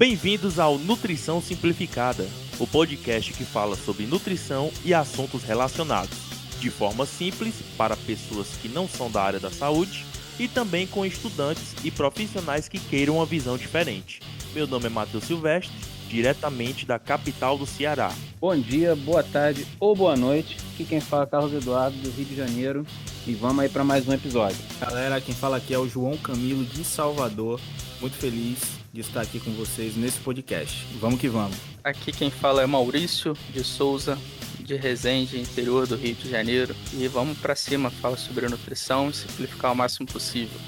Bem-vindos 0.00 0.58
ao 0.58 0.78
Nutrição 0.78 1.42
Simplificada, 1.42 2.26
o 2.58 2.66
podcast 2.66 3.34
que 3.34 3.44
fala 3.44 3.76
sobre 3.76 4.06
nutrição 4.06 4.70
e 4.82 4.94
assuntos 4.94 5.44
relacionados, 5.44 6.16
de 6.58 6.70
forma 6.70 7.04
simples 7.04 7.56
para 7.76 7.94
pessoas 7.94 8.48
que 8.62 8.66
não 8.66 8.88
são 8.88 9.10
da 9.10 9.22
área 9.22 9.38
da 9.38 9.50
saúde 9.50 10.06
e 10.38 10.48
também 10.48 10.86
com 10.86 11.04
estudantes 11.04 11.74
e 11.84 11.90
profissionais 11.90 12.66
que 12.66 12.78
queiram 12.78 13.16
uma 13.16 13.26
visão 13.26 13.58
diferente. 13.58 14.20
Meu 14.54 14.66
nome 14.66 14.86
é 14.86 14.88
Matheus 14.88 15.24
Silvestre, 15.24 15.76
diretamente 16.08 16.86
da 16.86 16.98
capital 16.98 17.58
do 17.58 17.66
Ceará. 17.66 18.10
Bom 18.40 18.58
dia, 18.58 18.96
boa 18.96 19.22
tarde 19.22 19.66
ou 19.78 19.94
boa 19.94 20.16
noite. 20.16 20.56
Aqui 20.72 20.86
quem 20.86 21.00
fala 21.02 21.24
é 21.24 21.26
Carlos 21.26 21.52
Eduardo, 21.52 21.98
do 21.98 22.10
Rio 22.10 22.24
de 22.24 22.34
Janeiro. 22.36 22.86
E 23.26 23.34
vamos 23.34 23.62
aí 23.62 23.68
para 23.68 23.84
mais 23.84 24.08
um 24.08 24.14
episódio. 24.14 24.56
Galera, 24.80 25.20
quem 25.20 25.34
fala 25.34 25.58
aqui 25.58 25.74
é 25.74 25.78
o 25.78 25.86
João 25.86 26.16
Camilo 26.16 26.64
de 26.64 26.84
Salvador. 26.84 27.60
Muito 28.00 28.16
feliz 28.16 28.79
de 28.92 29.00
estar 29.00 29.20
aqui 29.20 29.38
com 29.38 29.52
vocês 29.52 29.96
nesse 29.96 30.18
podcast. 30.18 30.86
Vamos 31.00 31.20
que 31.20 31.28
vamos. 31.28 31.56
Aqui 31.82 32.12
quem 32.12 32.30
fala 32.30 32.62
é 32.62 32.66
Maurício 32.66 33.36
de 33.52 33.62
Souza, 33.62 34.18
de 34.58 34.74
Resende, 34.76 35.40
interior 35.40 35.86
do 35.86 35.96
Rio 35.96 36.14
de 36.14 36.28
Janeiro. 36.28 36.74
E 36.92 37.06
vamos 37.08 37.38
para 37.38 37.54
cima 37.54 37.90
falar 37.90 38.16
sobre 38.16 38.48
nutrição 38.48 39.10
e 39.10 39.12
simplificar 39.12 39.72
o 39.72 39.76
máximo 39.76 40.06
possível. 40.06 40.58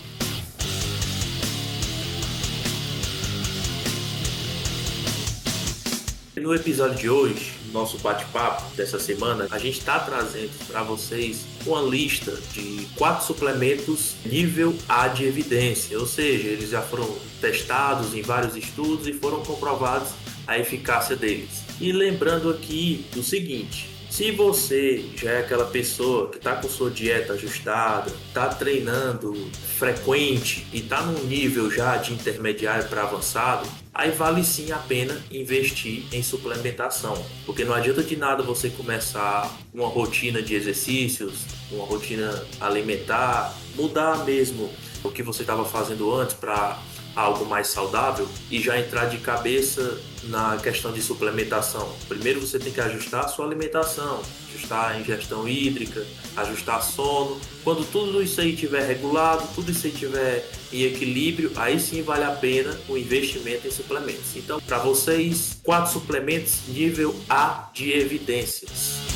No 6.35 6.55
episódio 6.55 6.97
de 6.97 7.11
hoje, 7.11 7.53
nosso 7.75 7.99
bate-papo 7.99 8.75
dessa 8.75 8.99
semana, 8.99 9.47
a 9.51 9.59
gente 9.59 9.79
está 9.79 10.01
trazendo 10.01 10.67
para 10.67 10.83
vocês 10.83 11.45
uma 11.67 11.83
lista 11.83 12.33
de 12.55 12.87
quatro 12.97 13.27
suplementos 13.27 14.15
nível 14.25 14.75
A 14.89 15.09
de 15.09 15.27
evidência, 15.27 15.99
ou 15.99 16.07
seja, 16.07 16.49
eles 16.49 16.71
já 16.71 16.81
foram 16.81 17.15
testados 17.39 18.15
em 18.15 18.23
vários 18.23 18.57
estudos 18.57 19.07
e 19.07 19.13
foram 19.13 19.43
comprovados 19.43 20.09
a 20.47 20.59
eficácia 20.59 21.15
deles. 21.15 21.65
E 21.79 21.93
lembrando 21.93 22.49
aqui 22.49 23.05
o 23.15 23.23
seguinte: 23.23 23.91
se 24.13 24.31
você 24.31 25.07
já 25.17 25.31
é 25.31 25.39
aquela 25.39 25.65
pessoa 25.65 26.29
que 26.29 26.37
está 26.37 26.55
com 26.55 26.69
sua 26.69 26.91
dieta 26.91 27.33
ajustada, 27.33 28.13
está 28.29 28.47
treinando 28.47 29.33
frequente 29.79 30.67
e 30.71 30.81
está 30.81 31.01
num 31.01 31.25
nível 31.25 31.71
já 31.71 31.97
de 31.97 32.13
intermediário 32.13 32.87
para 32.91 33.05
avançado, 33.05 33.67
aí 33.95 34.11
vale 34.11 34.45
sim 34.45 34.71
a 34.71 34.77
pena 34.77 35.19
investir 35.31 36.05
em 36.13 36.23
suplementação, 36.23 37.25
porque 37.47 37.65
não 37.65 37.73
adianta 37.73 38.03
de 38.03 38.15
nada 38.15 38.43
você 38.43 38.69
começar 38.69 39.51
uma 39.73 39.89
rotina 39.89 40.43
de 40.43 40.55
exercícios, 40.55 41.47
uma 41.71 41.87
rotina 41.87 42.47
alimentar, 42.61 43.57
mudar 43.75 44.27
mesmo 44.27 44.69
o 45.03 45.11
que 45.11 45.23
você 45.23 45.41
estava 45.41 45.65
fazendo 45.65 46.15
antes 46.15 46.37
para 46.37 46.79
algo 47.15 47.45
mais 47.45 47.69
saudável 47.69 48.29
e 48.51 48.61
já 48.61 48.79
entrar 48.79 49.07
de 49.07 49.19
cabeça 49.19 50.01
na 50.25 50.57
questão 50.57 50.93
de 50.93 51.03
suplementação. 51.03 51.93
Primeiro 52.09 52.41
você 52.41 52.59
tem 52.59 52.73
que 52.73 52.81
ajustar 52.81 53.25
a 53.25 53.29
sua 53.29 53.47
alimentação, 53.47 54.23
ajustar 54.49 54.93
a 54.93 55.01
ingestão 55.01 55.49
hídrica, 55.49 56.07
ajustar 56.37 56.83
sono. 56.83 57.41
Quando 57.65 57.85
tudo 57.91 58.23
isso 58.23 58.41
aí 58.41 58.55
estiver 58.55 58.87
regulado, 58.87 59.47
tudo 59.55 59.71
isso 59.71 59.87
aí 59.87 59.93
estiver 59.93 60.49
em 60.73 60.83
equilíbrio, 60.83 61.53
aí 61.57 61.79
sim 61.79 62.03
vale 62.03 62.25
a 62.25 62.31
pena 62.31 62.79
o 62.89 62.97
investimento 62.97 63.67
em 63.67 63.71
suplementos. 63.71 64.37
Então, 64.37 64.61
para 64.61 64.79
vocês, 64.79 65.59
quatro 65.63 65.93
suplementos 65.93 66.61
nível 66.69 67.15
A 67.29 67.71
de 67.75 67.93
evidências. 67.93 69.13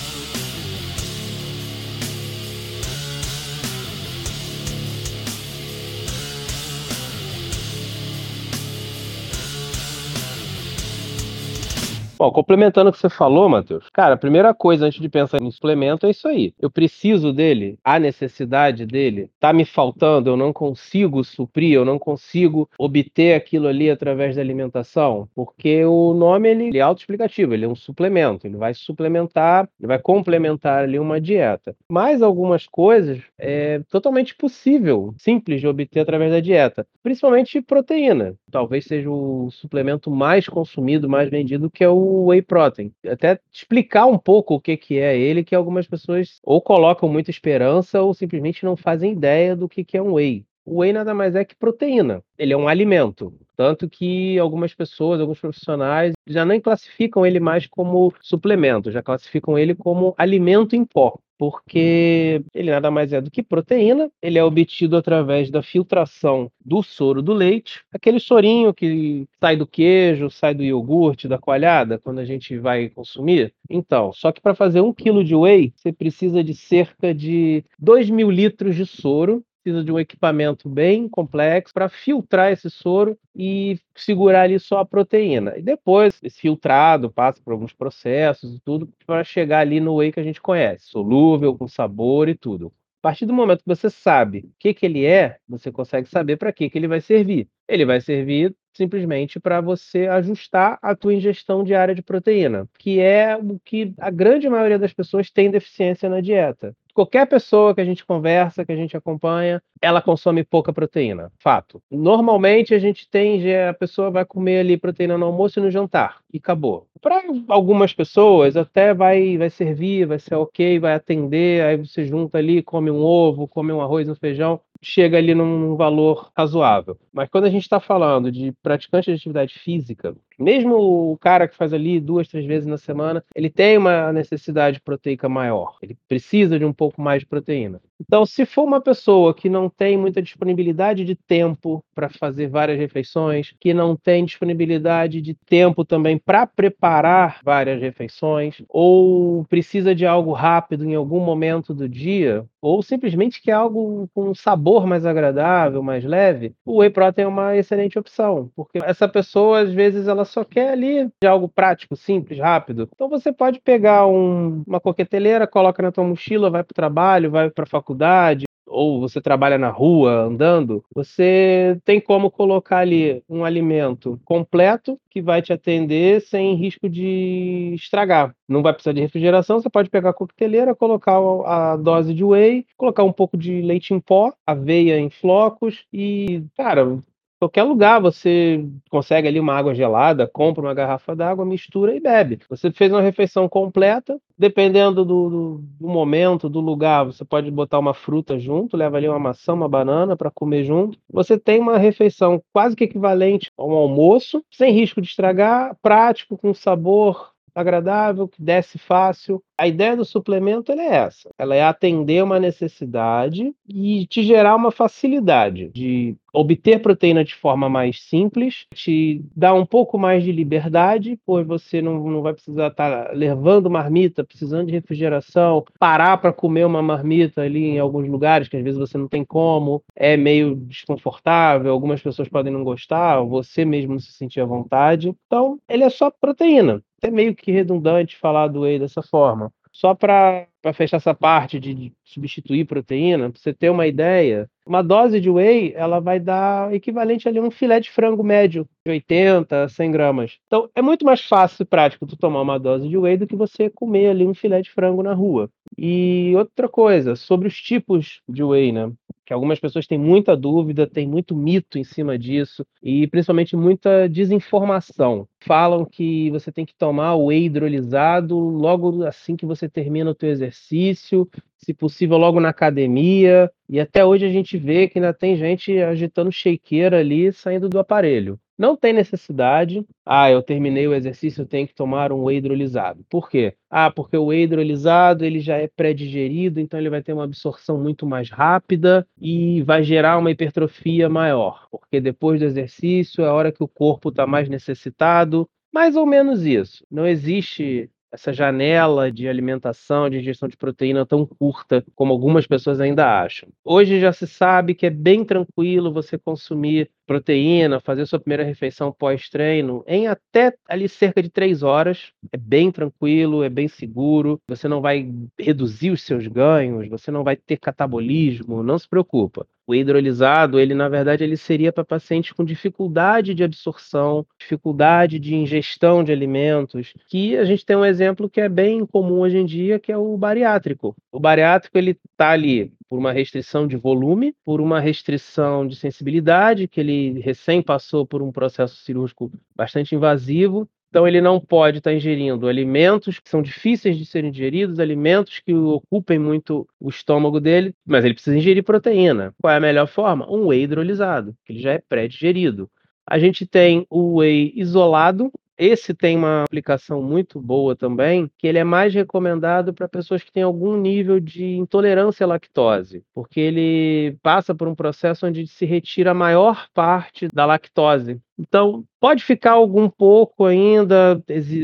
Bom, 12.18 12.30
complementando 12.30 12.88
o 12.88 12.92
que 12.94 12.98
você 12.98 13.10
falou, 13.10 13.46
Matheus, 13.46 13.90
cara, 13.90 14.14
a 14.14 14.16
primeira 14.16 14.54
coisa 14.54 14.86
antes 14.86 14.98
de 14.98 15.08
pensar 15.08 15.36
em 15.42 15.50
suplemento 15.50 16.06
é 16.06 16.10
isso 16.10 16.26
aí. 16.26 16.54
Eu 16.58 16.70
preciso 16.70 17.30
dele, 17.30 17.78
a 17.84 17.98
necessidade 17.98 18.86
dele, 18.86 19.30
tá 19.38 19.52
me 19.52 19.66
faltando, 19.66 20.30
eu 20.30 20.36
não 20.36 20.50
consigo 20.50 21.22
suprir, 21.22 21.74
eu 21.74 21.84
não 21.84 21.98
consigo 21.98 22.70
obter 22.78 23.34
aquilo 23.34 23.68
ali 23.68 23.90
através 23.90 24.34
da 24.34 24.40
alimentação, 24.40 25.28
porque 25.34 25.84
o 25.84 26.14
nome 26.14 26.48
ele, 26.48 26.68
ele 26.68 26.78
é 26.78 26.80
autoexplicativo, 26.80 27.52
ele 27.52 27.66
é 27.66 27.68
um 27.68 27.74
suplemento, 27.74 28.46
ele 28.46 28.56
vai 28.56 28.72
suplementar, 28.72 29.68
ele 29.78 29.86
vai 29.86 29.98
complementar 29.98 30.84
ali 30.84 30.98
uma 30.98 31.20
dieta. 31.20 31.76
Mas 31.86 32.22
algumas 32.22 32.66
coisas 32.66 33.20
é 33.38 33.82
totalmente 33.90 34.34
possível, 34.34 35.14
simples 35.18 35.60
de 35.60 35.68
obter 35.68 36.00
através 36.00 36.32
da 36.32 36.40
dieta, 36.40 36.86
principalmente 37.02 37.60
proteína. 37.60 38.34
Talvez 38.50 38.86
seja 38.86 39.10
o 39.10 39.50
suplemento 39.50 40.10
mais 40.10 40.48
consumido, 40.48 41.10
mais 41.10 41.28
vendido, 41.28 41.70
que 41.70 41.84
é 41.84 41.88
o 41.90 42.05
whey 42.06 42.42
protein. 42.42 42.92
Até 43.06 43.38
explicar 43.52 44.06
um 44.06 44.18
pouco 44.18 44.54
o 44.54 44.60
que, 44.60 44.76
que 44.76 44.98
é 44.98 45.18
ele, 45.18 45.44
que 45.44 45.54
algumas 45.54 45.86
pessoas 45.86 46.38
ou 46.42 46.60
colocam 46.60 47.08
muita 47.08 47.30
esperança 47.30 48.00
ou 48.00 48.14
simplesmente 48.14 48.64
não 48.64 48.76
fazem 48.76 49.12
ideia 49.12 49.56
do 49.56 49.68
que, 49.68 49.84
que 49.84 49.96
é 49.96 50.02
um 50.02 50.14
whey. 50.14 50.44
O 50.64 50.80
whey 50.80 50.92
nada 50.92 51.14
mais 51.14 51.36
é 51.36 51.44
que 51.44 51.54
proteína. 51.54 52.22
Ele 52.36 52.52
é 52.52 52.56
um 52.56 52.66
alimento. 52.66 53.32
Tanto 53.56 53.88
que 53.88 54.38
algumas 54.38 54.74
pessoas, 54.74 55.20
alguns 55.20 55.40
profissionais, 55.40 56.12
já 56.26 56.44
nem 56.44 56.60
classificam 56.60 57.24
ele 57.24 57.38
mais 57.38 57.66
como 57.66 58.12
suplemento, 58.20 58.90
já 58.90 59.02
classificam 59.02 59.56
ele 59.56 59.74
como 59.74 60.14
alimento 60.18 60.74
em 60.74 60.84
pó 60.84 61.20
porque 61.38 62.42
ele 62.54 62.70
nada 62.70 62.90
mais 62.90 63.12
é 63.12 63.20
do 63.20 63.30
que 63.30 63.42
proteína, 63.42 64.10
ele 64.22 64.38
é 64.38 64.44
obtido 64.44 64.96
através 64.96 65.50
da 65.50 65.62
filtração 65.62 66.50
do 66.64 66.82
soro 66.82 67.22
do 67.22 67.32
leite, 67.32 67.82
aquele 67.92 68.18
sorinho 68.18 68.72
que 68.74 69.26
sai 69.40 69.56
do 69.56 69.66
queijo, 69.66 70.30
sai 70.30 70.54
do 70.54 70.62
iogurte, 70.62 71.28
da 71.28 71.38
coalhada, 71.38 71.98
quando 71.98 72.18
a 72.18 72.24
gente 72.24 72.58
vai 72.58 72.88
consumir. 72.88 73.52
Então, 73.68 74.12
só 74.12 74.32
que 74.32 74.40
para 74.40 74.54
fazer 74.54 74.80
um 74.80 74.92
quilo 74.92 75.24
de 75.24 75.34
whey, 75.34 75.72
você 75.76 75.92
precisa 75.92 76.42
de 76.42 76.54
cerca 76.54 77.14
de 77.14 77.64
2 77.78 78.10
mil 78.10 78.30
litros 78.30 78.76
de 78.76 78.86
soro, 78.86 79.44
precisa 79.66 79.82
de 79.82 79.90
um 79.90 79.98
equipamento 79.98 80.68
bem 80.68 81.08
complexo 81.08 81.74
para 81.74 81.88
filtrar 81.88 82.52
esse 82.52 82.70
soro 82.70 83.18
e 83.34 83.78
segurar 83.96 84.42
ali 84.42 84.60
só 84.60 84.78
a 84.78 84.86
proteína. 84.86 85.54
E 85.56 85.62
depois, 85.62 86.20
esse 86.22 86.40
filtrado 86.40 87.10
passa 87.10 87.42
por 87.42 87.52
alguns 87.52 87.72
processos 87.72 88.54
e 88.54 88.60
tudo 88.60 88.88
para 89.04 89.24
chegar 89.24 89.60
ali 89.60 89.80
no 89.80 89.96
whey 89.96 90.12
que 90.12 90.20
a 90.20 90.22
gente 90.22 90.40
conhece, 90.40 90.86
solúvel, 90.86 91.56
com 91.58 91.66
sabor 91.66 92.28
e 92.28 92.34
tudo. 92.36 92.72
A 93.02 93.08
partir 93.08 93.26
do 93.26 93.32
momento 93.32 93.60
que 93.60 93.68
você 93.68 93.90
sabe 93.90 94.38
o 94.38 94.52
que, 94.58 94.72
que 94.72 94.86
ele 94.86 95.04
é, 95.04 95.36
você 95.48 95.72
consegue 95.72 96.08
saber 96.08 96.36
para 96.36 96.52
que, 96.52 96.70
que 96.70 96.78
ele 96.78 96.88
vai 96.88 97.00
servir. 97.00 97.48
Ele 97.68 97.84
vai 97.84 98.00
servir 98.00 98.54
simplesmente 98.72 99.40
para 99.40 99.60
você 99.60 100.06
ajustar 100.06 100.78
a 100.80 100.94
tua 100.94 101.14
ingestão 101.14 101.64
diária 101.64 101.94
de 101.94 102.02
proteína, 102.02 102.68
que 102.78 103.00
é 103.00 103.36
o 103.36 103.58
que 103.64 103.92
a 103.98 104.10
grande 104.10 104.48
maioria 104.48 104.78
das 104.78 104.92
pessoas 104.92 105.30
tem 105.30 105.50
deficiência 105.50 106.08
na 106.08 106.20
dieta 106.20 106.74
qualquer 106.96 107.26
pessoa 107.26 107.74
que 107.74 107.80
a 107.82 107.84
gente 107.84 108.06
conversa, 108.06 108.64
que 108.64 108.72
a 108.72 108.76
gente 108.76 108.96
acompanha, 108.96 109.62
ela 109.82 110.00
consome 110.00 110.42
pouca 110.42 110.72
proteína. 110.72 111.30
Fato. 111.38 111.82
Normalmente 111.90 112.74
a 112.74 112.78
gente 112.78 113.06
tem, 113.08 113.54
a 113.54 113.74
pessoa 113.74 114.10
vai 114.10 114.24
comer 114.24 114.60
ali 114.60 114.78
proteína 114.78 115.18
no 115.18 115.26
almoço 115.26 115.60
e 115.60 115.62
no 115.62 115.70
jantar 115.70 116.20
e 116.32 116.38
acabou. 116.38 116.88
Para 117.02 117.22
algumas 117.48 117.92
pessoas 117.92 118.56
até 118.56 118.94
vai 118.94 119.36
vai 119.36 119.50
servir, 119.50 120.06
vai 120.06 120.18
ser 120.18 120.34
ok, 120.36 120.78
vai 120.78 120.94
atender, 120.94 121.62
aí 121.62 121.76
você 121.76 122.06
junta 122.06 122.38
ali, 122.38 122.62
come 122.62 122.90
um 122.90 123.02
ovo, 123.02 123.46
come 123.46 123.72
um 123.72 123.82
arroz, 123.82 124.08
um 124.08 124.14
feijão, 124.14 124.58
chega 124.80 125.18
ali 125.18 125.34
num 125.34 125.76
valor 125.76 126.30
razoável. 126.36 126.98
Mas 127.12 127.28
quando 127.28 127.44
a 127.44 127.50
gente 127.50 127.62
está 127.62 127.78
falando 127.78 128.32
de 128.32 128.52
praticante 128.62 129.10
de 129.10 129.16
atividade 129.16 129.58
física, 129.58 130.16
mesmo 130.38 130.76
o 131.12 131.18
cara 131.18 131.48
que 131.48 131.56
faz 131.56 131.72
ali 131.72 132.00
duas, 132.00 132.28
três 132.28 132.46
vezes 132.46 132.66
na 132.66 132.78
semana, 132.78 133.24
ele 133.34 133.50
tem 133.50 133.78
uma 133.78 134.12
necessidade 134.12 134.80
proteica 134.80 135.28
maior. 135.28 135.76
Ele 135.82 135.96
precisa 136.08 136.58
de 136.58 136.64
um 136.64 136.72
pouco 136.72 137.00
mais 137.00 137.20
de 137.20 137.26
proteína. 137.26 137.80
Então, 138.00 138.26
se 138.26 138.44
for 138.44 138.64
uma 138.64 138.80
pessoa 138.80 139.34
que 139.34 139.48
não 139.48 139.70
tem 139.70 139.96
muita 139.96 140.20
disponibilidade 140.20 141.04
de 141.04 141.14
tempo 141.14 141.82
para 141.94 142.10
fazer 142.10 142.48
várias 142.48 142.78
refeições, 142.78 143.54
que 143.58 143.72
não 143.72 143.96
tem 143.96 144.24
disponibilidade 144.24 145.22
de 145.22 145.34
tempo 145.34 145.84
também 145.84 146.18
para 146.18 146.46
preparar 146.46 147.40
várias 147.42 147.80
refeições, 147.80 148.62
ou 148.68 149.44
precisa 149.46 149.94
de 149.94 150.04
algo 150.04 150.32
rápido 150.32 150.84
em 150.84 150.94
algum 150.94 151.20
momento 151.20 151.72
do 151.72 151.88
dia, 151.88 152.44
ou 152.60 152.82
simplesmente 152.82 153.40
quer 153.40 153.52
algo 153.52 154.08
com 154.12 154.30
um 154.30 154.34
sabor 154.34 154.86
mais 154.86 155.06
agradável, 155.06 155.82
mais 155.82 156.04
leve, 156.04 156.54
o 156.66 156.80
whey 156.80 156.90
protein 156.90 157.24
é 157.24 157.28
uma 157.28 157.56
excelente 157.56 157.98
opção, 157.98 158.50
porque 158.54 158.78
essa 158.84 159.08
pessoa 159.08 159.60
às 159.60 159.72
vezes 159.72 160.06
ela 160.06 160.25
só 160.26 160.44
quer 160.44 160.70
ali 160.70 161.08
de 161.20 161.26
algo 161.26 161.48
prático, 161.48 161.96
simples, 161.96 162.38
rápido. 162.38 162.88
Então 162.94 163.08
você 163.08 163.32
pode 163.32 163.60
pegar 163.60 164.06
um, 164.06 164.62
uma 164.66 164.80
coqueteleira, 164.80 165.46
coloca 165.46 165.82
na 165.82 165.92
tua 165.92 166.04
mochila, 166.04 166.50
vai 166.50 166.62
para 166.62 166.72
o 166.72 166.74
trabalho, 166.74 167.30
vai 167.30 167.50
para 167.50 167.64
a 167.64 167.68
faculdade, 167.68 168.46
ou 168.66 169.00
você 169.00 169.20
trabalha 169.20 169.56
na 169.56 169.70
rua 169.70 170.24
andando, 170.24 170.84
você 170.94 171.78
tem 171.84 172.00
como 172.00 172.30
colocar 172.30 172.78
ali 172.78 173.22
um 173.28 173.44
alimento 173.44 174.20
completo 174.24 175.00
que 175.08 175.22
vai 175.22 175.40
te 175.40 175.52
atender 175.52 176.20
sem 176.20 176.54
risco 176.54 176.88
de 176.88 177.72
estragar. 177.74 178.34
Não 178.48 178.62
vai 178.62 178.72
precisar 178.72 178.92
de 178.92 179.00
refrigeração, 179.00 179.60
você 179.60 179.70
pode 179.70 179.88
pegar 179.88 180.10
a 180.10 180.14
coqueteleira, 180.14 180.74
colocar 180.74 181.18
a 181.46 181.76
dose 181.76 182.12
de 182.12 182.24
whey, 182.24 182.66
colocar 182.76 183.04
um 183.04 183.12
pouco 183.12 183.36
de 183.36 183.62
leite 183.62 183.94
em 183.94 184.00
pó, 184.00 184.32
aveia 184.46 184.98
em 184.98 185.08
flocos 185.08 185.84
e, 185.92 186.42
cara, 186.56 186.98
Qualquer 187.38 187.64
lugar 187.64 188.00
você 188.00 188.66
consegue 188.90 189.28
ali 189.28 189.38
uma 189.38 189.54
água 189.54 189.74
gelada, 189.74 190.26
compra 190.26 190.62
uma 190.62 190.72
garrafa 190.72 191.14
d'água, 191.14 191.44
mistura 191.44 191.94
e 191.94 192.00
bebe. 192.00 192.40
Você 192.48 192.72
fez 192.72 192.90
uma 192.90 193.02
refeição 193.02 193.46
completa, 193.46 194.18
dependendo 194.38 195.04
do, 195.04 195.28
do, 195.28 195.64
do, 195.78 195.86
momento, 195.86 196.48
do 196.48 196.60
lugar, 196.60 197.04
você 197.04 197.26
pode 197.26 197.50
botar 197.50 197.78
uma 197.78 197.92
fruta 197.92 198.38
junto, 198.38 198.76
leva 198.76 198.96
ali 198.96 199.06
uma 199.06 199.18
maçã, 199.18 199.52
uma 199.52 199.68
banana 199.68 200.16
para 200.16 200.30
comer 200.30 200.64
junto. 200.64 200.98
Você 201.10 201.38
tem 201.38 201.60
uma 201.60 201.76
refeição 201.76 202.42
quase 202.54 202.74
que 202.74 202.84
equivalente 202.84 203.50
a 203.58 203.64
um 203.64 203.72
almoço, 203.72 204.42
sem 204.50 204.72
risco 204.72 205.02
de 205.02 205.08
estragar, 205.08 205.76
prático, 205.82 206.38
com 206.38 206.54
sabor 206.54 207.32
agradável, 207.54 208.28
que 208.28 208.42
desce 208.42 208.78
fácil. 208.78 209.42
A 209.58 209.66
ideia 209.66 209.96
do 209.96 210.04
suplemento 210.04 210.70
é 210.72 210.96
essa: 210.96 211.30
ela 211.38 211.54
é 211.54 211.62
atender 211.62 212.22
uma 212.22 212.38
necessidade 212.38 213.54
e 213.66 214.06
te 214.06 214.22
gerar 214.22 214.54
uma 214.54 214.70
facilidade 214.70 215.70
de 215.70 216.14
obter 216.30 216.82
proteína 216.82 217.24
de 217.24 217.34
forma 217.34 217.66
mais 217.66 218.02
simples, 218.02 218.66
te 218.74 219.24
dar 219.34 219.54
um 219.54 219.64
pouco 219.64 219.98
mais 219.98 220.22
de 220.22 220.30
liberdade, 220.30 221.18
pois 221.24 221.46
você 221.46 221.80
não, 221.80 222.04
não 222.04 222.20
vai 222.20 222.34
precisar 222.34 222.68
estar 222.68 223.16
levando 223.16 223.70
marmita, 223.70 224.22
precisando 224.22 224.66
de 224.66 224.72
refrigeração, 224.72 225.64
parar 225.78 226.18
para 226.18 226.34
comer 226.34 226.66
uma 226.66 226.82
marmita 226.82 227.40
ali 227.40 227.64
em 227.64 227.78
alguns 227.78 228.06
lugares 228.06 228.48
que 228.48 228.56
às 228.58 228.62
vezes 228.62 228.78
você 228.78 228.98
não 228.98 229.08
tem 229.08 229.24
como, 229.24 229.82
é 229.94 230.16
meio 230.18 230.54
desconfortável, 230.54 231.72
algumas 231.72 232.02
pessoas 232.02 232.28
podem 232.28 232.52
não 232.52 232.62
gostar, 232.62 233.22
você 233.22 233.64
mesmo 233.64 233.92
não 233.92 234.00
se 234.00 234.12
sentir 234.12 234.40
à 234.40 234.44
vontade. 234.44 235.14
Então, 235.26 235.58
ele 235.66 235.84
é 235.84 235.88
só 235.90 236.10
proteína 236.10 236.82
até 236.98 237.10
meio 237.10 237.34
que 237.34 237.52
redundante 237.52 238.16
falar 238.16 238.48
do 238.48 238.62
whey 238.62 238.78
dessa 238.78 239.02
forma. 239.02 239.45
Só 239.76 239.94
para 239.94 240.48
fechar 240.72 240.96
essa 240.96 241.14
parte 241.14 241.58
de 241.58 241.92
substituir 242.04 242.66
proteína, 242.66 243.30
para 243.30 243.40
você 243.40 243.52
ter 243.52 243.70
uma 243.70 243.86
ideia, 243.86 244.48
uma 244.66 244.82
dose 244.82 245.20
de 245.20 245.30
whey 245.30 245.72
ela 245.74 246.00
vai 246.00 246.18
dar 246.18 246.74
equivalente 246.74 247.28
a 247.28 247.32
um 247.32 247.50
filé 247.50 247.78
de 247.80 247.90
frango 247.90 248.24
médio 248.24 248.66
de 248.84 248.90
80 248.90 249.64
a 249.64 249.68
100 249.68 249.90
gramas. 249.92 250.38
Então 250.46 250.68
é 250.74 250.82
muito 250.82 251.04
mais 251.04 251.20
fácil 251.20 251.62
e 251.62 251.66
prático 251.66 252.06
tu 252.06 252.16
tomar 252.16 252.42
uma 252.42 252.58
dose 252.58 252.88
de 252.88 252.96
whey 252.96 253.16
do 253.16 253.26
que 253.26 253.36
você 253.36 253.70
comer 253.70 254.08
ali 254.08 254.26
um 254.26 254.34
filé 254.34 254.60
de 254.62 254.70
frango 254.70 255.02
na 255.02 255.14
rua. 255.14 255.48
E 255.76 256.32
outra 256.36 256.68
coisa, 256.68 257.16
sobre 257.16 257.48
os 257.48 257.56
tipos 257.60 258.20
de 258.28 258.42
whey, 258.42 258.72
né? 258.72 258.90
que 259.26 259.32
algumas 259.32 259.58
pessoas 259.58 259.88
têm 259.88 259.98
muita 259.98 260.36
dúvida, 260.36 260.86
tem 260.86 261.06
muito 261.06 261.34
mito 261.34 261.76
em 261.78 261.84
cima 261.84 262.16
disso 262.16 262.64
e 262.80 263.08
principalmente 263.08 263.56
muita 263.56 264.08
desinformação. 264.08 265.26
Falam 265.40 265.84
que 265.84 266.30
você 266.30 266.52
tem 266.52 266.64
que 266.64 266.74
tomar 266.76 267.16
o 267.16 267.26
whey 267.26 267.46
hidrolisado 267.46 268.38
logo 268.38 269.04
assim 269.04 269.36
que 269.36 269.44
você 269.44 269.68
termina 269.68 270.10
o 270.10 270.14
teu 270.14 270.30
exercício, 270.30 270.55
se 270.56 271.74
possível 271.74 272.16
logo 272.16 272.40
na 272.40 272.50
academia, 272.50 273.50
e 273.68 273.80
até 273.80 274.04
hoje 274.04 274.24
a 274.24 274.30
gente 274.30 274.56
vê 274.56 274.88
que 274.88 274.98
ainda 274.98 275.12
tem 275.12 275.36
gente 275.36 275.76
agitando 275.78 276.30
shakeira 276.30 277.00
ali 277.00 277.32
saindo 277.32 277.68
do 277.68 277.78
aparelho. 277.78 278.38
Não 278.58 278.74
tem 278.74 278.92
necessidade. 278.92 279.84
Ah, 280.04 280.30
eu 280.30 280.42
terminei 280.42 280.86
o 280.88 280.94
exercício, 280.94 281.42
eu 281.42 281.46
tenho 281.46 281.68
que 281.68 281.74
tomar 281.74 282.10
um 282.10 282.24
whey 282.24 282.38
hidrolisado. 282.38 283.04
Por 283.10 283.28
quê? 283.28 283.54
Ah, 283.68 283.90
porque 283.90 284.16
o 284.16 284.26
whey 284.26 284.44
hidrolisado 284.44 285.24
ele 285.24 285.40
já 285.40 285.56
é 285.56 285.68
pré-digerido, 285.68 286.58
então 286.58 286.80
ele 286.80 286.88
vai 286.88 287.02
ter 287.02 287.12
uma 287.12 287.24
absorção 287.24 287.78
muito 287.78 288.06
mais 288.06 288.30
rápida 288.30 289.06
e 289.20 289.60
vai 289.62 289.82
gerar 289.82 290.16
uma 290.16 290.30
hipertrofia 290.30 291.08
maior. 291.08 291.66
Porque 291.70 292.00
depois 292.00 292.40
do 292.40 292.46
exercício 292.46 293.24
é 293.24 293.28
a 293.28 293.34
hora 293.34 293.52
que 293.52 293.62
o 293.62 293.68
corpo 293.68 294.08
está 294.08 294.26
mais 294.26 294.48
necessitado. 294.48 295.46
Mais 295.74 295.94
ou 295.94 296.06
menos 296.06 296.46
isso. 296.46 296.86
Não 296.90 297.06
existe 297.06 297.90
essa 298.16 298.32
janela 298.32 299.12
de 299.12 299.28
alimentação, 299.28 300.08
de 300.08 300.18
ingestão 300.18 300.48
de 300.48 300.56
proteína 300.56 301.04
tão 301.04 301.26
curta 301.26 301.84
como 301.94 302.12
algumas 302.12 302.46
pessoas 302.46 302.80
ainda 302.80 303.22
acham. 303.22 303.48
Hoje 303.62 304.00
já 304.00 304.12
se 304.12 304.26
sabe 304.26 304.74
que 304.74 304.86
é 304.86 304.90
bem 304.90 305.24
tranquilo 305.24 305.92
você 305.92 306.18
consumir 306.18 306.90
proteína, 307.06 307.80
fazer 307.80 308.06
sua 308.06 308.18
primeira 308.18 308.44
refeição 308.44 308.92
pós-treino 308.92 309.84
em 309.86 310.06
até 310.08 310.54
ali 310.68 310.88
cerca 310.88 311.22
de 311.22 311.30
três 311.30 311.62
horas. 311.62 312.12
É 312.32 312.36
bem 312.36 312.70
tranquilo, 312.70 313.42
é 313.42 313.48
bem 313.48 313.68
seguro. 313.68 314.40
Você 314.48 314.68
não 314.68 314.80
vai 314.80 315.08
reduzir 315.38 315.90
os 315.90 316.02
seus 316.02 316.26
ganhos, 316.26 316.88
você 316.88 317.10
não 317.10 317.22
vai 317.22 317.36
ter 317.36 317.56
catabolismo, 317.56 318.62
não 318.62 318.78
se 318.78 318.88
preocupa. 318.88 319.46
O 319.68 319.74
hidrolisado, 319.74 320.60
ele 320.60 320.74
na 320.74 320.88
verdade 320.88 321.24
ele 321.24 321.36
seria 321.36 321.72
para 321.72 321.84
pacientes 321.84 322.30
com 322.30 322.44
dificuldade 322.44 323.34
de 323.34 323.42
absorção, 323.42 324.24
dificuldade 324.38 325.18
de 325.18 325.34
ingestão 325.34 326.04
de 326.04 326.12
alimentos, 326.12 326.92
que 327.08 327.36
a 327.36 327.44
gente 327.44 327.66
tem 327.66 327.76
um 327.76 327.84
exemplo 327.84 328.30
que 328.30 328.40
é 328.40 328.48
bem 328.48 328.86
comum 328.86 329.20
hoje 329.20 329.38
em 329.38 329.44
dia, 329.44 329.80
que 329.80 329.90
é 329.90 329.98
o 329.98 330.16
bariátrico. 330.16 330.94
O 331.10 331.18
bariátrico 331.18 331.76
ele 331.76 331.98
está 332.12 332.30
ali 332.30 332.72
por 332.88 332.98
uma 332.98 333.12
restrição 333.12 333.66
de 333.66 333.76
volume, 333.76 334.34
por 334.44 334.60
uma 334.60 334.80
restrição 334.80 335.66
de 335.66 335.76
sensibilidade, 335.76 336.68
que 336.68 336.80
ele 336.80 337.20
recém 337.20 337.62
passou 337.62 338.06
por 338.06 338.22
um 338.22 338.32
processo 338.32 338.76
cirúrgico 338.76 339.30
bastante 339.54 339.94
invasivo, 339.94 340.68
então, 340.96 341.06
ele 341.06 341.20
não 341.20 341.38
pode 341.38 341.76
estar 341.76 341.92
ingerindo 341.92 342.48
alimentos 342.48 343.18
que 343.18 343.28
são 343.28 343.42
difíceis 343.42 343.98
de 343.98 344.06
serem 344.06 344.30
digeridos, 344.30 344.80
alimentos 344.80 345.40
que 345.40 345.52
ocupem 345.52 346.18
muito 346.18 346.66
o 346.80 346.88
estômago 346.88 347.38
dele, 347.38 347.74
mas 347.84 348.02
ele 348.02 348.14
precisa 348.14 348.38
ingerir 348.38 348.62
proteína. 348.62 349.34
Qual 349.38 349.52
é 349.52 349.56
a 349.56 349.60
melhor 349.60 349.86
forma? 349.88 350.26
Um 350.30 350.46
whey 350.46 350.62
hidrolisado, 350.62 351.36
que 351.44 351.52
ele 351.52 351.60
já 351.60 351.72
é 351.72 351.82
pré-digerido. 351.86 352.70
A 353.06 353.18
gente 353.18 353.46
tem 353.46 353.86
o 353.90 354.20
whey 354.20 354.52
isolado, 354.56 355.30
esse 355.58 355.94
tem 355.94 356.16
uma 356.16 356.44
aplicação 356.44 357.02
muito 357.02 357.40
boa 357.40 357.74
também, 357.74 358.30
que 358.38 358.46
ele 358.46 358.58
é 358.58 358.64
mais 358.64 358.94
recomendado 358.94 359.72
para 359.72 359.88
pessoas 359.88 360.22
que 360.22 360.32
têm 360.32 360.42
algum 360.42 360.76
nível 360.76 361.18
de 361.20 361.56
intolerância 361.56 362.24
à 362.24 362.26
lactose, 362.28 363.04
porque 363.14 363.40
ele 363.40 364.18
passa 364.22 364.54
por 364.54 364.68
um 364.68 364.74
processo 364.74 365.26
onde 365.26 365.46
se 365.46 365.64
retira 365.64 366.10
a 366.10 366.14
maior 366.14 366.68
parte 366.74 367.28
da 367.32 367.46
lactose. 367.46 368.20
Então, 368.38 368.84
pode 369.00 369.24
ficar 369.24 369.52
algum 369.52 369.88
pouco 369.88 370.44
ainda, 370.44 371.22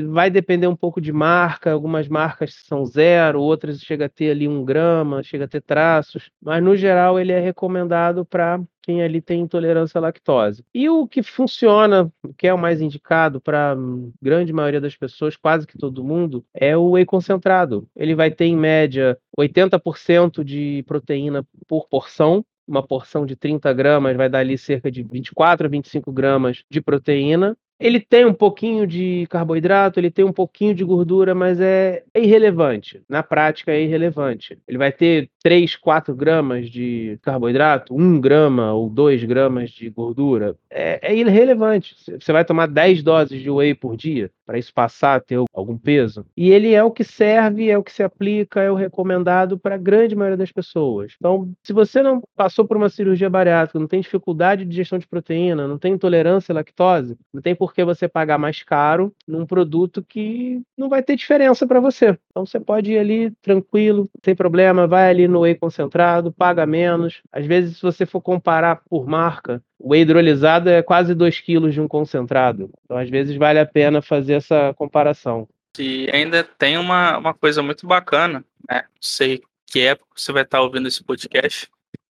vai 0.08 0.30
depender 0.30 0.66
um 0.66 0.76
pouco 0.76 1.00
de 1.00 1.12
marca, 1.12 1.72
algumas 1.72 2.08
marcas 2.08 2.54
são 2.66 2.86
zero, 2.86 3.42
outras 3.42 3.80
chega 3.80 4.06
a 4.06 4.08
ter 4.08 4.30
ali 4.30 4.48
um 4.48 4.64
grama, 4.64 5.22
chega 5.22 5.44
a 5.44 5.48
ter 5.48 5.60
traços, 5.60 6.30
mas 6.40 6.62
no 6.62 6.74
geral 6.74 7.20
ele 7.20 7.32
é 7.32 7.40
recomendado 7.40 8.24
para 8.24 8.60
quem 8.82 9.02
ali 9.02 9.20
tem 9.20 9.40
intolerância 9.40 9.98
à 9.98 10.02
lactose. 10.02 10.64
E 10.74 10.88
o 10.88 11.06
que 11.06 11.22
funciona, 11.22 12.12
que 12.36 12.48
é 12.48 12.54
o 12.54 12.58
mais 12.58 12.80
indicado 12.80 13.40
para 13.40 13.76
grande 14.20 14.52
maioria 14.52 14.80
das 14.80 14.96
pessoas, 14.96 15.36
quase 15.36 15.66
que 15.66 15.78
todo 15.78 16.02
mundo, 16.02 16.44
é 16.52 16.76
o 16.76 16.90
whey 16.90 17.04
concentrado. 17.04 17.86
Ele 17.94 18.14
vai 18.14 18.30
ter 18.30 18.46
em 18.46 18.56
média 18.56 19.16
80% 19.38 20.42
de 20.42 20.82
proteína 20.86 21.46
por 21.68 21.86
porção, 21.88 22.44
uma 22.66 22.86
porção 22.86 23.26
de 23.26 23.36
30 23.36 23.72
gramas 23.72 24.16
vai 24.16 24.28
dar 24.28 24.38
ali 24.38 24.56
cerca 24.56 24.90
de 24.90 25.02
24 25.02 25.66
a 25.66 25.70
25 25.70 26.12
gramas 26.12 26.62
de 26.70 26.80
proteína. 26.80 27.56
Ele 27.80 27.98
tem 27.98 28.24
um 28.24 28.32
pouquinho 28.32 28.86
de 28.86 29.26
carboidrato, 29.28 29.98
ele 29.98 30.10
tem 30.10 30.24
um 30.24 30.32
pouquinho 30.32 30.72
de 30.72 30.84
gordura, 30.84 31.34
mas 31.34 31.60
é, 31.60 32.04
é 32.14 32.22
irrelevante. 32.22 33.02
Na 33.08 33.24
prática, 33.24 33.72
é 33.72 33.82
irrelevante. 33.82 34.56
Ele 34.68 34.78
vai 34.78 34.92
ter 34.92 35.28
3, 35.42 35.76
4 35.76 36.14
gramas 36.14 36.70
de 36.70 37.18
carboidrato, 37.22 37.94
1 37.94 38.20
grama 38.20 38.72
ou 38.72 38.88
2 38.88 39.24
gramas 39.24 39.70
de 39.70 39.90
gordura. 39.90 40.56
É, 40.70 41.12
é 41.12 41.14
irrelevante. 41.14 41.96
Você 42.18 42.32
vai 42.32 42.44
tomar 42.44 42.66
10 42.66 43.02
doses 43.02 43.40
de 43.40 43.50
whey 43.50 43.74
por 43.74 43.96
dia 43.96 44.30
para 44.52 44.58
isso 44.58 44.72
passar 44.74 45.14
a 45.14 45.20
ter 45.20 45.38
algum 45.54 45.78
peso. 45.78 46.26
E 46.36 46.50
ele 46.50 46.74
é 46.74 46.84
o 46.84 46.90
que 46.90 47.04
serve, 47.04 47.70
é 47.70 47.78
o 47.78 47.82
que 47.82 47.90
se 47.90 48.02
aplica, 48.02 48.60
é 48.60 48.70
o 48.70 48.74
recomendado 48.74 49.58
para 49.58 49.76
a 49.76 49.78
grande 49.78 50.14
maioria 50.14 50.36
das 50.36 50.52
pessoas. 50.52 51.14
Então, 51.16 51.50
se 51.62 51.72
você 51.72 52.02
não 52.02 52.22
passou 52.36 52.66
por 52.66 52.76
uma 52.76 52.90
cirurgia 52.90 53.30
bariátrica, 53.30 53.78
não 53.78 53.86
tem 53.86 54.02
dificuldade 54.02 54.66
de 54.66 54.76
gestão 54.76 54.98
de 54.98 55.06
proteína, 55.06 55.66
não 55.66 55.78
tem 55.78 55.94
intolerância 55.94 56.52
à 56.52 56.56
lactose, 56.56 57.16
não 57.32 57.40
tem 57.40 57.54
por 57.54 57.72
que 57.72 57.82
você 57.82 58.06
pagar 58.06 58.36
mais 58.36 58.62
caro 58.62 59.14
num 59.26 59.46
produto 59.46 60.04
que 60.06 60.60
não 60.76 60.88
vai 60.90 61.02
ter 61.02 61.16
diferença 61.16 61.66
para 61.66 61.80
você. 61.80 62.18
Então, 62.32 62.46
você 62.46 62.58
pode 62.58 62.92
ir 62.92 62.98
ali 62.98 63.30
tranquilo, 63.42 64.08
tem 64.22 64.34
problema, 64.34 64.86
vai 64.86 65.10
ali 65.10 65.28
no 65.28 65.40
whey 65.40 65.54
concentrado, 65.54 66.32
paga 66.32 66.64
menos. 66.64 67.22
Às 67.30 67.44
vezes, 67.44 67.76
se 67.76 67.82
você 67.82 68.06
for 68.06 68.22
comparar 68.22 68.82
por 68.88 69.06
marca, 69.06 69.62
o 69.78 69.94
hidrolisado 69.94 70.70
é 70.70 70.82
quase 70.82 71.14
2 71.14 71.40
quilos 71.40 71.74
de 71.74 71.80
um 71.80 71.86
concentrado. 71.86 72.70
Então, 72.84 72.96
às 72.96 73.10
vezes, 73.10 73.36
vale 73.36 73.58
a 73.58 73.66
pena 73.66 74.00
fazer 74.00 74.34
essa 74.34 74.72
comparação. 74.74 75.46
E 75.78 76.08
ainda 76.10 76.42
tem 76.42 76.78
uma, 76.78 77.18
uma 77.18 77.34
coisa 77.34 77.62
muito 77.62 77.86
bacana, 77.86 78.42
né? 78.68 78.82
Não 78.82 79.02
sei 79.02 79.42
que 79.66 79.80
época 79.80 80.08
você 80.16 80.32
vai 80.32 80.42
estar 80.42 80.62
ouvindo 80.62 80.88
esse 80.88 81.04
podcast, 81.04 81.68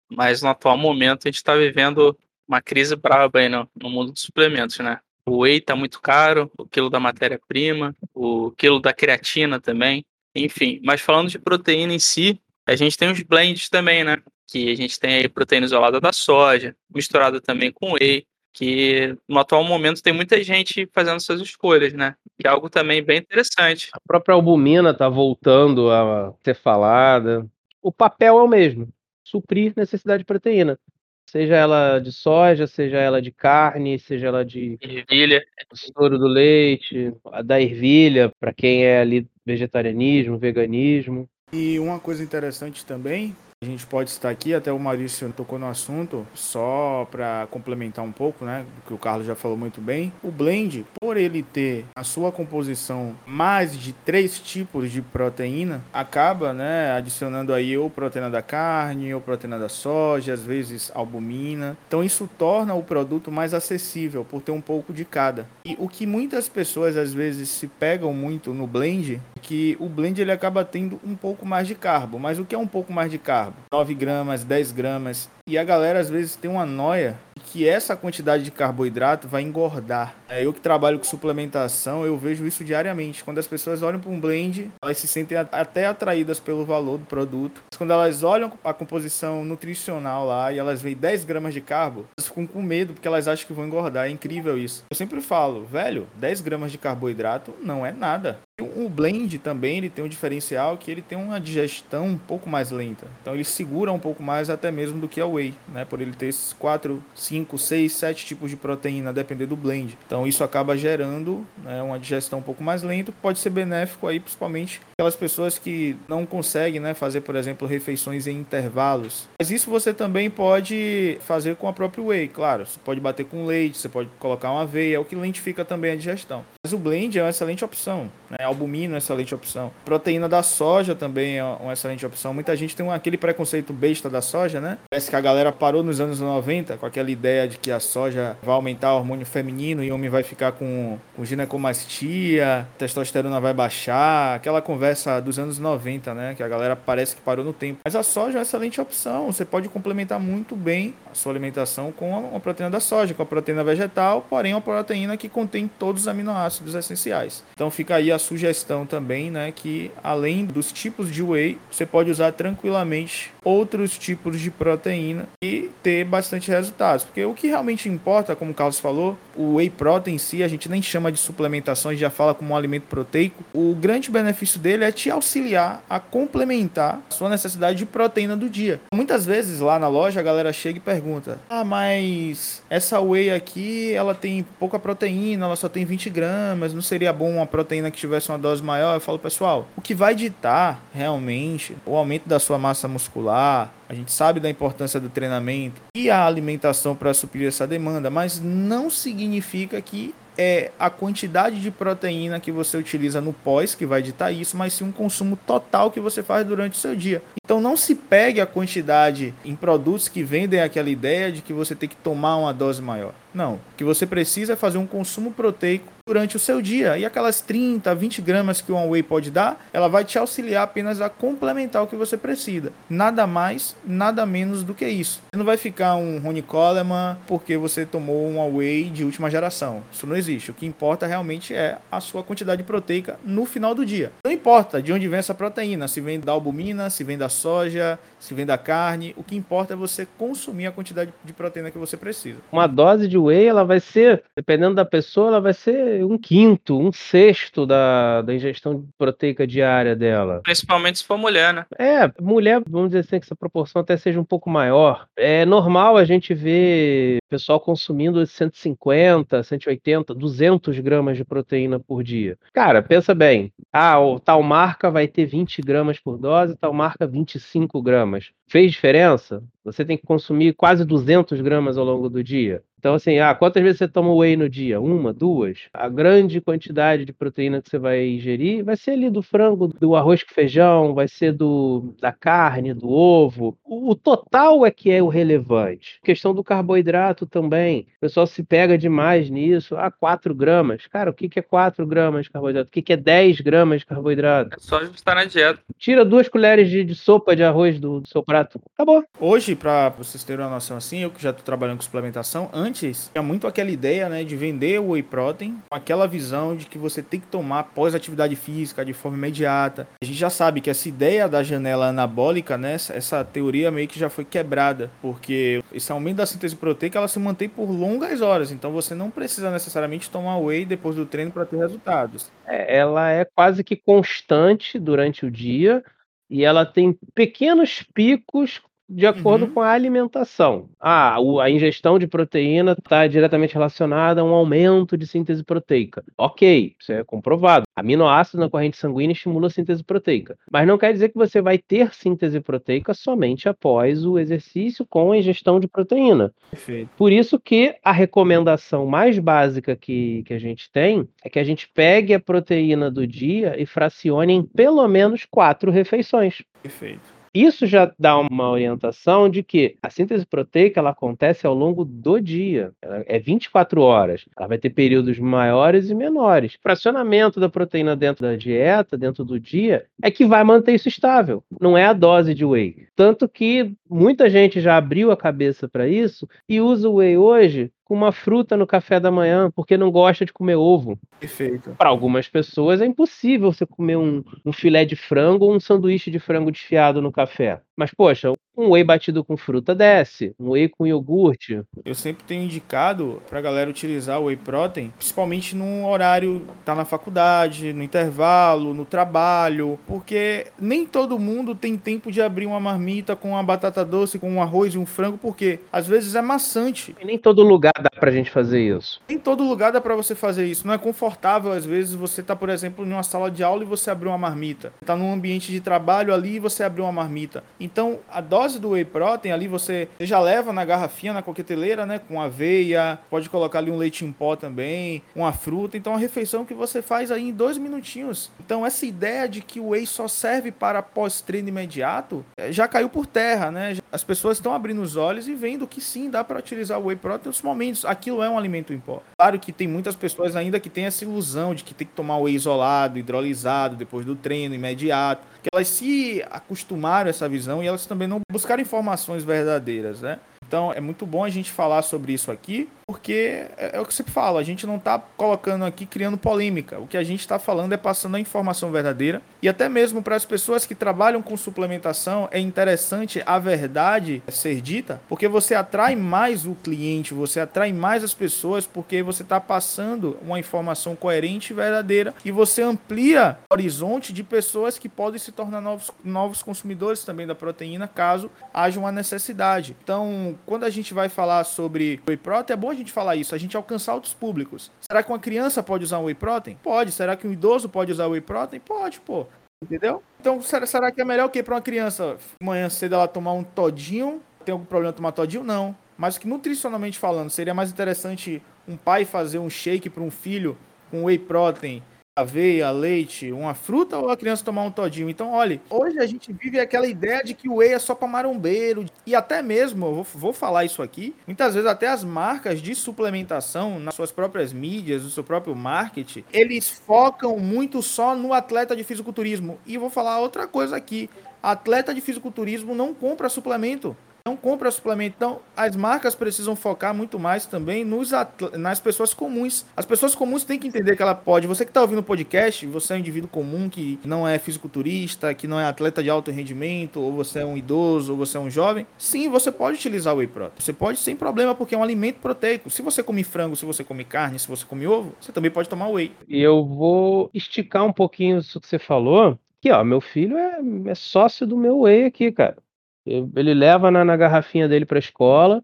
mas 0.10 0.42
no 0.42 0.50
atual 0.50 0.78
momento 0.78 1.26
a 1.26 1.28
gente 1.28 1.38
está 1.38 1.56
vivendo 1.56 2.18
uma 2.48 2.62
crise 2.62 2.96
braba 2.96 3.40
aí 3.40 3.50
no, 3.50 3.70
no 3.76 3.90
mundo 3.90 4.14
dos 4.14 4.22
suplementos, 4.22 4.80
né? 4.80 5.00
O 5.26 5.40
whey 5.40 5.58
está 5.58 5.76
muito 5.76 6.02
caro, 6.02 6.52
o 6.58 6.66
quilo 6.66 6.90
da 6.90 7.00
matéria-prima, 7.00 7.96
o 8.14 8.52
quilo 8.52 8.80
da 8.80 8.94
creatina 8.94 9.60
também, 9.60 10.06
enfim. 10.36 10.80
Mas 10.84 11.02
falando 11.02 11.30
de 11.30 11.40
proteína 11.40 11.94
em 11.94 12.00
si, 12.00 12.40
a 12.66 12.76
gente 12.76 12.98
tem 12.98 13.12
os 13.12 13.22
blends 13.24 13.70
também, 13.70 14.04
né? 14.04 14.22
que 14.48 14.72
a 14.72 14.76
gente 14.76 15.00
tem 15.00 15.16
aí 15.16 15.30
proteína 15.30 15.66
isolada 15.66 16.00
da 16.00 16.14
soja, 16.14 16.76
misturada 16.94 17.42
também 17.42 17.72
com 17.72 17.94
whey, 17.94 18.26
que 18.54 19.18
no 19.28 19.40
atual 19.40 19.64
momento 19.64 20.02
tem 20.02 20.14
muita 20.14 20.42
gente 20.44 20.88
fazendo 20.94 21.20
suas 21.20 21.42
escolhas, 21.42 21.94
né? 21.94 22.16
Que 22.40 22.48
é 22.48 22.50
algo 22.50 22.70
também 22.70 23.04
bem 23.04 23.18
interessante. 23.18 23.90
A 23.92 24.00
própria 24.00 24.34
albumina 24.34 24.92
está 24.92 25.10
voltando 25.10 25.92
a 25.92 26.34
ser 26.44 26.56
falada. 26.56 27.46
O 27.82 27.92
papel 27.92 28.40
é 28.40 28.42
o 28.42 28.48
mesmo, 28.48 28.88
suprir 29.24 29.74
necessidade 29.76 30.20
de 30.20 30.26
proteína. 30.26 30.80
Seja 31.26 31.56
ela 31.56 32.00
de 32.00 32.12
soja, 32.12 32.68
seja 32.68 32.98
ela 32.98 33.22
de 33.22 33.32
carne, 33.32 34.00
seja 34.00 34.28
ela 34.28 34.46
de 34.46 34.78
ervilha, 34.82 35.44
soro 35.74 36.18
do 36.18 36.28
leite, 36.28 37.14
a 37.32 37.42
da 37.42 37.62
ervilha, 37.62 38.32
para 38.40 38.54
quem 38.54 38.86
é 38.86 39.00
ali 39.00 39.28
vegetarianismo, 39.46 40.38
veganismo. 40.38 41.28
E 41.54 41.80
uma 41.80 42.00
coisa 42.00 42.24
interessante 42.24 42.86
também 42.86 43.36
a 43.66 43.72
gente 43.72 43.86
pode 43.86 44.12
estar 44.12 44.30
aqui, 44.30 44.54
até 44.54 44.72
o 44.72 44.80
Maurício 44.80 45.32
tocou 45.36 45.58
no 45.58 45.68
assunto, 45.68 46.26
só 46.34 47.08
para 47.10 47.48
complementar 47.50 48.06
um 48.06 48.12
pouco, 48.12 48.46
né, 48.46 48.66
do 48.76 48.88
que 48.88 48.94
o 48.94 48.98
Carlos 48.98 49.26
já 49.26 49.36
falou 49.36 49.58
muito 49.58 49.82
bem. 49.82 50.14
O 50.22 50.32
blend, 50.32 50.86
por 51.00 51.18
ele 51.18 51.42
ter 51.42 51.86
a 51.96 52.04
sua 52.04 52.32
composição 52.32 53.16
mais 53.26 53.78
de 53.78 53.92
três 53.92 54.40
tipos 54.40 54.92
de 54.92 55.02
proteína, 55.02 55.84
acaba, 55.92 56.54
né, 56.54 56.92
adicionando 56.92 57.54
aí 57.54 57.76
ou 57.78 57.90
proteína 57.90 58.30
da 58.30 58.42
carne, 58.42 59.14
ou 59.14 59.20
proteína 59.20 59.58
da 59.58 59.70
soja, 59.70 60.34
às 60.34 60.44
vezes 60.44 60.92
albumina. 60.94 61.76
Então 61.88 62.04
isso 62.04 62.30
torna 62.38 62.76
o 62.76 62.84
produto 62.84 63.32
mais 63.32 63.54
acessível 63.54 64.24
por 64.24 64.42
ter 64.42 64.52
um 64.52 64.62
pouco 64.62 64.94
de 64.94 65.04
cada. 65.04 65.48
E 65.66 65.76
o 65.80 65.90
que 65.90 66.06
muitas 66.06 66.48
pessoas 66.48 66.96
às 66.96 67.14
vezes 67.14 67.50
se 67.50 67.68
pegam 67.68 68.14
muito 68.14 68.54
no 68.54 68.68
blend, 68.68 69.22
é 69.36 69.40
que 69.40 69.76
o 69.80 69.90
blend 69.90 70.22
ele 70.22 70.32
acaba 70.32 70.64
tendo 70.64 71.00
um 71.04 71.16
pouco 71.16 71.46
mais 71.46 71.68
de 71.68 71.74
carbo. 71.74 72.20
Mas 72.20 72.38
o 72.38 72.46
que 72.46 72.54
é 72.54 72.58
um 72.58 72.68
pouco 72.68 72.94
mais 72.94 73.10
de 73.10 73.18
carbo? 73.18 73.55
Carbo, 73.56 73.68
9 73.72 73.94
gramas, 73.96 74.44
10 74.44 74.72
gramas. 74.72 75.30
E 75.48 75.58
a 75.58 75.64
galera 75.64 76.00
às 76.00 76.10
vezes 76.10 76.36
tem 76.36 76.50
uma 76.50 76.66
noia 76.66 77.16
que 77.52 77.68
essa 77.68 77.96
quantidade 77.96 78.44
de 78.44 78.52
carboidrato 78.52 79.28
vai 79.28 79.42
engordar. 79.42 80.16
É, 80.28 80.46
eu 80.46 80.52
que 80.52 80.60
trabalho 80.60 80.98
com 80.98 81.06
suplementação, 81.06 82.06
eu 82.06 82.18
vejo 82.18 82.46
isso 82.46 82.64
diariamente. 82.64 83.24
Quando 83.24 83.38
as 83.38 83.48
pessoas 83.48 83.84
olham 83.84 84.00
para 84.00 84.10
um 84.10 84.20
blend, 84.20 84.72
elas 84.82 84.98
se 84.98 85.08
sentem 85.08 85.38
até 85.38 85.86
atraídas 85.86 86.40
pelo 86.40 86.66
valor 86.66 86.98
do 86.98 87.06
produto. 87.06 87.62
Mas 87.72 87.78
quando 87.78 87.92
elas 87.92 88.24
olham 88.24 88.52
a 88.64 88.74
composição 88.74 89.46
nutricional 89.46 90.26
lá 90.26 90.52
e 90.52 90.58
elas 90.58 90.82
veem 90.82 90.96
10 90.96 91.24
gramas 91.24 91.54
de 91.54 91.62
carbo, 91.62 92.06
elas 92.18 92.28
ficam 92.28 92.48
com 92.48 92.62
medo 92.62 92.94
porque 92.94 93.08
elas 93.08 93.28
acham 93.28 93.46
que 93.46 93.54
vão 93.54 93.68
engordar. 93.68 94.08
É 94.08 94.10
incrível 94.10 94.58
isso. 94.58 94.84
Eu 94.90 94.96
sempre 94.96 95.22
falo, 95.22 95.66
velho, 95.66 96.08
10 96.16 96.42
gramas 96.42 96.72
de 96.72 96.78
carboidrato 96.78 97.54
não 97.62 97.86
é 97.86 97.92
nada. 97.92 98.40
O 98.62 98.88
blend 98.88 99.38
também 99.40 99.80
ele 99.80 99.90
tem 99.90 100.06
um 100.06 100.08
diferencial 100.08 100.78
que 100.78 100.90
ele 100.90 101.02
tem 101.02 101.18
uma 101.18 101.42
digestão 101.42 102.06
um 102.08 102.18
pouco 102.18 102.50
mais 102.50 102.72
lenta. 102.72 103.06
Então 103.22 103.34
ele 103.34 103.44
segura 103.44 103.92
um 103.92 104.00
pouco 104.00 104.24
mais 104.24 104.50
até 104.50 104.72
mesmo 104.72 104.98
do 104.98 105.10
que 105.10 105.20
a 105.20 105.26
whey, 105.26 105.54
né? 105.68 105.84
Por 105.84 106.00
ele 106.00 106.14
ter 106.14 106.28
esses 106.28 106.54
4, 106.54 107.04
5, 107.14 107.58
6, 107.58 107.92
7 107.92 108.26
tipos 108.26 108.50
de 108.50 108.56
proteína, 108.56 109.12
depender 109.12 109.46
do 109.46 109.58
blend. 109.58 109.98
Então 110.06 110.26
isso 110.26 110.42
acaba 110.42 110.78
gerando 110.78 111.46
né, 111.64 111.82
uma 111.82 112.00
digestão 112.00 112.40
um 112.40 112.42
pouco 112.42 112.64
mais 112.64 112.82
lenta, 112.82 113.12
pode 113.22 113.40
ser 113.40 113.50
benéfico 113.50 114.08
aí 114.08 114.22
principalmente 114.22 114.80
aquelas 114.98 115.18
pessoas 115.18 115.60
que 115.60 115.98
não 116.08 116.26
conseguem 116.26 116.80
né, 116.80 116.94
fazer, 116.94 117.22
por 117.22 117.36
exemplo, 117.36 117.68
refeições 117.68 118.26
em 118.26 118.38
intervalos. 118.38 119.28
Mas 119.38 119.52
isso 119.52 119.70
você 119.70 119.94
também 119.94 120.30
pode 120.30 121.18
fazer 121.22 121.58
com 121.58 121.68
a 121.68 121.74
própria 121.74 122.04
whey, 122.04 122.30
claro. 122.30 122.66
Você 122.66 122.80
pode 122.84 123.02
bater 123.02 123.26
com 123.26 123.46
leite, 123.46 123.78
você 123.78 123.90
pode 123.90 124.10
colocar 124.18 124.52
uma 124.52 124.62
aveia, 124.62 124.96
é 124.96 125.00
o 125.00 125.04
que 125.04 125.16
lentifica 125.16 125.66
também 125.66 125.92
a 125.92 125.96
digestão. 125.98 126.46
Mas 126.66 126.74
o 126.74 126.80
blend 126.80 127.20
é 127.20 127.22
uma 127.22 127.30
excelente 127.30 127.64
opção. 127.64 128.10
Né? 128.28 128.44
Albumina 128.44 128.86
é 128.86 128.90
uma 128.94 128.98
excelente 128.98 129.36
opção. 129.36 129.72
Proteína 129.86 130.28
da 130.28 130.42
soja 130.42 130.96
também 130.96 131.38
é 131.38 131.44
uma 131.44 131.74
excelente 131.74 132.04
opção. 132.04 132.34
Muita 132.34 132.56
gente 132.56 132.76
tem 132.76 132.92
aquele 132.92 133.18
preconceito 133.18 133.72
besta 133.72 134.10
da 134.10 134.20
soja, 134.20 134.60
né? 134.60 134.80
Parece 134.90 135.12
que 135.12 135.16
a 135.16 135.22
galera 135.22 135.52
parou 135.52 135.84
nos 135.84 136.00
anos 136.00 136.20
90 136.20 136.78
com 136.78 136.86
aquela 136.88 137.12
ideia 137.12 137.48
de 137.48 137.60
que 137.60 137.70
a 137.70 137.80
soja 137.80 138.36
vai 138.42 138.56
aumentar 138.56 138.96
o 138.96 138.98
hormônio 138.98 139.28
feminino 139.28 139.84
e 139.84 139.92
o 139.92 139.94
homem 139.94 140.10
vai 140.10 140.24
ficar 140.24 140.54
com, 140.54 140.98
com 141.16 141.24
ginecomastia, 141.24 142.68
testosterona 142.80 143.40
vai 143.40 143.54
baixar, 143.54 144.34
aquela 144.34 144.60
conversa 144.60 145.22
dos 145.22 145.38
anos 145.38 145.60
90, 145.60 146.16
né? 146.16 146.34
Que 146.34 146.42
a 146.42 146.48
galera 146.48 146.76
parece 146.76 147.16
que 147.16 147.22
parou 147.22 147.46
no 147.46 147.54
tempo. 147.54 147.82
Mas 147.86 147.96
a 147.96 148.02
soja 148.02 148.38
é 148.38 148.40
uma 148.40 148.42
excelente 148.42 148.82
opção. 148.82 149.28
Você 149.28 149.46
pode 149.46 149.70
complementar 149.70 150.20
muito 150.20 150.56
bem 150.56 150.96
a 151.12 151.14
sua 151.14 151.32
alimentação 151.32 151.92
com 151.92 152.36
a 152.36 152.40
proteína 152.40 152.72
da 152.72 152.80
soja, 152.80 153.14
com 153.14 153.22
a 153.22 153.26
proteína 153.26 153.64
vegetal, 153.64 154.26
porém 154.28 154.56
uma 154.56 154.62
proteína 154.62 155.16
que 155.16 155.30
contém 155.30 155.68
todos 155.68 156.02
os 156.02 156.08
aminoácidos 156.08 156.55
essenciais. 156.76 157.44
Então 157.54 157.70
fica 157.70 157.96
aí 157.96 158.12
a 158.12 158.20
sugestão 158.20 158.86
também, 158.86 159.30
né? 159.30 159.52
Que 159.52 159.92
além 160.04 160.46
dos 160.46 160.72
tipos 160.72 161.12
de 161.12 161.22
whey, 161.22 161.58
você 161.70 161.86
pode 161.86 162.10
usar 162.10 162.32
tranquilamente 162.32 163.34
outros 163.44 163.98
tipos 163.98 164.40
de 164.40 164.50
proteína 164.50 165.28
e 165.44 165.70
ter 165.84 166.04
bastante 166.06 166.50
resultados. 166.50 167.04
Porque 167.06 167.24
o 167.24 167.34
que 167.34 167.48
realmente 167.48 167.88
importa, 167.88 168.36
como 168.36 168.52
o 168.52 168.54
Carlos 168.54 168.80
falou, 168.80 169.18
o 169.36 169.56
whey 169.56 169.70
protein 169.70 170.16
em 170.16 170.18
si, 170.18 170.42
a 170.44 170.48
gente 170.48 170.70
nem 170.70 170.82
chama 170.82 171.12
de 171.12 171.20
suplementação, 171.20 171.92
a 171.92 171.94
gente 171.94 172.02
já 172.02 172.10
fala 172.10 172.34
como 172.34 172.54
um 172.54 172.56
alimento 172.56 172.84
proteico. 172.84 173.44
O 173.54 173.76
grande 173.76 174.10
benefício 174.10 174.60
dele 174.60 174.84
é 174.84 174.92
te 174.92 175.10
auxiliar 175.10 175.84
a 175.90 176.00
complementar 176.00 177.02
a 177.10 177.14
sua 177.14 177.30
necessidade 177.30 177.78
de 177.78 177.86
proteína 177.86 178.36
do 178.36 178.50
dia. 178.50 178.82
Muitas 178.94 179.26
vezes 179.26 179.60
lá 179.60 179.78
na 179.78 179.88
loja 179.88 180.20
a 180.20 180.24
galera 180.24 180.52
chega 180.54 180.78
e 180.78 180.82
pergunta: 180.82 181.40
"Ah, 181.50 181.64
mas 181.64 182.64
essa 182.70 183.00
whey 183.00 183.32
aqui, 183.32 183.94
ela 183.94 184.16
tem 184.16 184.46
pouca 184.60 184.80
proteína, 184.80 185.46
ela 185.46 185.56
só 185.56 185.68
tem 185.68 185.86
20 185.86 186.10
gramas, 186.10 186.36
não 186.54 186.82
seria 186.82 187.14
bom 187.14 187.30
uma 187.30 187.48
proteína 187.48 187.90
que 187.90 187.98
tivesse 187.98 188.30
uma 188.30 188.38
dose 188.38 188.62
maior?" 188.62 188.94
Eu 188.94 189.02
falo, 189.02 189.18
pessoal, 189.18 189.68
o 189.76 189.82
que 189.82 189.96
vai 189.96 190.14
ditar 190.14 190.84
realmente 190.94 191.76
o 191.86 191.96
aumento 191.96 192.28
da 192.28 192.40
sua 192.40 192.58
massa 192.58 192.88
muscular, 192.88 193.72
a 193.88 193.94
gente 193.94 194.12
sabe 194.12 194.40
da 194.40 194.50
importância 194.50 195.00
do 195.00 195.10
treinamento 195.10 195.82
e 195.96 196.10
a 196.10 196.26
alimentação 196.26 196.96
para 196.96 197.14
suprir 197.14 197.48
essa 197.48 197.66
demanda, 197.66 198.10
mas 198.10 198.40
não 198.40 198.90
significa 198.90 199.82
que 199.82 200.14
é 200.38 200.72
a 200.78 200.90
quantidade 200.90 201.62
de 201.62 201.72
proteína 201.72 202.40
que 202.40 202.52
você 202.52 202.78
utiliza 202.78 203.22
no 203.22 203.34
pós 203.34 203.74
que 203.74 203.86
vai 203.86 204.02
ditar 204.02 204.32
isso, 204.32 204.58
mas 204.58 204.74
sim 204.74 204.84
um 204.84 204.92
consumo 204.92 205.38
total 205.48 205.92
que 205.92 206.00
você 206.00 206.22
faz 206.22 206.46
durante 206.46 206.74
o 206.74 206.78
seu 206.78 206.96
dia. 206.96 207.22
Então 207.44 207.62
não 207.62 207.78
se 207.78 207.96
pegue 207.96 208.42
a 208.42 208.46
quantidade 208.46 209.34
em 209.44 209.56
produtos 209.56 210.08
que 210.08 210.24
vendem 210.24 210.62
aquela 210.62 210.90
ideia 210.90 211.32
de 211.32 211.42
que 211.42 211.54
você 211.54 211.76
tem 211.76 211.88
que 211.88 211.96
tomar 211.96 212.38
uma 212.38 212.54
dose 212.54 212.82
maior. 212.82 213.14
Não. 213.36 213.56
O 213.56 213.60
que 213.76 213.84
você 213.84 214.08
precisa 214.08 214.54
é 214.54 214.56
fazer 214.56 214.78
um 214.78 214.88
consumo 214.88 215.30
proteico 215.30 215.92
durante 216.08 216.38
o 216.38 216.40
seu 216.40 216.62
dia. 216.62 216.98
E 216.98 217.04
aquelas 217.04 217.42
30, 217.42 217.94
20 217.96 218.22
gramas 218.22 218.62
que 218.62 218.72
o 218.72 218.90
Whey 218.90 219.02
pode 219.02 219.32
dar, 219.32 219.68
ela 219.74 219.88
vai 219.88 220.06
te 220.06 220.18
auxiliar 220.20 220.64
apenas 220.64 221.02
a 221.02 221.10
complementar 221.10 221.84
o 221.84 221.88
que 221.88 221.96
você 221.96 222.16
precisa. 222.16 222.72
Nada 222.88 223.26
mais, 223.26 223.76
nada 223.84 224.24
menos 224.26 224.64
do 224.64 224.76
que 224.76 224.88
isso. 224.88 225.22
Você 225.34 225.38
não 225.38 225.46
vai 225.46 225.58
ficar 225.58 225.96
um 225.96 226.20
Ronnie 226.20 226.44
Coleman 226.44 227.18
porque 227.26 227.58
você 227.58 227.86
tomou 227.86 228.28
um 228.28 228.56
Whey 228.56 228.92
de 228.92 229.04
última 229.04 229.32
geração. 229.32 229.84
Isso 229.92 230.06
não 230.06 230.16
existe. 230.16 230.52
O 230.52 230.54
que 230.54 230.66
importa 230.66 231.08
realmente 231.08 231.54
é 231.54 231.80
a 231.92 232.00
sua 232.00 232.24
quantidade 232.24 232.64
proteica 232.64 233.20
no 233.24 233.46
final 233.46 233.76
do 233.76 233.86
dia. 233.86 234.12
Não 234.24 234.32
importa 234.32 234.82
de 234.82 234.94
onde 234.94 235.08
vem 235.08 235.20
essa 235.20 235.34
proteína, 235.34 235.88
se 235.88 236.00
vem 236.00 236.20
da 236.20 236.32
albumina, 236.32 236.90
se 236.92 237.04
vem 237.04 237.18
da 237.18 237.30
soja, 237.30 238.00
se 238.20 238.34
vem 238.34 238.46
da 238.46 238.58
carne, 238.58 239.14
o 239.18 239.24
que 239.24 239.36
importa 239.36 239.74
é 239.74 239.76
você 239.76 240.08
consumir 240.18 240.68
a 240.68 240.72
quantidade 240.72 241.12
de 241.24 241.34
proteína 241.34 241.72
que 241.72 241.78
você 241.78 241.98
precisa. 241.98 242.38
Uma 242.52 242.68
dose 242.68 243.08
de 243.08 243.18
whey, 243.26 243.48
ela 243.48 243.64
vai 243.64 243.80
ser, 243.80 244.24
dependendo 244.36 244.76
da 244.76 244.86
pessoa, 244.86 245.28
ela 245.28 245.42
vai 245.42 245.54
ser 245.54 246.04
um 246.04 246.18
quinto, 246.18 246.80
um 246.80 246.92
sexto 246.92 247.66
da, 247.66 248.22
da 248.22 248.34
ingestão 248.34 248.86
proteica 248.98 249.46
diária 249.46 249.96
dela. 249.96 250.42
Principalmente 250.44 251.00
se 251.00 251.06
for 251.06 251.18
mulher, 251.18 251.54
né? 251.54 251.66
É, 251.78 252.12
mulher, 252.22 252.62
vamos 252.68 252.90
dizer 252.90 253.00
assim, 253.00 253.20
que 253.20 253.26
essa 253.26 253.36
proporção 253.36 253.82
até 253.82 253.98
seja 253.98 254.20
um 254.20 254.26
pouco 254.26 254.50
maior. 254.50 255.08
É 255.16 255.46
normal 255.46 255.98
a 255.98 256.06
gente 256.06 256.34
ver 256.34 257.20
pessoal 257.30 257.60
consumindo 257.60 258.26
150, 258.26 259.44
180, 259.44 260.14
200 260.14 260.80
gramas 260.80 261.18
de 261.18 261.26
proteína 261.26 261.80
por 261.80 262.02
dia. 262.02 262.38
Cara, 262.54 262.82
pensa 262.82 263.14
bem. 263.14 263.52
Ah, 263.74 263.98
tal 264.24 264.42
marca 264.42 264.90
vai 264.90 265.08
ter 265.08 265.26
20 265.26 265.62
gramas 265.62 266.00
por 266.00 266.18
dose, 266.18 266.56
tal 266.56 266.72
marca 266.72 267.06
25 267.06 267.82
gramas. 267.82 268.32
Fez 268.48 268.72
diferença? 268.72 269.44
Você 269.66 269.84
tem 269.84 269.98
que 269.98 270.06
consumir 270.06 270.54
quase 270.54 270.86
200 270.86 271.42
gramas 271.42 271.78
ao 271.78 271.84
longo 271.84 272.10
do 272.10 272.24
dia. 272.24 272.64
Então, 272.86 272.94
assim, 272.94 273.18
ah, 273.18 273.34
quantas 273.34 273.64
vezes 273.64 273.80
você 273.80 273.88
toma 273.88 274.14
whey 274.14 274.38
no 274.38 274.48
dia? 274.48 274.80
Uma, 274.80 275.12
duas? 275.12 275.58
A 275.74 275.90
grande 275.90 276.40
quantidade 276.40 277.04
de 277.04 277.12
proteína 277.12 277.60
que 277.60 277.68
você 277.68 277.80
vai 277.80 278.06
ingerir 278.06 278.64
vai 278.64 278.78
ser 278.78 278.92
ali 278.92 279.10
do 279.10 279.24
frango, 279.24 279.68
do 279.68 279.96
arroz 279.96 280.22
com 280.22 280.32
feijão, 280.32 280.94
vai 280.94 281.08
ser 281.08 281.32
do, 281.32 281.96
da 282.00 282.12
carne, 282.12 282.76
do 282.76 282.88
ovo. 282.88 283.58
O, 283.66 283.90
o 283.90 283.96
total 283.96 284.68
é 284.68 284.70
que 284.70 284.92
é 284.92 285.02
o 285.02 285.08
relevante. 285.08 286.00
A 286.04 286.06
questão 286.06 286.32
do 286.32 286.44
carboidrato 286.44 287.26
também. 287.26 287.88
O 287.98 288.02
pessoal 288.02 288.28
se 288.28 288.44
pega 288.44 288.78
demais 288.78 289.32
nisso. 289.32 289.76
Ah, 289.76 289.90
4 289.90 290.36
gramas. 290.36 290.86
Cara, 290.86 291.10
o 291.10 291.14
que, 291.14 291.28
que 291.28 291.40
é 291.40 291.42
4 291.42 291.88
gramas 291.88 292.26
de 292.26 292.30
carboidrato? 292.30 292.70
O 292.70 292.72
que, 292.72 292.84
que 292.84 292.94
é 292.94 292.98
10 292.98 293.42
gramas 293.42 293.80
de 293.80 293.88
carboidrato? 293.88 294.58
É 294.58 294.60
só 294.60 294.78
ajustar 294.78 295.16
na 295.16 295.26
dieta. 295.26 295.60
Tira 295.80 296.06
duas 296.06 296.30
colheres 296.30 296.70
de, 296.70 296.84
de 296.84 296.94
sopa 296.94 297.36
de 297.36 297.42
arroz 297.44 297.80
do, 297.80 298.02
do 298.02 298.08
seu 298.08 298.22
prato. 298.22 298.62
Acabou. 298.76 299.04
Hoje, 299.20 299.56
para 299.56 299.90
vocês 299.90 300.24
terem 300.24 300.46
uma 300.46 300.52
noção 300.52 300.78
assim, 300.78 301.00
eu 301.00 301.10
que 301.10 301.24
já 301.24 301.32
estou 301.32 301.44
trabalhando 301.44 301.78
com 301.78 301.84
suplementação, 301.84 302.48
antes 302.54 302.75
antes, 302.76 303.10
tinha 303.14 303.24
muito 303.24 303.48
aquela 303.48 303.72
ideia, 303.72 304.10
né, 304.10 304.24
de 304.24 304.36
vender 304.36 304.80
o 304.80 304.90
whey 304.90 305.04
protein 305.04 305.62
aquela 305.72 306.08
visão 306.08 306.56
de 306.56 306.66
que 306.66 306.78
você 306.78 307.02
tem 307.02 307.20
que 307.20 307.28
tomar 307.28 307.64
pós 307.64 307.96
atividade 307.96 308.36
física 308.36 308.84
de 308.84 308.94
forma 308.94 309.18
imediata. 309.18 309.88
A 310.02 310.06
gente 310.06 310.18
já 310.18 310.30
sabe 310.30 310.60
que 310.60 310.70
essa 310.70 310.90
ideia 310.90 311.28
da 311.28 311.42
janela 311.42 311.88
anabólica, 311.88 312.58
né, 312.58 312.74
essa 312.74 313.24
teoria 313.24 313.72
meio 313.72 313.88
que 313.88 313.98
já 313.98 314.10
foi 314.10 314.26
quebrada, 314.26 314.92
porque 315.02 315.64
esse 315.72 315.92
aumento 315.92 316.18
da 316.18 316.26
síntese 316.26 316.56
proteica 316.56 317.00
ela 317.00 317.08
se 317.08 317.20
mantém 317.20 317.48
por 317.48 317.70
longas 317.70 318.22
horas, 318.22 318.52
então 318.52 318.72
você 318.72 318.94
não 318.94 319.10
precisa 319.10 319.50
necessariamente 319.50 320.10
tomar 320.10 320.38
whey 320.38 320.66
depois 320.66 320.96
do 320.96 321.06
treino 321.06 321.32
para 321.32 321.46
ter 321.46 321.58
resultados. 321.58 322.32
É, 322.46 322.78
ela 322.78 323.10
é 323.10 323.26
quase 323.26 323.64
que 323.64 323.76
constante 323.76 324.78
durante 324.78 325.26
o 325.26 325.32
dia 325.32 325.84
e 326.30 326.44
ela 326.44 326.66
tem 326.66 326.98
pequenos 327.14 327.86
picos 327.94 328.62
de 328.88 329.08
acordo 329.08 329.46
Uhum. 329.46 329.52
com 329.52 329.62
a 329.62 329.72
alimentação. 329.72 330.70
Ah, 330.80 331.18
o- 331.20 331.40
a 331.40 331.50
ingestão 331.50 331.98
de 331.98 332.08
proteína 332.08 332.74
está 332.74 333.08
diretamente 333.08 333.54
relacionada 333.54 334.22
a 334.22 334.24
um 334.24 334.34
aumento 334.34 334.96
de 334.98 335.08
síntese 335.08 335.44
proteica. 335.44 336.04
Ok, 336.18 336.76
isso 336.80 336.92
é 336.92 337.04
comprovado. 337.04 337.66
Aminoácido 337.76 338.40
na 338.42 338.50
corrente 338.50 338.78
sanguínea 338.78 339.14
estimula 339.14 339.48
a 339.48 339.50
síntese 339.50 339.84
proteica. 339.84 340.38
Mas 340.52 340.68
não 340.68 340.78
quer 340.78 340.94
dizer 340.94 341.10
que 341.10 341.16
você 341.18 341.42
vai 341.42 341.58
ter 341.58 341.94
síntese 341.94 342.40
proteica 342.40 342.94
somente 342.94 343.50
após 343.50 344.06
o 344.06 344.20
exercício 344.20 344.86
com 344.88 345.12
a 345.12 345.18
ingestão 345.18 345.60
de 345.60 345.68
proteína. 345.68 346.32
Perfeito. 346.52 346.90
Por 346.96 347.12
isso 347.12 347.40
que 347.40 347.76
a 347.84 347.92
recomendação 347.92 348.86
mais 348.86 349.18
básica 349.18 349.76
que, 349.76 350.24
que 350.24 350.34
a 350.34 350.40
gente 350.40 350.72
tem 350.72 351.08
é 351.24 351.30
que 351.30 351.40
a 351.40 351.44
gente 351.44 351.68
pegue 351.74 352.14
a 352.14 352.20
proteína 352.20 352.92
do 352.92 353.06
dia 353.08 353.56
e 353.60 353.66
fracione 353.66 354.34
em 354.34 354.44
pelo 354.44 354.88
menos 354.88 355.26
quatro 355.26 355.72
refeições. 355.72 356.44
Perfeito. 356.62 357.15
Isso 357.36 357.66
já 357.68 357.92
dá 358.00 358.18
uma 358.18 358.50
orientação 358.50 359.30
de 359.30 359.44
que 359.44 359.76
a 359.84 359.90
síntese 359.90 360.26
proteica 360.26 360.80
ela 360.80 360.92
acontece 360.92 361.46
ao 361.46 361.54
longo 361.54 361.84
do 361.84 362.18
dia. 362.22 362.72
Ela 362.82 363.04
é 363.06 363.20
24 363.20 363.82
horas. 363.82 364.24
Ela 364.38 364.48
vai 364.48 364.58
ter 364.58 364.70
períodos 364.70 365.20
maiores 365.20 365.90
e 365.90 365.94
menores. 365.94 366.56
O 366.56 366.62
fracionamento 366.62 367.38
da 367.38 367.50
proteína 367.50 367.94
dentro 367.94 368.26
da 368.26 368.38
dieta, 368.38 368.98
dentro 368.98 369.26
do 369.26 369.38
dia, 369.38 369.86
é 370.02 370.10
que 370.10 370.26
vai 370.26 370.46
manter 370.46 370.76
isso 370.76 370.88
estável. 370.88 371.44
Não 371.60 371.78
é 371.78 371.86
a 371.86 371.92
dose 371.92 372.34
de 372.34 372.46
whey. 372.46 372.88
Tanto 372.96 373.28
que 373.28 373.74
muita 373.90 374.30
gente 374.30 374.62
já 374.62 374.78
abriu 374.78 375.12
a 375.12 375.18
cabeça 375.18 375.68
para 375.68 375.90
isso 375.90 376.30
e 376.48 376.62
usa 376.62 376.88
o 376.88 376.96
whey 376.96 377.18
hoje 377.18 377.70
com 377.86 377.94
uma 377.94 378.12
fruta 378.12 378.58
no 378.58 378.66
café 378.66 379.00
da 379.00 379.12
manhã, 379.12 379.50
porque 379.52 379.78
não 379.78 379.92
gosta 379.92 380.26
de 380.26 380.34
comer 380.34 380.56
ovo. 380.56 381.00
Perfeito. 381.20 381.76
Para 381.78 381.90
algumas 381.90 382.28
pessoas 382.28 382.82
é 382.82 382.86
impossível 382.86 383.54
você 383.54 383.66
comer 383.66 383.96
um, 383.96 384.24
um 384.44 384.52
filé 384.52 384.84
de 384.84 384.96
frango 384.96 385.46
ou 385.46 385.54
um 385.54 385.60
sanduíche 385.60 386.10
de 386.10 386.20
frango 386.20 386.52
desfiado 386.52 387.02
no 387.02 387.12
café. 387.12 387.62
Mas, 387.78 387.92
poxa, 387.92 388.32
um 388.58 388.72
whey 388.72 388.84
batido 388.84 389.24
com 389.24 389.36
fruta 389.36 389.76
desce, 389.76 390.34
um 390.40 390.52
whey 390.52 390.70
com 390.70 390.88
iogurte. 390.88 391.62
Eu 391.84 391.94
sempre 391.94 392.24
tenho 392.24 392.44
indicado 392.44 393.22
pra 393.30 393.42
galera 393.42 393.70
utilizar 393.70 394.20
o 394.22 394.26
whey 394.26 394.38
protein, 394.38 394.94
principalmente 394.98 395.56
num 395.56 395.86
horário 395.86 396.48
tá 396.64 396.74
na 396.74 396.86
faculdade, 396.86 397.74
no 397.74 397.84
intervalo, 397.84 398.74
no 398.74 398.86
trabalho, 398.86 399.78
porque 399.86 400.48
nem 400.58 400.86
todo 400.86 401.20
mundo 401.20 401.54
tem 401.54 401.78
tempo 401.78 402.12
de 402.12 402.22
abrir 402.22 402.46
uma 402.46 402.60
marmita 402.60 403.16
com 403.16 403.32
uma 403.32 403.44
batata 403.44 403.84
doce, 403.84 404.18
com 404.18 404.32
um 404.32 404.42
arroz 404.42 404.74
e 404.74 404.78
um 404.78 404.86
frango, 404.86 405.18
porque 405.18 405.60
às 405.72 405.86
vezes 405.86 406.16
é 406.16 406.22
maçante. 406.22 406.96
E 407.02 407.06
nem 407.06 407.18
todo 407.18 407.44
lugar 407.44 407.74
dá 407.82 407.90
pra 408.00 408.10
gente 408.10 408.32
fazer 408.32 408.62
isso. 408.62 409.02
Em 409.10 409.20
todo 409.20 409.44
lugar 409.44 409.72
dá 409.74 409.82
pra 409.82 409.96
você 409.96 410.16
fazer 410.16 410.46
isso. 410.46 410.66
Não 410.66 410.74
é 410.74 410.78
confortável, 410.78 411.52
às 411.52 411.66
vezes, 411.66 411.94
você 411.94 412.24
tá, 412.24 412.36
por 412.36 412.50
exemplo, 412.50 412.86
em 412.86 412.92
uma 412.92 413.04
sala 413.04 413.30
de 413.30 413.44
aula 413.44 413.64
e 413.64 413.66
você 413.66 413.92
abrir 413.92 414.08
uma 414.08 414.18
marmita. 414.18 414.72
Tá 414.86 414.96
num 414.96 415.12
ambiente 415.12 415.52
de 415.52 415.60
trabalho 415.60 416.14
ali 416.14 416.36
e 416.36 416.40
você 416.40 416.64
abrir 416.64 416.82
uma 416.82 416.92
marmita. 416.92 417.44
Então, 417.66 418.00
a 418.08 418.22
dose 418.22 418.60
do 418.60 418.70
whey 418.70 418.86
protein 418.86 419.32
ali 419.32 419.48
você, 419.48 419.90
já 420.00 420.20
leva 420.20 420.54
na 420.54 420.64
garrafinha, 420.64 421.14
na 421.14 421.24
coqueteleira, 421.24 421.84
né? 421.84 422.00
Com 422.00 422.22
aveia, 422.22 423.00
pode 423.10 423.28
colocar 423.28 423.58
ali 423.58 423.72
um 423.72 423.78
leite 423.78 424.06
em 424.06 424.12
pó 424.12 424.36
também, 424.36 425.02
uma 425.16 425.34
fruta. 425.34 425.76
Então, 425.76 425.94
é 425.94 425.96
uma 425.96 426.02
refeição 426.02 426.46
que 426.46 426.54
você 426.54 426.82
faz 426.82 427.12
aí 427.12 427.30
em 427.30 427.34
dois 427.34 427.58
minutinhos. 427.58 428.32
Então, 428.40 428.64
essa 428.64 428.86
ideia 428.86 429.28
de 429.28 429.42
que 429.42 429.60
o 429.60 429.70
whey 429.70 429.88
só 429.88 430.08
serve 430.08 430.52
para 430.52 430.84
pós-treino 430.84 431.50
imediato 431.50 432.24
eh, 432.38 432.52
já 432.52 432.68
caiu 432.68 432.88
por 432.88 433.08
terra, 433.08 433.50
né? 433.50 433.78
As 433.92 434.04
pessoas 434.04 434.38
estão 434.38 434.54
abrindo 434.54 434.82
os 434.82 434.96
olhos 434.96 435.28
e 435.28 435.34
vendo 435.34 435.68
que 435.68 435.82
sim, 435.82 436.10
dá 436.10 436.24
para 436.24 436.38
utilizar 436.38 436.80
o 436.80 436.86
whey 436.86 436.96
protein 436.96 437.30
nos 437.30 437.42
momentos. 437.42 437.84
Aquilo 437.84 438.22
é 438.22 438.30
um 438.30 438.38
alimento 438.38 438.74
em 438.74 438.80
pó. 438.80 439.02
Claro 439.18 439.40
que 439.40 439.52
tem 439.52 439.68
muitas 439.68 439.96
pessoas 439.96 440.36
ainda 440.36 440.60
que 440.60 440.70
têm 440.70 440.86
essa 440.86 441.04
ilusão 441.04 441.56
de 441.56 441.64
que 441.64 441.74
tem 441.74 441.88
que 441.88 441.94
tomar 441.94 442.20
whey 442.20 442.36
isolado, 442.36 443.00
hidrolisado, 443.00 443.76
depois 443.76 444.06
do 444.06 444.16
treino 444.16 444.54
imediato. 444.54 445.26
Que 445.46 445.50
elas 445.54 445.68
se 445.68 446.26
acostumaram 446.32 447.06
a 447.06 447.12
essa 447.12 447.30
visão 447.30 447.64
e 447.64 447.68
elas 447.68 447.86
também 447.86 448.08
não 448.08 448.20
buscaram 448.32 448.64
informações 448.64 449.24
verdadeiras, 449.24 450.02
né? 450.02 450.20
Então 450.48 450.74
é 450.74 450.82
muito 450.82 451.06
bom 451.06 451.24
a 451.24 451.30
gente 451.30 451.52
falar 451.52 451.84
sobre 451.84 452.14
isso 452.14 452.32
aqui, 452.32 452.68
porque 452.88 453.48
é, 453.58 453.72
é 453.74 453.80
o 453.80 453.84
que 453.84 453.90
eu 453.90 453.96
sempre 453.96 454.12
falo, 454.12 454.38
a 454.38 454.44
gente 454.44 454.68
não 454.68 454.78
está 454.78 455.00
colocando 455.00 455.66
aqui 455.66 455.88
criando 455.88 456.18
polêmica. 456.18 456.80
O 456.80 456.88
que 456.88 456.98
a 456.98 457.04
gente 457.04 457.22
está 457.22 457.40
falando 457.40 457.74
é 457.74 457.78
passando 457.78 458.16
a 458.16 458.20
informação 458.20 458.72
verdadeira. 458.72 459.22
E 459.42 459.50
até 459.50 459.68
mesmo 459.68 460.04
para 460.04 460.16
as 460.16 460.26
pessoas 460.26 460.66
que 460.66 460.76
trabalham 460.76 461.22
com 461.22 461.36
suplementação, 461.36 462.30
é 462.32 462.40
interessante 462.40 463.24
a 463.26 463.40
verdade 463.40 464.22
ser 464.30 464.62
dita, 464.62 465.02
porque 465.10 465.28
você 465.28 465.56
atrai 465.56 465.96
mais 465.96 466.46
o 466.46 466.56
cliente, 466.56 467.14
você 467.14 467.40
atrai 467.40 467.74
mais 467.74 468.04
as 468.04 468.14
pessoas, 468.14 468.68
porque 468.68 469.02
você 469.02 469.24
está 469.24 469.40
passando 469.40 470.18
uma 470.22 470.40
informação 470.40 470.96
coerente 470.96 471.54
e 471.54 471.56
verdadeira 471.56 472.14
e 472.24 472.32
você 472.32 472.62
amplia 472.62 473.38
o 473.50 473.54
horizonte 473.54 474.14
de 474.14 474.24
pessoas 474.24 474.78
que 474.78 474.88
podem 474.88 475.20
se 475.20 475.32
tornar 475.32 475.62
novos, 475.62 475.92
novos 476.04 476.44
consumidores 476.44 477.04
também 477.04 477.26
da 477.26 477.36
proteína, 477.36 477.88
caso 477.88 478.30
haja 478.54 478.80
uma 478.80 478.92
necessidade. 478.92 479.76
Então, 479.84 480.38
quando 480.46 480.66
a 480.66 480.70
gente 480.70 480.94
vai 480.94 481.10
falar 481.10 481.44
sobre 481.46 482.00
whey 482.08 482.18
protein, 482.18 482.54
é 482.54 482.58
bom 482.58 482.75
a 482.76 482.78
gente 482.78 482.92
falar 482.92 483.16
isso, 483.16 483.34
a 483.34 483.38
gente 483.38 483.58
alcançar 483.58 483.94
outros 483.94 484.14
públicos. 484.14 484.72
Será 484.82 485.02
que 485.02 485.12
uma 485.12 485.20
criança 485.20 485.64
pode 485.64 485.84
usar 485.84 486.00
um 486.00 486.06
whey 486.06 486.16
protein? 486.16 486.58
Pode. 486.62 486.92
Será 486.92 487.16
que 487.16 487.28
um 487.28 487.32
idoso 487.32 487.68
pode 487.68 487.92
usar 487.92 488.08
whey 488.08 488.22
protein? 488.22 488.60
Pode, 488.60 489.00
pô. 489.00 489.28
Entendeu? 489.64 490.04
Então, 490.20 490.42
será, 490.42 490.66
será 490.66 490.92
que 490.92 491.02
é 491.02 491.06
melhor 491.06 491.26
o 491.26 491.30
que 491.30 491.42
para 491.42 491.56
uma 491.56 491.62
criança 491.62 492.18
manhã 492.42 492.70
cedo 492.70 492.96
ela 492.96 493.08
tomar 493.08 493.34
um 493.34 493.44
todinho? 493.44 494.22
Tem 494.44 494.54
algum 494.54 494.66
problema 494.66 494.94
tomar 494.94 495.12
todinho? 495.12 495.44
Não. 495.44 495.76
Mas 495.98 496.18
que 496.18 496.28
nutricionalmente 496.28 497.00
falando, 497.00 497.30
seria 497.30 497.54
mais 497.54 497.72
interessante 497.72 498.44
um 498.68 498.76
pai 498.76 499.06
fazer 499.06 499.40
um 499.40 499.50
shake 499.50 499.90
para 499.90 500.04
um 500.04 500.12
filho 500.12 500.58
com 500.92 501.06
whey 501.06 501.18
protein 501.18 501.82
aveia, 502.18 502.72
leite, 502.72 503.30
uma 503.34 503.54
fruta 503.54 503.98
ou 503.98 504.10
a 504.10 504.16
criança 504.16 504.42
tomar 504.42 504.64
um 504.64 504.72
todinho. 504.72 505.10
Então, 505.10 505.34
olha, 505.34 505.62
hoje 505.70 506.00
a 506.00 506.06
gente 506.06 506.32
vive 506.32 506.58
aquela 506.58 506.88
ideia 506.88 507.22
de 507.22 507.34
que 507.34 507.50
o 507.50 507.56
whey 507.56 507.74
é 507.74 507.80
só 507.80 507.94
para 507.94 508.08
marombeiro 508.08 508.86
e 509.06 509.14
até 509.14 509.42
mesmo, 509.42 509.86
eu 509.86 509.96
vou, 509.96 510.04
vou 510.16 510.32
falar 510.32 510.64
isso 510.64 510.82
aqui, 510.82 511.14
muitas 511.28 511.56
vezes 511.56 511.70
até 511.70 511.90
as 511.90 512.06
marcas 512.06 512.62
de 512.62 512.74
suplementação 512.74 513.82
nas 513.82 513.96
suas 513.96 514.14
próprias 514.14 514.54
mídias, 514.54 515.04
no 515.04 515.10
seu 515.10 515.26
próprio 515.26 515.54
marketing, 515.58 516.24
eles 516.32 516.70
focam 516.70 517.38
muito 517.38 517.82
só 517.82 518.16
no 518.16 518.32
atleta 518.32 518.78
de 518.78 518.86
fisiculturismo. 518.86 519.60
E 519.66 519.78
vou 519.78 519.90
falar 519.90 520.18
outra 520.22 520.48
coisa 520.48 520.78
aqui, 520.78 521.10
atleta 521.44 521.94
de 521.94 522.00
fisiculturismo 522.00 522.74
não 522.74 522.94
compra 522.94 523.28
suplemento 523.28 523.94
não 524.28 524.36
compra 524.36 524.72
suplemento. 524.72 525.14
Então, 525.16 525.40
as 525.56 525.76
marcas 525.76 526.16
precisam 526.16 526.56
focar 526.56 526.96
muito 526.96 527.20
mais 527.20 527.46
também 527.46 527.86
nos 527.86 528.10
nas 528.54 528.80
pessoas 528.80 529.14
comuns. 529.14 529.68
As 529.78 529.86
pessoas 529.86 530.16
comuns 530.16 530.44
têm 530.44 530.58
que 530.58 530.68
entender 530.68 530.96
que 530.96 531.04
ela 531.04 531.14
pode. 531.14 531.46
Você 531.46 531.64
que 531.64 531.70
está 531.70 531.82
ouvindo 531.82 532.00
o 532.00 532.04
podcast, 532.04 532.66
você 532.66 532.94
é 532.94 532.96
um 532.96 533.00
indivíduo 533.00 533.30
comum 533.30 533.70
que 533.70 534.00
não 534.04 534.28
é 534.28 534.40
fisiculturista, 534.40 535.32
que 535.36 535.48
não 535.48 535.60
é 535.60 535.66
atleta 535.66 536.02
de 536.02 536.10
alto 536.10 536.32
rendimento, 536.32 537.00
ou 537.00 537.12
você 537.12 537.42
é 537.42 537.46
um 537.46 537.56
idoso, 537.56 538.14
ou 538.14 538.18
você 538.18 538.36
é 538.38 538.40
um 538.40 538.50
jovem. 538.50 538.88
Sim, 538.98 539.30
você 539.30 539.52
pode 539.52 539.78
utilizar 539.78 540.16
o 540.16 540.18
whey 540.18 540.28
protein. 540.28 540.60
Você 540.60 540.74
pode 540.74 540.98
sem 540.98 541.16
problema, 541.16 541.54
porque 541.54 541.76
é 541.76 541.78
um 541.78 541.84
alimento 541.84 542.20
proteico. 542.20 542.72
Se 542.72 542.82
você 542.82 543.04
come 543.04 543.24
frango, 543.24 543.56
se 543.56 543.64
você 543.64 543.84
come 543.84 544.04
carne, 544.04 544.40
se 544.40 544.48
você 544.48 544.66
come 544.66 544.88
ovo, 544.88 545.14
você 545.22 545.32
também 545.32 545.52
pode 545.52 545.70
tomar 545.70 545.88
whey. 545.90 546.12
E 546.28 546.42
eu 546.42 546.66
vou 546.66 547.30
esticar 547.32 547.86
um 547.86 547.94
pouquinho 547.94 548.40
isso 548.40 548.60
que 548.60 548.68
você 548.68 548.80
falou. 548.80 549.38
Que 549.62 549.72
ó, 549.72 549.84
meu 549.84 550.02
filho 550.02 550.36
é, 550.36 550.60
é 550.88 550.96
sócio 550.96 551.46
do 551.46 551.56
meu 551.56 551.82
whey 551.82 552.06
aqui, 552.06 552.32
cara. 552.32 552.65
Ele 553.06 553.54
leva 553.54 553.92
na, 553.92 554.04
na 554.04 554.18
garrafinha 554.18 554.68
dele 554.68 554.86
para 554.86 554.98
a 554.98 555.00
escola, 555.00 555.64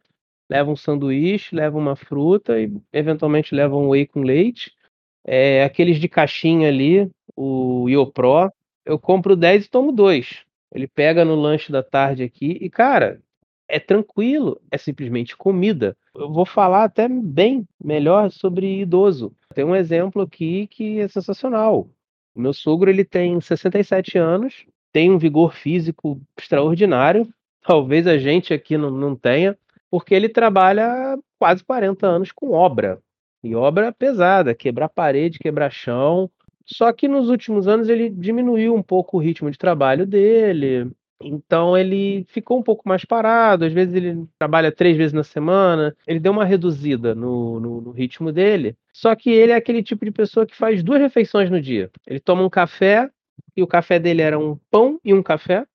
leva 0.49 0.69
um 0.69 0.75
sanduíche, 0.75 1.55
leva 1.55 1.77
uma 1.77 1.95
fruta 1.95 2.59
e 2.59 2.71
eventualmente 2.93 3.55
leva 3.55 3.75
um 3.75 3.89
whey 3.89 4.05
com 4.05 4.21
leite. 4.21 4.71
É, 5.25 5.63
aqueles 5.63 5.99
de 5.99 6.07
caixinha 6.07 6.67
ali, 6.67 7.09
o 7.35 7.87
Iopro, 7.89 8.51
eu 8.85 8.99
compro 8.99 9.35
10 9.35 9.65
e 9.65 9.69
tomo 9.69 9.91
2. 9.91 10.43
Ele 10.73 10.87
pega 10.87 11.25
no 11.25 11.35
lanche 11.35 11.71
da 11.71 11.83
tarde 11.83 12.23
aqui 12.23 12.57
e, 12.61 12.69
cara, 12.69 13.21
é 13.67 13.79
tranquilo, 13.79 14.61
é 14.69 14.77
simplesmente 14.77 15.35
comida. 15.35 15.95
Eu 16.13 16.31
vou 16.31 16.45
falar 16.45 16.83
até 16.83 17.07
bem 17.07 17.65
melhor 17.81 18.29
sobre 18.29 18.81
idoso. 18.81 19.33
Tem 19.53 19.63
um 19.63 19.75
exemplo 19.75 20.21
aqui 20.21 20.67
que 20.67 20.99
é 20.99 21.07
sensacional. 21.07 21.89
O 22.35 22.41
meu 22.41 22.53
sogro 22.53 22.89
ele 22.89 23.05
tem 23.05 23.39
67 23.39 24.17
anos, 24.17 24.65
tem 24.91 25.11
um 25.11 25.17
vigor 25.17 25.53
físico 25.53 26.19
extraordinário. 26.37 27.27
Talvez 27.61 28.07
a 28.07 28.17
gente 28.17 28.53
aqui 28.53 28.77
não, 28.77 28.89
não 28.89 29.15
tenha, 29.15 29.57
porque 29.89 30.15
ele 30.15 30.27
trabalha 30.27 31.17
quase 31.37 31.63
40 31.63 32.07
anos 32.07 32.31
com 32.31 32.51
obra. 32.51 32.99
E 33.43 33.55
obra 33.55 33.91
pesada, 33.91 34.53
quebrar 34.53 34.89
parede, 34.89 35.39
quebrar 35.39 35.71
chão. 35.71 36.29
Só 36.65 36.91
que 36.93 37.07
nos 37.07 37.29
últimos 37.29 37.67
anos 37.67 37.89
ele 37.89 38.09
diminuiu 38.09 38.75
um 38.75 38.83
pouco 38.83 39.17
o 39.17 39.19
ritmo 39.19 39.49
de 39.49 39.57
trabalho 39.57 40.05
dele. 40.05 40.91
Então 41.23 41.77
ele 41.77 42.25
ficou 42.29 42.59
um 42.59 42.63
pouco 42.63 42.87
mais 42.87 43.05
parado. 43.05 43.65
Às 43.65 43.73
vezes 43.73 43.93
ele 43.93 44.25
trabalha 44.37 44.71
três 44.71 44.97
vezes 44.97 45.13
na 45.13 45.23
semana. 45.23 45.95
Ele 46.07 46.19
deu 46.19 46.31
uma 46.31 46.45
reduzida 46.45 47.15
no, 47.15 47.59
no, 47.59 47.81
no 47.81 47.91
ritmo 47.91 48.31
dele. 48.31 48.75
Só 48.93 49.15
que 49.15 49.29
ele 49.29 49.51
é 49.51 49.55
aquele 49.55 49.83
tipo 49.83 50.05
de 50.05 50.11
pessoa 50.11 50.45
que 50.45 50.55
faz 50.55 50.83
duas 50.83 51.01
refeições 51.01 51.49
no 51.49 51.61
dia. 51.61 51.89
Ele 52.07 52.19
toma 52.19 52.43
um 52.43 52.49
café 52.49 53.09
e 53.55 53.63
o 53.63 53.67
café 53.67 53.99
dele 53.99 54.21
era 54.21 54.37
um 54.37 54.57
pão 54.69 54.99
e 55.03 55.13
um 55.13 55.23
café, 55.23 55.65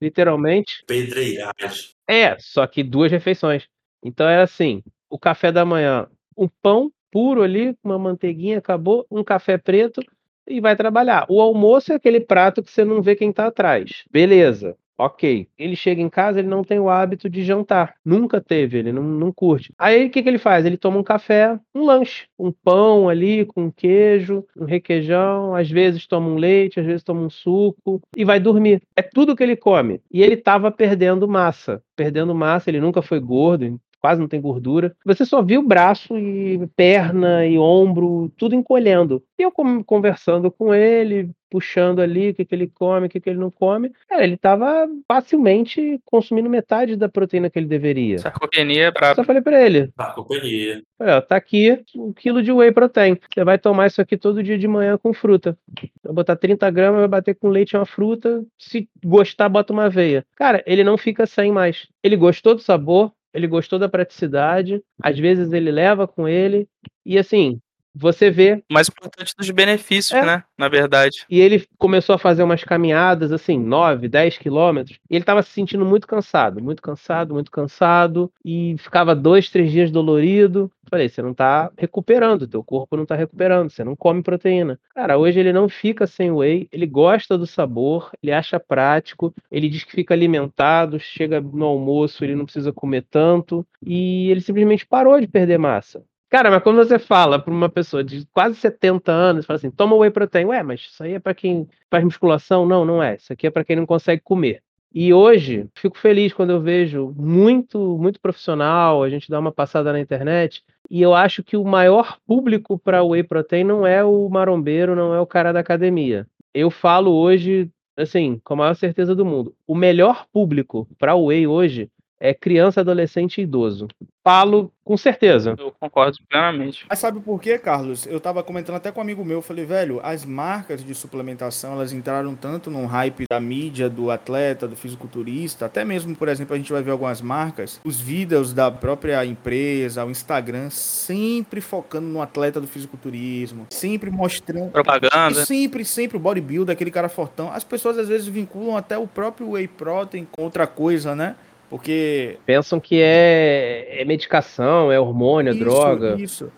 literalmente. 0.00 0.84
Pedreiragem. 0.86 1.90
É, 2.08 2.36
só 2.38 2.66
que 2.66 2.82
duas 2.82 3.10
refeições. 3.10 3.68
Então 4.02 4.28
era 4.28 4.42
assim: 4.42 4.82
o 5.10 5.18
café 5.18 5.50
da 5.50 5.64
manhã, 5.64 6.06
um 6.36 6.48
pão 6.48 6.90
puro 7.10 7.42
ali, 7.42 7.76
uma 7.82 7.98
manteiguinha, 7.98 8.58
acabou, 8.58 9.06
um 9.10 9.24
café 9.24 9.56
preto 9.56 10.02
e 10.46 10.60
vai 10.60 10.76
trabalhar. 10.76 11.26
O 11.28 11.40
almoço 11.40 11.92
é 11.92 11.96
aquele 11.96 12.20
prato 12.20 12.62
que 12.62 12.70
você 12.70 12.84
não 12.84 13.02
vê 13.02 13.16
quem 13.16 13.32
tá 13.32 13.46
atrás. 13.46 14.04
Beleza. 14.10 14.76
Ok. 14.98 15.46
Ele 15.58 15.76
chega 15.76 16.00
em 16.00 16.08
casa, 16.08 16.38
ele 16.38 16.48
não 16.48 16.64
tem 16.64 16.78
o 16.78 16.88
hábito 16.88 17.28
de 17.28 17.44
jantar. 17.44 17.94
Nunca 18.04 18.40
teve, 18.40 18.78
ele 18.78 18.92
não, 18.92 19.02
não 19.02 19.32
curte. 19.32 19.72
Aí 19.78 20.06
o 20.06 20.10
que, 20.10 20.22
que 20.22 20.28
ele 20.28 20.38
faz? 20.38 20.64
Ele 20.64 20.76
toma 20.76 20.98
um 20.98 21.02
café, 21.02 21.58
um 21.74 21.84
lanche, 21.84 22.26
um 22.38 22.50
pão 22.50 23.08
ali 23.08 23.44
com 23.44 23.70
queijo, 23.70 24.44
um 24.56 24.64
requeijão, 24.64 25.54
às 25.54 25.70
vezes 25.70 26.06
toma 26.06 26.28
um 26.28 26.36
leite, 26.36 26.80
às 26.80 26.86
vezes 26.86 27.02
toma 27.02 27.20
um 27.20 27.30
suco 27.30 28.00
e 28.16 28.24
vai 28.24 28.40
dormir. 28.40 28.82
É 28.96 29.02
tudo 29.02 29.36
que 29.36 29.42
ele 29.42 29.56
come. 29.56 30.00
E 30.10 30.22
ele 30.22 30.34
estava 30.34 30.70
perdendo 30.70 31.28
massa. 31.28 31.82
Perdendo 31.94 32.34
massa, 32.34 32.70
ele 32.70 32.80
nunca 32.80 33.02
foi 33.02 33.20
gordo, 33.20 33.78
quase 34.06 34.20
não 34.20 34.28
tem 34.28 34.40
gordura. 34.40 34.94
Você 35.04 35.26
só 35.26 35.42
viu 35.42 35.60
braço 35.60 36.16
e 36.16 36.64
perna 36.76 37.44
e 37.44 37.58
ombro, 37.58 38.32
tudo 38.36 38.54
encolhendo. 38.54 39.20
E 39.36 39.42
eu 39.42 39.50
conversando 39.50 40.48
com 40.48 40.72
ele, 40.72 41.28
puxando 41.50 42.00
ali 42.00 42.30
o 42.30 42.34
que, 42.34 42.44
que 42.44 42.54
ele 42.54 42.68
come, 42.68 43.06
o 43.06 43.10
que, 43.10 43.20
que 43.20 43.28
ele 43.28 43.38
não 43.38 43.50
come. 43.50 43.92
Cara, 44.08 44.22
ele 44.22 44.34
estava 44.34 44.86
facilmente 45.08 46.00
consumindo 46.04 46.48
metade 46.48 46.96
da 46.96 47.08
proteína 47.08 47.50
que 47.50 47.58
ele 47.58 47.66
deveria. 47.66 48.18
Sarcopenia 48.18 48.84
é 48.86 48.90
brabo. 48.90 49.16
Só 49.16 49.24
falei 49.24 49.42
pra 49.42 49.60
ele. 49.60 49.90
Sarcopenia. 49.96 50.82
Falei, 50.98 51.14
ó, 51.14 51.20
tá 51.20 51.36
aqui 51.36 51.82
um 51.96 52.12
quilo 52.12 52.42
de 52.42 52.52
whey 52.52 52.72
protein. 52.72 53.18
Você 53.32 53.44
vai 53.44 53.58
tomar 53.58 53.88
isso 53.88 54.00
aqui 54.00 54.16
todo 54.16 54.42
dia 54.42 54.58
de 54.58 54.68
manhã 54.68 54.96
com 54.96 55.12
fruta. 55.12 55.58
Vai 56.02 56.12
botar 56.12 56.36
30 56.36 56.70
gramas, 56.70 57.00
vai 57.00 57.08
bater 57.08 57.34
com 57.34 57.48
leite 57.48 57.72
e 57.72 57.76
uma 57.76 57.86
fruta. 57.86 58.44
Se 58.58 58.88
gostar, 59.04 59.48
bota 59.48 59.72
uma 59.72 59.86
aveia. 59.86 60.24
Cara, 60.36 60.62
ele 60.66 60.84
não 60.84 60.96
fica 60.96 61.26
sem 61.26 61.52
mais. 61.52 61.88
Ele 62.02 62.16
gostou 62.16 62.54
do 62.54 62.60
sabor, 62.60 63.12
ele 63.36 63.46
gostou 63.46 63.78
da 63.78 63.88
praticidade, 63.88 64.82
às 65.02 65.18
vezes 65.18 65.52
ele 65.52 65.70
leva 65.70 66.08
com 66.08 66.26
ele, 66.26 66.66
e 67.04 67.18
assim, 67.18 67.60
você 67.98 68.30
vê. 68.30 68.62
Mais 68.70 68.88
importante 68.88 69.34
dos 69.36 69.50
benefícios, 69.50 70.18
é. 70.18 70.24
né? 70.24 70.44
Na 70.58 70.68
verdade. 70.68 71.24
E 71.30 71.40
ele 71.40 71.66
começou 71.78 72.14
a 72.14 72.18
fazer 72.18 72.42
umas 72.42 72.62
caminhadas, 72.62 73.32
assim, 73.32 73.58
9, 73.58 74.08
10 74.08 74.38
quilômetros. 74.38 74.98
E 75.10 75.14
ele 75.14 75.22
estava 75.22 75.42
se 75.42 75.50
sentindo 75.50 75.84
muito 75.84 76.06
cansado, 76.06 76.62
muito 76.62 76.82
cansado, 76.82 77.32
muito 77.32 77.50
cansado. 77.50 78.30
E 78.44 78.76
ficava 78.78 79.14
dois, 79.14 79.48
três 79.48 79.72
dias 79.72 79.90
dolorido. 79.90 80.70
Falei, 80.88 81.08
você 81.08 81.20
não 81.20 81.32
está 81.32 81.70
recuperando, 81.76 82.46
teu 82.46 82.62
corpo 82.62 82.96
não 82.96 83.02
está 83.02 83.16
recuperando, 83.16 83.70
você 83.70 83.82
não 83.82 83.96
come 83.96 84.22
proteína. 84.22 84.78
Cara, 84.94 85.18
hoje 85.18 85.40
ele 85.40 85.52
não 85.52 85.68
fica 85.68 86.06
sem 86.06 86.30
whey, 86.30 86.68
ele 86.70 86.86
gosta 86.86 87.36
do 87.36 87.44
sabor, 87.44 88.12
ele 88.22 88.30
acha 88.30 88.60
prático, 88.60 89.34
ele 89.50 89.68
diz 89.68 89.82
que 89.82 89.90
fica 89.90 90.14
alimentado, 90.14 91.00
chega 91.00 91.40
no 91.40 91.64
almoço, 91.64 92.22
ele 92.22 92.36
não 92.36 92.44
precisa 92.44 92.72
comer 92.72 93.04
tanto. 93.10 93.66
E 93.84 94.30
ele 94.30 94.40
simplesmente 94.40 94.86
parou 94.86 95.20
de 95.20 95.26
perder 95.26 95.58
massa. 95.58 96.04
Cara, 96.28 96.50
mas 96.50 96.62
quando 96.62 96.76
você 96.76 96.98
fala 96.98 97.38
para 97.38 97.52
uma 97.52 97.68
pessoa 97.68 98.02
de 98.02 98.26
quase 98.32 98.56
70 98.56 99.12
anos, 99.12 99.46
fala 99.46 99.56
assim, 99.58 99.70
toma 99.70 99.94
whey 99.94 100.10
protein, 100.10 100.46
ué, 100.46 100.62
mas 100.62 100.80
isso 100.80 101.02
aí 101.02 101.14
é 101.14 101.20
para 101.20 101.34
quem 101.34 101.68
faz 101.88 102.02
musculação? 102.04 102.66
Não, 102.66 102.84
não 102.84 103.02
é. 103.02 103.14
Isso 103.16 103.32
aqui 103.32 103.46
é 103.46 103.50
para 103.50 103.64
quem 103.64 103.76
não 103.76 103.86
consegue 103.86 104.20
comer. 104.22 104.60
E 104.92 105.12
hoje, 105.12 105.68
fico 105.76 105.96
feliz 105.98 106.32
quando 106.32 106.50
eu 106.50 106.60
vejo 106.60 107.14
muito, 107.16 107.98
muito 107.98 108.20
profissional, 108.20 109.02
a 109.02 109.10
gente 109.10 109.30
dá 109.30 109.38
uma 109.38 109.52
passada 109.52 109.92
na 109.92 110.00
internet, 110.00 110.64
e 110.90 111.02
eu 111.02 111.14
acho 111.14 111.44
que 111.44 111.56
o 111.56 111.64
maior 111.64 112.18
público 112.26 112.78
para 112.78 113.04
whey 113.04 113.22
protein 113.22 113.64
não 113.64 113.86
é 113.86 114.02
o 114.02 114.28
marombeiro, 114.28 114.96
não 114.96 115.14
é 115.14 115.20
o 115.20 115.26
cara 115.26 115.52
da 115.52 115.60
academia. 115.60 116.26
Eu 116.54 116.70
falo 116.70 117.12
hoje, 117.12 117.70
assim, 117.96 118.40
com 118.42 118.54
a 118.54 118.56
maior 118.56 118.74
certeza 118.74 119.14
do 119.14 119.24
mundo, 119.24 119.54
o 119.66 119.74
melhor 119.74 120.26
público 120.32 120.88
para 120.98 121.14
whey 121.14 121.46
hoje 121.46 121.90
é 122.18 122.32
criança, 122.32 122.80
adolescente 122.80 123.38
e 123.38 123.44
idoso. 123.44 123.88
Falo 124.24 124.72
com 124.82 124.96
certeza. 124.96 125.54
Eu 125.58 125.72
concordo 125.78 126.16
plenamente. 126.28 126.84
Mas 126.88 126.98
sabe 126.98 127.20
por 127.20 127.40
quê, 127.40 127.58
Carlos? 127.58 128.06
Eu 128.06 128.20
tava 128.20 128.42
comentando 128.42 128.76
até 128.76 128.90
com 128.90 129.00
um 129.00 129.02
amigo 129.02 129.24
meu, 129.24 129.42
falei, 129.42 129.64
velho, 129.64 130.00
as 130.02 130.24
marcas 130.24 130.84
de 130.84 130.94
suplementação, 130.94 131.72
elas 131.72 131.92
entraram 131.92 132.34
tanto 132.34 132.70
no 132.70 132.86
hype 132.86 133.24
da 133.28 133.38
mídia, 133.38 133.88
do 133.88 134.10
atleta, 134.10 134.66
do 134.66 134.76
fisiculturista, 134.76 135.66
até 135.66 135.84
mesmo, 135.84 136.14
por 136.16 136.28
exemplo, 136.28 136.54
a 136.54 136.58
gente 136.58 136.72
vai 136.72 136.82
ver 136.82 136.92
algumas 136.92 137.20
marcas, 137.20 137.80
os 137.84 138.00
vídeos 138.00 138.52
da 138.52 138.70
própria 138.70 139.24
empresa, 139.24 140.04
o 140.04 140.10
Instagram, 140.10 140.70
sempre 140.70 141.60
focando 141.60 142.08
no 142.08 142.22
atleta 142.22 142.60
do 142.60 142.66
fisiculturismo, 142.66 143.66
sempre 143.70 144.10
mostrando... 144.10 144.70
Propaganda. 144.70 145.44
Sempre, 145.44 145.84
sempre 145.84 146.16
o 146.16 146.20
bodybuilder, 146.20 146.72
aquele 146.72 146.90
cara 146.90 147.08
fortão. 147.08 147.50
As 147.52 147.64
pessoas 147.64 147.98
às 147.98 148.08
vezes 148.08 148.26
vinculam 148.26 148.76
até 148.76 148.98
o 148.98 149.06
próprio 149.06 149.50
whey 149.50 149.68
protein 149.68 150.26
com 150.30 150.42
outra 150.42 150.66
coisa, 150.66 151.14
né? 151.14 151.36
Porque. 151.68 152.38
Pensam 152.46 152.78
que 152.78 153.00
é, 153.00 154.00
é 154.00 154.04
medicação, 154.04 154.90
é 154.90 154.98
hormônio, 154.98 155.50
é 155.50 155.54
isso, 155.54 155.64
droga. 155.64 156.16
Isso. 156.18 156.52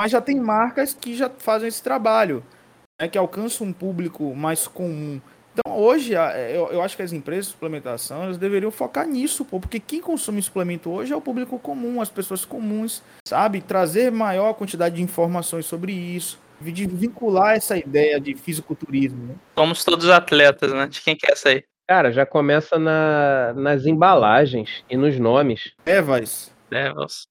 Mas 0.00 0.12
já 0.12 0.20
tem 0.20 0.38
marcas 0.38 0.94
que 0.94 1.16
já 1.16 1.28
fazem 1.28 1.68
esse 1.68 1.82
trabalho, 1.82 2.44
né, 3.00 3.08
que 3.08 3.18
alcançam 3.18 3.66
um 3.66 3.72
público 3.72 4.34
mais 4.34 4.68
comum. 4.68 5.20
Então, 5.52 5.76
hoje, 5.76 6.12
eu, 6.12 6.68
eu 6.68 6.82
acho 6.82 6.96
que 6.96 7.02
as 7.02 7.12
empresas 7.12 7.46
de 7.46 7.52
suplementação 7.52 8.22
elas 8.22 8.38
deveriam 8.38 8.70
focar 8.70 9.08
nisso, 9.08 9.44
pô, 9.44 9.58
porque 9.58 9.80
quem 9.80 10.00
consome 10.00 10.40
suplemento 10.40 10.88
hoje 10.88 11.12
é 11.12 11.16
o 11.16 11.20
público 11.20 11.58
comum, 11.58 12.00
as 12.00 12.08
pessoas 12.08 12.44
comuns, 12.44 13.02
sabe? 13.26 13.60
Trazer 13.60 14.12
maior 14.12 14.54
quantidade 14.54 14.94
de 14.94 15.02
informações 15.02 15.66
sobre 15.66 15.92
isso, 15.92 16.38
de 16.60 16.86
vincular 16.86 17.56
essa 17.56 17.76
ideia 17.76 18.20
de 18.20 18.36
fisiculturismo. 18.36 19.26
Né? 19.26 19.34
Somos 19.56 19.82
todos 19.84 20.08
atletas, 20.08 20.72
né? 20.72 20.86
De 20.86 21.00
quem 21.00 21.16
quer 21.16 21.36
sair. 21.36 21.64
Cara, 21.88 22.12
já 22.12 22.26
começa 22.26 22.78
na, 22.78 23.54
nas 23.54 23.86
embalagens 23.86 24.84
e 24.90 24.96
nos 24.96 25.18
nomes. 25.18 25.72
Evas. 25.86 26.54
Devils. 26.68 27.26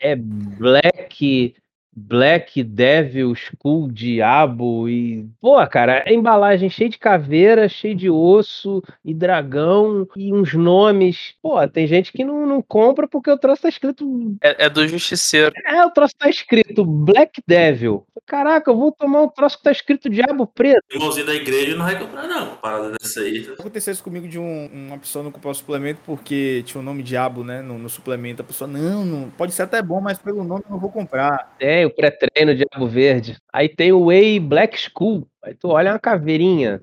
É 0.00 0.16
Black 0.16 1.54
Black 1.94 2.62
Devil, 2.62 3.32
Skull, 3.32 3.90
Diabo 3.90 4.88
e. 4.88 5.28
Pô, 5.40 5.64
cara, 5.66 6.02
a 6.06 6.12
embalagem 6.12 6.70
cheia 6.70 6.88
de 6.88 6.98
caveira, 6.98 7.68
cheia 7.68 7.94
de 7.94 8.08
osso 8.08 8.82
e 9.04 9.12
dragão 9.12 10.08
e 10.16 10.32
uns 10.32 10.54
nomes. 10.54 11.34
Pô, 11.42 11.66
tem 11.68 11.86
gente 11.86 12.10
que 12.10 12.24
não, 12.24 12.46
não 12.46 12.62
compra 12.62 13.06
porque 13.06 13.30
o 13.30 13.38
troço 13.38 13.62
tá 13.62 13.68
escrito. 13.68 14.36
É, 14.42 14.66
é 14.66 14.70
do 14.70 14.86
Justiceiro. 14.88 15.52
É, 15.66 15.84
o 15.84 15.90
troço 15.90 16.14
tá 16.16 16.30
escrito 16.30 16.84
Black 16.84 17.42
Devil. 17.46 18.06
Caraca, 18.26 18.70
eu 18.70 18.76
vou 18.76 18.92
tomar 18.92 19.22
um 19.22 19.28
troço 19.28 19.58
que 19.58 19.64
tá 19.64 19.72
escrito 19.72 20.08
Diabo 20.08 20.46
Preto. 20.46 20.82
Irmãozinho 20.90 21.26
da 21.26 21.34
igreja 21.34 21.76
não 21.76 21.84
vai 21.84 21.98
comprar, 21.98 22.26
não. 22.26 22.56
Parada 22.56 22.92
dessa 22.92 23.20
aí. 23.20 23.46
Aconteceu 23.58 23.92
isso 23.92 24.02
comigo 24.02 24.28
de 24.28 24.38
um, 24.38 24.70
uma 24.72 24.96
pessoa 24.96 25.22
não 25.22 25.30
comprar 25.30 25.50
o 25.50 25.54
suplemento 25.54 26.00
porque 26.06 26.62
tinha 26.64 26.80
o 26.80 26.84
nome 26.84 27.02
Diabo, 27.02 27.44
né? 27.44 27.60
No, 27.60 27.78
no 27.78 27.90
suplemento. 27.90 28.40
A 28.40 28.44
pessoa, 28.44 28.68
não, 28.68 29.04
não, 29.04 29.30
pode 29.30 29.52
ser 29.52 29.62
até 29.62 29.82
bom, 29.82 30.00
mas 30.00 30.18
pelo 30.18 30.44
nome 30.44 30.62
eu 30.64 30.70
não 30.70 30.78
vou 30.78 30.90
comprar. 30.90 31.54
É, 31.58 31.81
o 31.86 31.94
pré-treino 31.94 32.54
Diabo 32.54 32.86
Verde. 32.86 33.36
Aí 33.52 33.68
tem 33.68 33.92
o 33.92 34.06
Way 34.06 34.40
Black 34.40 34.78
School. 34.78 35.26
Aí 35.42 35.54
tu 35.54 35.68
olha 35.68 35.92
uma 35.92 35.98
caveirinha. 35.98 36.80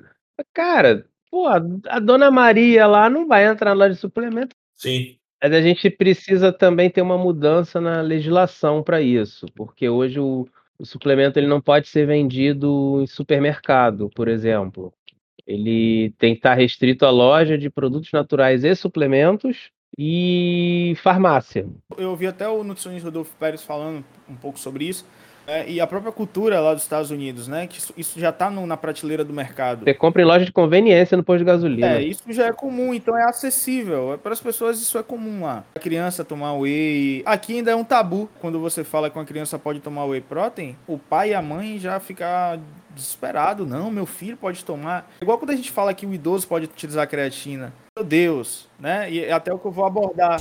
Cara, 0.54 1.06
pô, 1.30 1.48
a 1.48 2.00
Dona 2.00 2.32
Maria 2.32 2.88
lá 2.88 3.10
não 3.10 3.28
vai 3.28 3.46
entrar 3.46 3.70
na 3.70 3.76
loja 3.76 3.96
de 3.96 4.00
suplemento. 4.00 4.56
Sim. 4.76 5.18
Mas 5.42 5.54
a 5.54 5.62
gente 5.62 5.90
precisa 5.90 6.52
também 6.52 6.90
ter 6.90 7.02
uma 7.02 7.18
mudança 7.18 7.80
na 7.80 8.02
legislação 8.02 8.84
para 8.84 9.02
isso, 9.02 9.46
porque 9.56 9.88
hoje 9.88 10.20
o, 10.20 10.46
o 10.78 10.86
suplemento 10.86 11.40
ele 11.40 11.48
não 11.48 11.62
pode 11.62 11.88
ser 11.88 12.06
vendido 12.06 13.00
em 13.02 13.08
supermercado, 13.08 14.10
por 14.14 14.28
exemplo. 14.28 14.94
Ele 15.48 16.14
tem 16.18 16.34
que 16.34 16.40
estar 16.40 16.54
restrito 16.54 17.06
à 17.06 17.10
loja 17.10 17.58
de 17.58 17.70
produtos 17.70 18.12
naturais 18.12 18.64
e 18.64 18.76
suplementos 18.76 19.72
e 20.02 20.96
farmácia. 21.04 21.68
Eu 21.98 22.12
ouvi 22.12 22.26
até 22.26 22.48
o 22.48 22.64
nutricionista 22.64 23.10
Rodolfo 23.10 23.36
Pérez 23.38 23.62
falando 23.62 24.06
um 24.30 24.36
pouco 24.36 24.58
sobre 24.58 24.86
isso. 24.86 25.06
É, 25.46 25.68
e 25.68 25.82
a 25.82 25.88
própria 25.88 26.12
cultura 26.12 26.62
lá 26.62 26.74
dos 26.74 26.84
Estados 26.84 27.12
Unidos, 27.12 27.48
né? 27.48 27.68
Que 27.68 27.80
isso, 27.80 27.94
isso 27.98 28.20
já 28.20 28.30
está 28.30 28.50
na 28.50 28.78
prateleira 28.78 29.26
do 29.26 29.34
mercado. 29.34 29.84
Você 29.84 29.94
compra 29.96 30.22
em 30.22 30.26
loja 30.26 30.46
de 30.46 30.54
conveniência 30.54 31.18
no 31.18 31.24
posto 31.24 31.40
de 31.40 31.46
gasolina. 31.46 31.96
É, 31.96 32.04
isso 32.04 32.24
já 32.30 32.46
é 32.46 32.54
comum, 32.54 32.94
então 32.94 33.18
é 33.18 33.24
acessível. 33.24 34.14
É, 34.14 34.18
para 34.18 34.32
as 34.32 34.40
pessoas 34.40 34.80
isso 34.80 34.98
é 34.98 35.04
comum 35.04 35.44
lá. 35.44 35.66
A 35.76 35.80
criança 35.80 36.24
tomar 36.24 36.54
whey. 36.54 37.24
Aqui 37.26 37.56
ainda 37.56 37.72
é 37.72 37.76
um 37.76 37.84
tabu. 37.84 38.30
Quando 38.40 38.60
você 38.60 38.86
fala 38.86 39.10
que 39.10 39.18
uma 39.18 39.26
criança 39.26 39.60
pode 39.60 39.82
tomar 39.82 40.06
whey 40.06 40.22
protein, 40.22 40.78
o 40.88 40.98
pai 40.98 41.32
e 41.32 41.34
a 41.34 41.42
mãe 41.42 41.78
já 41.78 42.00
ficam 42.00 42.28
desesperado. 42.96 43.66
Não, 43.66 43.92
meu 43.92 44.06
filho 44.06 44.38
pode 44.38 44.64
tomar. 44.64 45.10
Igual 45.22 45.40
quando 45.40 45.52
a 45.52 45.56
gente 45.56 45.72
fala 45.72 45.94
que 45.94 46.06
o 46.06 46.14
idoso 46.14 46.48
pode 46.48 46.66
utilizar 46.66 47.08
creatina. 47.08 47.74
Deus, 48.04 48.68
né? 48.80 49.12
E 49.12 49.24
é 49.24 49.32
até 49.32 49.54
o 49.54 49.60
que 49.60 49.66
eu 49.66 49.72
vou 49.72 49.86
abordar. 49.86 50.40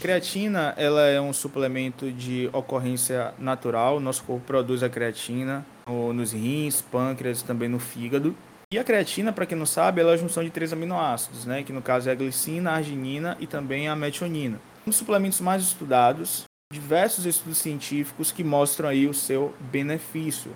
Creatina, 0.00 0.74
ela 0.76 1.02
é 1.02 1.20
um 1.20 1.32
suplemento 1.32 2.10
de 2.12 2.48
ocorrência 2.52 3.34
natural. 3.36 3.98
Nosso 3.98 4.22
corpo 4.22 4.46
produz 4.46 4.82
a 4.82 4.88
creatina 4.88 5.66
nos 6.14 6.32
rins, 6.32 6.80
pâncreas, 6.80 7.42
também 7.42 7.68
no 7.68 7.80
fígado. 7.80 8.34
E 8.72 8.78
a 8.78 8.84
creatina, 8.84 9.32
para 9.32 9.44
quem 9.44 9.58
não 9.58 9.66
sabe, 9.66 10.00
ela 10.00 10.12
é 10.12 10.14
a 10.14 10.16
junção 10.16 10.44
de 10.44 10.50
três 10.50 10.72
aminoácidos, 10.72 11.46
né? 11.46 11.62
Que 11.62 11.72
no 11.72 11.82
caso 11.82 12.08
é 12.08 12.12
a 12.12 12.14
glicina, 12.14 12.70
a 12.70 12.74
arginina 12.74 13.36
e 13.40 13.46
também 13.46 13.88
a 13.88 13.96
metionina. 13.96 14.60
Um 14.86 14.90
dos 14.90 14.96
suplementos 14.96 15.40
mais 15.40 15.62
estudados, 15.62 16.44
diversos 16.72 17.26
estudos 17.26 17.58
científicos 17.58 18.30
que 18.30 18.44
mostram 18.44 18.88
aí 18.88 19.08
o 19.08 19.14
seu 19.14 19.54
benefício. 19.58 20.52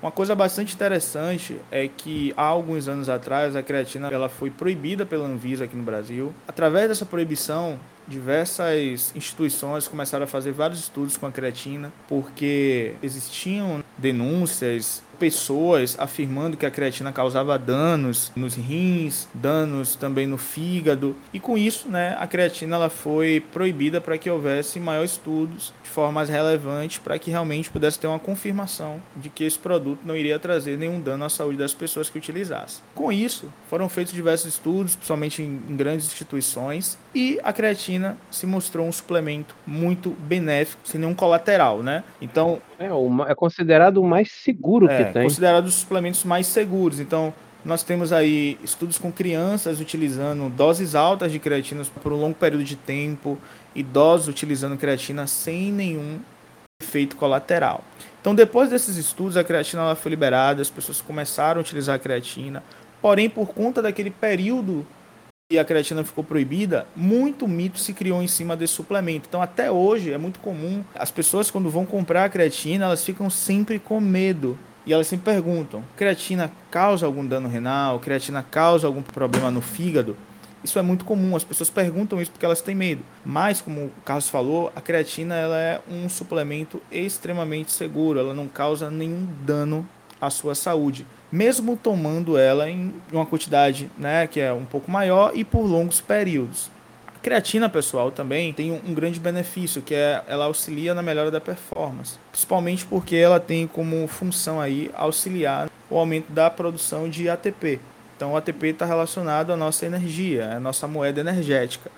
Uma 0.00 0.12
coisa 0.12 0.32
bastante 0.34 0.74
interessante 0.74 1.60
é 1.72 1.88
que 1.88 2.32
há 2.36 2.44
alguns 2.44 2.86
anos 2.86 3.08
atrás 3.08 3.56
a 3.56 3.62
creatina 3.64 4.08
ela 4.08 4.28
foi 4.28 4.48
proibida 4.48 5.04
pela 5.04 5.26
Anvisa 5.26 5.64
aqui 5.64 5.76
no 5.76 5.82
Brasil. 5.82 6.32
Através 6.46 6.88
dessa 6.88 7.04
proibição, 7.04 7.80
diversas 8.06 9.12
instituições 9.16 9.88
começaram 9.88 10.22
a 10.22 10.26
fazer 10.28 10.52
vários 10.52 10.78
estudos 10.78 11.16
com 11.16 11.26
a 11.26 11.32
creatina, 11.32 11.92
porque 12.08 12.94
existiam 13.02 13.82
denúncias, 13.98 15.02
pessoas 15.18 15.96
afirmando 15.98 16.56
que 16.56 16.66
a 16.66 16.70
creatina 16.70 17.12
causava 17.12 17.58
danos 17.58 18.32
nos 18.36 18.54
rins, 18.54 19.28
danos 19.34 19.96
também 19.96 20.26
no 20.26 20.38
fígado, 20.38 21.16
e 21.32 21.40
com 21.40 21.58
isso, 21.58 21.88
né, 21.88 22.16
a 22.18 22.26
creatina 22.26 22.76
ela 22.76 22.90
foi 22.90 23.40
proibida 23.52 24.00
para 24.00 24.16
que 24.16 24.30
houvesse 24.30 24.78
maiores 24.78 25.12
estudos 25.12 25.72
de 25.82 25.90
forma 25.90 26.12
mais 26.12 26.28
relevante 26.28 27.00
para 27.00 27.18
que 27.18 27.30
realmente 27.30 27.70
pudesse 27.70 27.98
ter 27.98 28.06
uma 28.06 28.18
confirmação 28.18 29.02
de 29.16 29.28
que 29.28 29.44
esse 29.44 29.58
produto 29.58 30.00
não 30.04 30.16
iria 30.16 30.38
trazer 30.38 30.78
nenhum 30.78 31.00
dano 31.00 31.24
à 31.24 31.28
saúde 31.28 31.58
das 31.58 31.74
pessoas 31.74 32.08
que 32.08 32.18
utilizassem. 32.18 32.82
Com 32.94 33.12
isso, 33.12 33.52
foram 33.68 33.88
feitos 33.88 34.12
diversos 34.12 34.54
estudos, 34.54 34.94
principalmente 34.94 35.42
em, 35.42 35.60
em 35.68 35.76
grandes 35.76 36.06
instituições, 36.06 36.98
e 37.18 37.40
a 37.42 37.52
creatina 37.52 38.16
se 38.30 38.46
mostrou 38.46 38.86
um 38.86 38.92
suplemento 38.92 39.52
muito 39.66 40.10
benéfico, 40.10 40.82
sem 40.84 41.00
nenhum 41.00 41.16
colateral, 41.16 41.82
né? 41.82 42.04
Então, 42.22 42.62
é, 42.78 42.86
é 43.28 43.34
considerado 43.34 43.96
o 43.96 44.04
mais 44.04 44.30
seguro 44.30 44.88
é, 44.88 45.02
que 45.02 45.12
tem. 45.14 45.24
Considerado 45.24 45.66
os 45.66 45.74
suplementos 45.74 46.22
mais 46.22 46.46
seguros. 46.46 47.00
Então, 47.00 47.34
nós 47.64 47.82
temos 47.82 48.12
aí 48.12 48.56
estudos 48.62 48.98
com 48.98 49.10
crianças 49.10 49.80
utilizando 49.80 50.48
doses 50.48 50.94
altas 50.94 51.32
de 51.32 51.40
creatina 51.40 51.82
por 52.00 52.12
um 52.12 52.16
longo 52.16 52.36
período 52.36 52.62
de 52.62 52.76
tempo, 52.76 53.36
idosos 53.74 54.28
utilizando 54.28 54.76
creatina 54.76 55.26
sem 55.26 55.72
nenhum 55.72 56.20
efeito 56.80 57.16
colateral. 57.16 57.82
Então, 58.20 58.32
depois 58.32 58.70
desses 58.70 58.96
estudos, 58.96 59.36
a 59.36 59.42
creatina 59.42 59.82
ela 59.82 59.96
foi 59.96 60.10
liberada, 60.10 60.62
as 60.62 60.70
pessoas 60.70 61.00
começaram 61.00 61.58
a 61.58 61.62
utilizar 61.62 61.96
a 61.96 61.98
creatina, 61.98 62.62
porém, 63.02 63.28
por 63.28 63.48
conta 63.48 63.82
daquele 63.82 64.12
período 64.12 64.86
que 65.50 65.58
a 65.58 65.64
creatina 65.64 66.04
ficou 66.04 66.22
proibida, 66.22 66.86
muito 66.94 67.48
mito 67.48 67.78
se 67.78 67.94
criou 67.94 68.22
em 68.22 68.28
cima 68.28 68.54
desse 68.54 68.74
suplemento. 68.74 69.28
Então, 69.30 69.40
até 69.40 69.70
hoje, 69.70 70.12
é 70.12 70.18
muito 70.18 70.40
comum 70.40 70.84
as 70.94 71.10
pessoas, 71.10 71.50
quando 71.50 71.70
vão 71.70 71.86
comprar 71.86 72.26
a 72.26 72.28
creatina, 72.28 72.84
elas 72.84 73.02
ficam 73.02 73.30
sempre 73.30 73.78
com 73.78 73.98
medo 73.98 74.58
e 74.84 74.92
elas 74.92 75.06
sempre 75.06 75.32
perguntam: 75.32 75.82
creatina 75.96 76.52
causa 76.70 77.06
algum 77.06 77.24
dano 77.26 77.48
renal? 77.48 77.98
Creatina 77.98 78.42
causa 78.42 78.86
algum 78.86 79.00
problema 79.00 79.50
no 79.50 79.62
fígado? 79.62 80.18
Isso 80.62 80.78
é 80.78 80.82
muito 80.82 81.06
comum, 81.06 81.34
as 81.34 81.44
pessoas 81.44 81.70
perguntam 81.70 82.20
isso 82.20 82.30
porque 82.30 82.44
elas 82.44 82.60
têm 82.60 82.74
medo. 82.74 83.02
Mas, 83.24 83.62
como 83.62 83.86
o 83.86 83.92
Carlos 84.04 84.28
falou, 84.28 84.70
a 84.76 84.82
creatina 84.82 85.34
ela 85.34 85.56
é 85.56 85.80
um 85.90 86.10
suplemento 86.10 86.82
extremamente 86.92 87.72
seguro, 87.72 88.18
ela 88.18 88.34
não 88.34 88.48
causa 88.48 88.90
nenhum 88.90 89.26
dano 89.46 89.88
à 90.20 90.28
sua 90.28 90.54
saúde, 90.54 91.06
mesmo 91.30 91.76
tomando 91.76 92.38
ela 92.38 92.68
em 92.70 92.94
uma 93.12 93.26
quantidade 93.26 93.90
né, 93.98 94.26
que 94.26 94.40
é 94.40 94.52
um 94.52 94.64
pouco 94.64 94.90
maior 94.90 95.32
e 95.34 95.44
por 95.44 95.62
longos 95.62 96.00
períodos. 96.00 96.70
Creatina, 97.20 97.68
pessoal, 97.68 98.10
também 98.12 98.52
tem 98.52 98.70
um, 98.70 98.94
grande 98.94 99.18
benefício, 99.18 99.82
que 99.82 99.94
é 99.94 100.22
ela 100.28 100.44
auxilia 100.44 100.94
na 100.94 101.02
melhora 101.02 101.30
da 101.30 101.40
performance, 101.40 102.16
principalmente 102.30 102.86
porque 102.86 103.16
ela 103.16 103.40
tem 103.40 103.66
como 103.66 104.06
função 104.06 104.60
aí 104.60 104.90
auxiliar 104.94 105.68
o 105.90 105.98
aumento 105.98 106.32
da 106.32 106.48
produção 106.48 107.08
de 107.08 107.28
ATP. 107.28 107.80
Então, 108.16 108.32
o 108.32 108.36
ATP 108.36 108.68
está 108.68 108.86
relacionado 108.86 109.52
à 109.52 109.56
nossa 109.56 109.84
energia, 109.84 110.56
à 110.56 110.60
nossa 110.60 110.86
moeda 110.86 111.20
energética. 111.20 111.90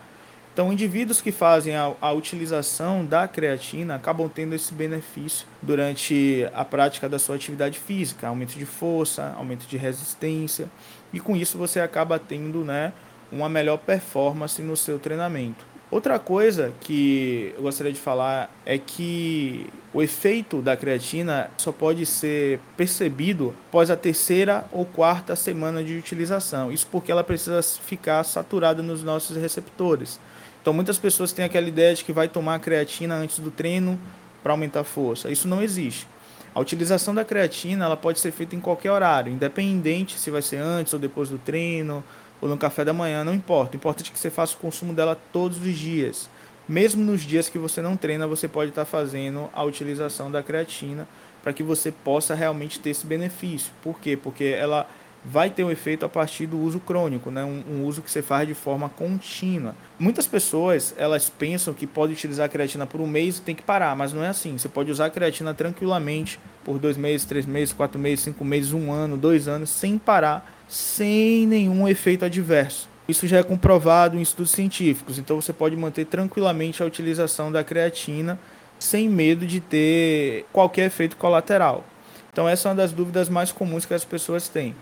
Então, 0.52 0.72
indivíduos 0.72 1.20
que 1.20 1.30
fazem 1.30 1.76
a, 1.76 1.92
a, 2.00 2.12
utilização 2.12 3.04
da 3.04 3.28
creatina 3.28 3.94
acabam 3.94 4.28
tendo 4.28 4.54
esse 4.54 4.74
benefício 4.74 5.46
durante 5.62 6.46
a 6.52 6.64
prática 6.64 7.08
da 7.08 7.18
sua 7.18 7.36
atividade 7.36 7.78
física, 7.78 8.26
aumento 8.26 8.58
de 8.58 8.66
força, 8.66 9.32
aumento 9.36 9.66
de 9.66 9.76
resistência, 9.76 10.68
e 11.12 11.20
com 11.20 11.36
isso 11.36 11.56
você 11.56 11.80
acaba 11.80 12.18
tendo, 12.18 12.64
né, 12.64 12.92
uma 13.30 13.48
melhor 13.48 13.78
performance 13.78 14.60
no 14.60 14.76
seu 14.76 14.98
treinamento. 14.98 15.64
Outra 15.90 16.20
coisa 16.20 16.72
que 16.80 17.52
eu 17.56 17.62
gostaria 17.62 17.92
de 17.92 17.98
falar 17.98 18.48
é 18.64 18.78
que 18.78 19.66
o 19.92 20.00
efeito 20.00 20.62
da 20.62 20.76
creatina 20.76 21.50
só 21.56 21.72
pode 21.72 22.06
ser 22.06 22.60
percebido 22.76 23.54
após 23.68 23.90
a 23.90 23.96
terceira 23.96 24.64
ou 24.70 24.86
quarta 24.86 25.34
semana 25.34 25.82
de 25.82 25.96
utilização. 25.96 26.70
Isso 26.70 26.86
porque 26.92 27.10
ela 27.10 27.24
precisa 27.24 27.60
ficar 27.60 28.22
saturada 28.22 28.84
nos 28.84 29.02
nossos 29.02 29.36
receptores. 29.36 30.20
Então 30.60 30.72
muitas 30.72 30.98
pessoas 30.98 31.32
têm 31.32 31.44
aquela 31.44 31.68
ideia 31.68 31.94
de 31.94 32.04
que 32.04 32.12
vai 32.12 32.28
tomar 32.28 32.58
creatina 32.60 33.14
antes 33.14 33.38
do 33.38 33.50
treino 33.50 33.98
para 34.42 34.52
aumentar 34.52 34.80
a 34.80 34.84
força. 34.84 35.30
Isso 35.30 35.48
não 35.48 35.62
existe. 35.62 36.06
A 36.54 36.60
utilização 36.60 37.14
da 37.14 37.24
creatina 37.24 37.84
ela 37.84 37.96
pode 37.96 38.18
ser 38.18 38.32
feita 38.32 38.56
em 38.56 38.60
qualquer 38.60 38.90
horário, 38.90 39.32
independente 39.32 40.18
se 40.18 40.30
vai 40.30 40.42
ser 40.42 40.56
antes 40.56 40.92
ou 40.92 40.98
depois 40.98 41.28
do 41.28 41.38
treino, 41.38 42.02
ou 42.40 42.48
no 42.48 42.56
café 42.56 42.84
da 42.84 42.92
manhã, 42.92 43.22
não 43.22 43.34
importa. 43.34 43.74
O 43.74 43.76
importante 43.76 44.10
é 44.10 44.12
que 44.12 44.18
você 44.18 44.30
faça 44.30 44.54
o 44.54 44.58
consumo 44.58 44.92
dela 44.92 45.16
todos 45.32 45.58
os 45.58 45.78
dias. 45.78 46.28
Mesmo 46.68 47.04
nos 47.04 47.22
dias 47.22 47.48
que 47.48 47.58
você 47.58 47.82
não 47.82 47.96
treina, 47.96 48.26
você 48.26 48.48
pode 48.48 48.70
estar 48.70 48.84
fazendo 48.84 49.50
a 49.52 49.62
utilização 49.62 50.30
da 50.30 50.42
creatina 50.42 51.06
para 51.42 51.52
que 51.52 51.62
você 51.62 51.90
possa 51.90 52.34
realmente 52.34 52.78
ter 52.78 52.90
esse 52.90 53.06
benefício. 53.06 53.72
Por 53.82 53.98
quê? 53.98 54.16
Porque 54.16 54.44
ela 54.44 54.86
vai 55.24 55.50
ter 55.50 55.64
um 55.64 55.70
efeito 55.70 56.04
a 56.04 56.08
partir 56.08 56.46
do 56.46 56.58
uso 56.58 56.80
crônico, 56.80 57.30
né? 57.30 57.44
um, 57.44 57.62
um 57.68 57.84
uso 57.84 58.00
que 58.00 58.10
você 58.10 58.22
faz 58.22 58.48
de 58.48 58.54
forma 58.54 58.88
contínua. 58.88 59.74
Muitas 59.98 60.26
pessoas 60.26 60.94
elas 60.96 61.28
pensam 61.28 61.74
que 61.74 61.86
pode 61.86 62.12
utilizar 62.12 62.46
a 62.46 62.48
creatina 62.48 62.86
por 62.86 63.00
um 63.00 63.06
mês 63.06 63.38
e 63.38 63.42
tem 63.42 63.54
que 63.54 63.62
parar, 63.62 63.94
mas 63.94 64.12
não 64.12 64.24
é 64.24 64.28
assim. 64.28 64.56
Você 64.56 64.68
pode 64.68 64.90
usar 64.90 65.06
a 65.06 65.10
creatina 65.10 65.52
tranquilamente 65.52 66.40
por 66.64 66.78
dois 66.78 66.96
meses, 66.96 67.26
três 67.26 67.44
meses, 67.44 67.72
quatro 67.72 67.98
meses, 67.98 68.24
cinco 68.24 68.44
meses, 68.44 68.72
um 68.72 68.90
ano, 68.92 69.16
dois 69.16 69.46
anos, 69.46 69.70
sem 69.70 69.98
parar 69.98 70.60
sem 70.70 71.46
nenhum 71.48 71.88
efeito 71.88 72.24
adverso. 72.24 72.88
Isso 73.08 73.26
já 73.26 73.38
é 73.38 73.42
comprovado 73.42 74.16
em 74.16 74.22
estudos 74.22 74.52
científicos, 74.52 75.18
então 75.18 75.40
você 75.40 75.52
pode 75.52 75.76
manter 75.76 76.04
tranquilamente 76.04 76.80
a 76.80 76.86
utilização 76.86 77.50
da 77.50 77.64
creatina 77.64 78.38
sem 78.78 79.08
medo 79.08 79.44
de 79.44 79.58
ter 79.58 80.46
qualquer 80.52 80.86
efeito 80.86 81.16
colateral. 81.16 81.84
Então 82.32 82.48
essa 82.48 82.68
é 82.68 82.70
uma 82.70 82.76
das 82.76 82.92
dúvidas 82.92 83.28
mais 83.28 83.50
comuns 83.50 83.84
que 83.84 83.92
as 83.92 84.04
pessoas 84.04 84.48
têm. 84.48 84.76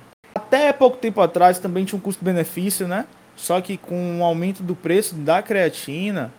Até 0.49 0.73
pouco 0.73 0.97
tempo 0.97 1.21
atrás 1.21 1.59
também 1.59 1.85
tinha 1.85 1.99
um 1.99 2.01
custo-benefício, 2.01 2.89
né? 2.89 3.05
Só 3.37 3.61
que 3.61 3.77
com 3.77 4.21
o 4.21 4.25
aumento 4.25 4.63
do 4.63 4.75
preço 4.75 5.15
da 5.15 5.43
creatina, 5.43 6.33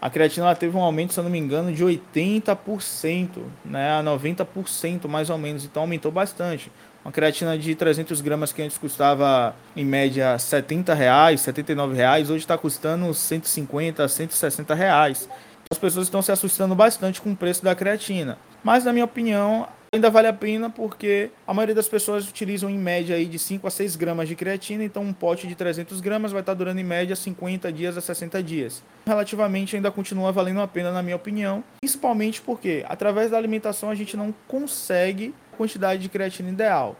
a 0.00 0.08
creatina 0.08 0.54
teve 0.54 0.76
um 0.76 0.80
aumento, 0.80 1.12
se 1.12 1.18
eu 1.18 1.24
não 1.24 1.30
me 1.32 1.38
engano, 1.38 1.72
de 1.72 1.84
80%, 1.84 3.28
né, 3.64 3.98
a 3.98 4.02
90% 4.04 5.08
mais 5.08 5.30
ou 5.30 5.36
menos. 5.36 5.64
Então 5.64 5.82
aumentou 5.82 6.12
bastante. 6.12 6.70
Uma 7.04 7.10
creatina 7.10 7.58
de 7.58 7.74
300 7.74 8.20
gramas 8.20 8.52
que 8.52 8.62
antes 8.62 8.78
custava 8.78 9.56
em 9.74 9.84
média 9.84 10.38
70 10.38 10.94
reais, 10.94 11.40
79 11.40 11.96
reais, 11.96 12.30
hoje 12.30 12.44
está 12.44 12.56
custando 12.56 13.12
150, 13.12 14.06
160 14.06 14.74
reais. 14.76 15.28
As 15.72 15.78
pessoas 15.78 16.06
estão 16.06 16.22
se 16.22 16.30
assustando 16.30 16.76
bastante 16.76 17.20
com 17.20 17.32
o 17.32 17.36
preço 17.36 17.64
da 17.64 17.74
creatina. 17.74 18.38
Mas, 18.62 18.84
na 18.84 18.92
minha 18.92 19.04
opinião, 19.04 19.66
ainda 19.92 20.08
vale 20.08 20.28
a 20.28 20.32
pena 20.32 20.70
porque 20.70 21.30
a 21.44 21.52
maioria 21.52 21.74
das 21.74 21.88
pessoas 21.88 22.28
utilizam 22.28 22.70
em 22.70 22.78
média 22.78 23.16
aí 23.16 23.26
de 23.26 23.40
5 23.40 23.66
a 23.66 23.70
6 23.70 23.96
gramas 23.96 24.28
de 24.28 24.36
creatina, 24.36 24.84
então 24.84 25.02
um 25.02 25.12
pote 25.12 25.48
de 25.48 25.56
300 25.56 26.00
gramas 26.00 26.30
vai 26.30 26.42
estar 26.42 26.54
durando 26.54 26.78
em 26.78 26.84
média 26.84 27.16
50 27.16 27.72
dias 27.72 27.98
a 27.98 28.00
60 28.00 28.40
dias. 28.40 28.84
Relativamente 29.04 29.74
ainda 29.74 29.90
continua 29.90 30.30
valendo 30.30 30.60
a 30.60 30.68
pena, 30.68 30.92
na 30.92 31.02
minha 31.02 31.16
opinião, 31.16 31.64
principalmente 31.80 32.40
porque 32.40 32.84
através 32.88 33.32
da 33.32 33.36
alimentação 33.36 33.90
a 33.90 33.94
gente 33.96 34.16
não 34.16 34.32
consegue 34.46 35.34
quantidade 35.56 36.00
de 36.00 36.08
creatina 36.08 36.50
ideal. 36.50 36.96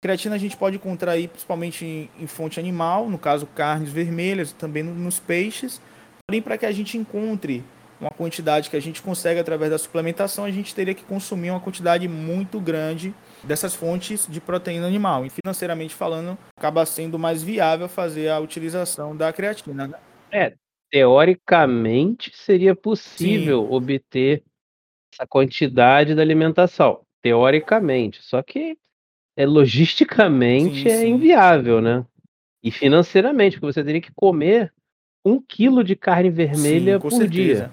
Creatina 0.00 0.36
a 0.36 0.38
gente 0.38 0.56
pode 0.56 0.76
encontrar 0.76 1.12
aí 1.12 1.26
principalmente 1.26 1.84
em, 1.84 2.08
em 2.20 2.26
fonte 2.28 2.60
animal, 2.60 3.10
no 3.10 3.18
caso 3.18 3.46
carnes 3.46 3.90
vermelhas, 3.90 4.52
também 4.52 4.84
no, 4.84 4.94
nos 4.94 5.18
peixes. 5.18 5.80
Porém, 6.24 6.40
para 6.40 6.56
que 6.56 6.66
a 6.66 6.70
gente 6.70 6.96
encontre 6.96 7.64
uma 8.00 8.10
quantidade 8.10 8.70
que 8.70 8.76
a 8.76 8.80
gente 8.80 9.02
consegue 9.02 9.40
através 9.40 9.70
da 9.70 9.78
suplementação, 9.78 10.44
a 10.44 10.50
gente 10.50 10.74
teria 10.74 10.94
que 10.94 11.04
consumir 11.04 11.50
uma 11.50 11.60
quantidade 11.60 12.06
muito 12.06 12.60
grande 12.60 13.14
dessas 13.42 13.74
fontes 13.74 14.26
de 14.28 14.40
proteína 14.40 14.86
animal. 14.86 15.26
E 15.26 15.30
financeiramente 15.30 15.94
falando, 15.94 16.38
acaba 16.56 16.86
sendo 16.86 17.18
mais 17.18 17.42
viável 17.42 17.88
fazer 17.88 18.28
a 18.28 18.38
utilização 18.38 19.16
da 19.16 19.32
creatina. 19.32 19.88
Né? 19.88 19.98
É, 20.30 20.54
teoricamente 20.90 22.32
seria 22.34 22.74
possível 22.74 23.66
Sim. 23.66 23.74
obter 23.74 24.42
essa 25.12 25.26
quantidade 25.26 26.14
da 26.14 26.22
alimentação 26.22 27.00
teoricamente. 27.22 28.22
Só 28.22 28.42
que 28.42 28.76
é 29.36 29.46
logisticamente 29.46 30.82
sim, 30.82 30.88
é 30.88 30.96
sim. 30.98 31.08
inviável, 31.10 31.80
né? 31.80 32.04
E 32.62 32.70
financeiramente, 32.70 33.56
porque 33.56 33.72
você 33.72 33.84
teria 33.84 34.00
que 34.00 34.12
comer 34.14 34.72
um 35.24 35.40
quilo 35.40 35.84
de 35.84 35.94
carne 35.94 36.30
vermelha 36.30 36.94
sim, 36.94 37.00
por 37.00 37.12
certeza. 37.12 37.30
dia. 37.30 37.70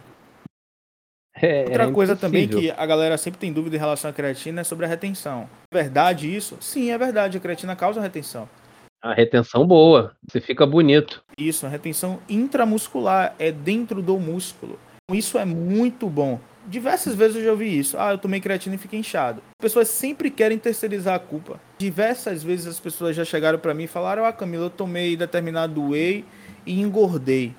É, 1.42 1.64
Outra 1.70 1.84
é 1.84 1.92
coisa 1.92 2.16
também 2.16 2.48
que 2.48 2.72
a 2.72 2.86
galera 2.86 3.18
sempre 3.18 3.40
tem 3.40 3.52
dúvida 3.52 3.76
em 3.76 3.80
relação 3.80 4.10
à 4.10 4.14
creatina 4.14 4.62
é 4.62 4.64
sobre 4.64 4.86
a 4.86 4.90
retenção. 4.90 5.50
Verdade 5.72 6.34
isso? 6.34 6.58
Sim, 6.60 6.92
é 6.92 6.98
verdade. 6.98 7.38
A 7.38 7.42
creatina 7.42 7.76
causa 7.76 8.02
retenção. 8.02 8.48
A 9.02 9.14
retenção 9.14 9.68
boa, 9.68 10.16
você 10.28 10.42
fica 10.42 10.66
bonito. 10.66 11.24
Isso, 11.38 11.66
a 11.66 11.70
retenção 11.70 12.20
intramuscular 12.28 13.36
é 13.38 13.52
dentro 13.52 14.02
do 14.02 14.18
músculo. 14.18 14.80
Isso 15.12 15.38
é 15.38 15.46
muito 15.46 16.10
bom. 16.10 16.40
Diversas 16.68 17.14
vezes 17.14 17.36
eu 17.36 17.44
já 17.44 17.52
ouvi 17.52 17.78
isso. 17.78 17.96
Ah, 18.00 18.12
eu 18.12 18.18
tomei 18.18 18.40
creatina 18.40 18.74
e 18.74 18.80
fiquei 18.80 19.00
inchado. 19.00 19.44
As 19.60 19.62
pessoas 19.62 19.90
sempre 19.90 20.32
querem 20.32 20.58
terceirizar 20.58 21.14
a 21.14 21.20
culpa. 21.20 21.60
Diversas 21.78 22.44
vezes 22.44 22.66
as 22.66 22.80
pessoas 22.80 23.16
já 23.16 23.24
chegaram 23.24 23.60
para 23.60 23.76
mim 23.76 23.84
e 23.84 23.88
falaram: 23.88 24.26
Ah, 24.26 24.34
Camila, 24.34 24.66
eu 24.66 24.70
tomei 24.72 25.16
determinado 25.16 25.90
whey 25.92 26.26
e 26.66 26.82
engordei. 26.82 27.54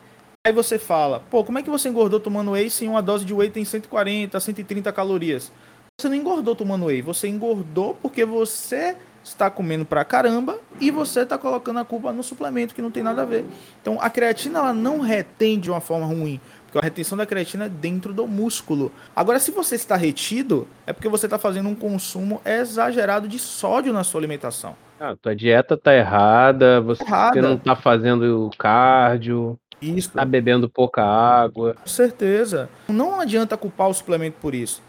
Aí 0.46 0.52
você 0.52 0.78
fala: 0.78 1.18
Pô, 1.28 1.42
como 1.42 1.58
é 1.58 1.62
que 1.62 1.68
você 1.68 1.88
engordou 1.88 2.20
tomando 2.20 2.52
whey 2.52 2.70
se 2.70 2.86
uma 2.86 3.02
dose 3.02 3.24
de 3.24 3.34
whey 3.34 3.50
tem 3.50 3.64
140, 3.64 4.38
130 4.38 4.92
calorias? 4.92 5.50
você 5.98 6.08
não 6.08 6.14
engordou 6.14 6.54
tomando 6.54 6.86
whey, 6.86 7.02
você 7.02 7.26
engordou 7.26 7.98
porque 8.00 8.24
você 8.24 8.94
está 9.24 9.50
comendo 9.50 9.84
pra 9.84 10.04
caramba 10.04 10.56
e 10.78 10.90
você 10.90 11.22
está 11.22 11.36
colocando 11.36 11.80
a 11.80 11.84
culpa 11.84 12.12
no 12.12 12.22
suplemento 12.22 12.74
que 12.76 12.82
não 12.82 12.92
tem 12.92 13.02
nada 13.02 13.22
a 13.22 13.24
ver. 13.24 13.44
Então 13.82 13.98
a 14.00 14.08
creatina 14.08 14.60
ela 14.60 14.72
não 14.72 15.00
retém 15.00 15.58
de 15.58 15.68
uma 15.68 15.80
forma 15.80 16.06
ruim, 16.06 16.40
porque 16.66 16.78
a 16.78 16.82
retenção 16.82 17.18
da 17.18 17.26
creatina 17.26 17.64
é 17.64 17.68
dentro 17.68 18.12
do 18.14 18.28
músculo. 18.28 18.92
Agora 19.16 19.40
se 19.40 19.50
você 19.50 19.74
está 19.74 19.96
retido, 19.96 20.68
é 20.86 20.92
porque 20.92 21.08
você 21.08 21.26
está 21.26 21.38
fazendo 21.38 21.68
um 21.68 21.74
consumo 21.74 22.40
exagerado 22.44 23.26
de 23.26 23.40
sódio 23.40 23.92
na 23.92 24.04
sua 24.04 24.20
alimentação. 24.20 24.76
Ah, 25.00 25.16
tua 25.20 25.34
dieta 25.34 25.76
tá 25.76 25.94
errada, 25.94 26.80
você 26.80 27.02
errada. 27.02 27.42
não 27.42 27.58
tá 27.58 27.74
fazendo 27.74 28.50
cardio. 28.56 29.58
Isso. 29.94 30.10
Tá 30.12 30.24
bebendo 30.24 30.68
pouca 30.68 31.04
água. 31.04 31.74
Com 31.74 31.88
certeza. 31.88 32.68
Não 32.88 33.20
adianta 33.20 33.56
culpar 33.56 33.88
o 33.88 33.94
suplemento 33.94 34.36
por 34.40 34.54
isso. 34.54 34.82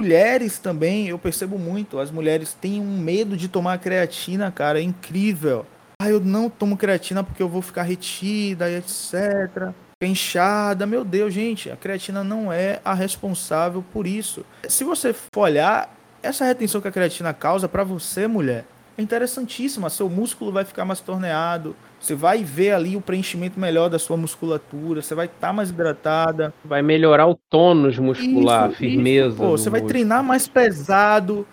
Mulheres 0.00 0.58
também, 0.60 1.08
eu 1.08 1.18
percebo 1.18 1.58
muito, 1.58 1.98
as 1.98 2.10
mulheres 2.10 2.54
têm 2.54 2.80
um 2.80 2.98
medo 2.98 3.36
de 3.36 3.48
tomar 3.48 3.78
creatina, 3.78 4.48
cara, 4.50 4.78
é 4.78 4.82
incrível. 4.82 5.66
Ah, 6.00 6.08
eu 6.08 6.20
não 6.20 6.48
tomo 6.48 6.76
creatina 6.76 7.24
porque 7.24 7.42
eu 7.42 7.48
vou 7.48 7.60
ficar 7.60 7.82
retida 7.82 8.70
etc. 8.70 9.72
Inchada, 10.00 10.86
meu 10.86 11.04
Deus, 11.04 11.34
gente, 11.34 11.68
a 11.68 11.76
creatina 11.76 12.22
não 12.22 12.52
é 12.52 12.80
a 12.84 12.94
responsável 12.94 13.84
por 13.92 14.06
isso. 14.06 14.46
Se 14.68 14.84
você 14.84 15.12
for 15.12 15.40
olhar, 15.40 15.92
essa 16.22 16.44
retenção 16.44 16.80
que 16.80 16.86
a 16.86 16.92
creatina 16.92 17.34
causa 17.34 17.68
para 17.68 17.82
você, 17.82 18.28
mulher, 18.28 18.64
é 18.96 19.02
interessantíssima. 19.02 19.90
Seu 19.90 20.08
músculo 20.08 20.52
vai 20.52 20.64
ficar 20.64 20.84
mais 20.84 21.00
torneado, 21.00 21.74
você 22.00 22.14
vai 22.14 22.44
ver 22.44 22.72
ali 22.72 22.96
o 22.96 23.00
preenchimento 23.00 23.58
melhor 23.58 23.88
da 23.88 23.98
sua 23.98 24.16
musculatura, 24.16 25.02
você 25.02 25.14
vai 25.14 25.26
estar 25.26 25.48
tá 25.48 25.52
mais 25.52 25.70
hidratada. 25.70 26.54
Vai 26.64 26.80
melhorar 26.80 27.26
o 27.26 27.38
tônus 27.50 27.98
muscular, 27.98 28.70
isso, 28.70 28.78
firmeza. 28.78 29.28
Isso, 29.28 29.36
pô, 29.36 29.50
você 29.50 29.68
vai 29.70 29.82
treinar 29.82 30.22
mais 30.22 30.46
pesado. 30.46 31.46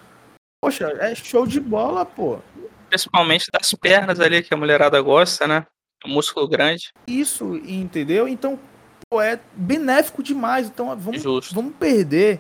Poxa, 0.62 0.94
é 1.00 1.16
show 1.16 1.48
de 1.48 1.60
bola, 1.60 2.06
pô. 2.06 2.40
Principalmente 2.90 3.50
das 3.52 3.74
pernas 3.74 4.20
ali 4.20 4.44
que 4.44 4.54
a 4.54 4.58
mulherada 4.58 5.02
gosta, 5.02 5.48
né? 5.48 5.66
O 6.06 6.10
músculo 6.10 6.48
grande. 6.48 6.92
Isso, 7.08 7.56
entendeu? 7.66 8.28
Então, 8.28 8.60
pô, 9.10 9.22
é 9.22 9.40
benéfico 9.56 10.22
demais. 10.22 10.68
Então, 10.68 10.96
vamos, 10.96 11.24
vamos 11.52 11.74
perder 11.76 12.40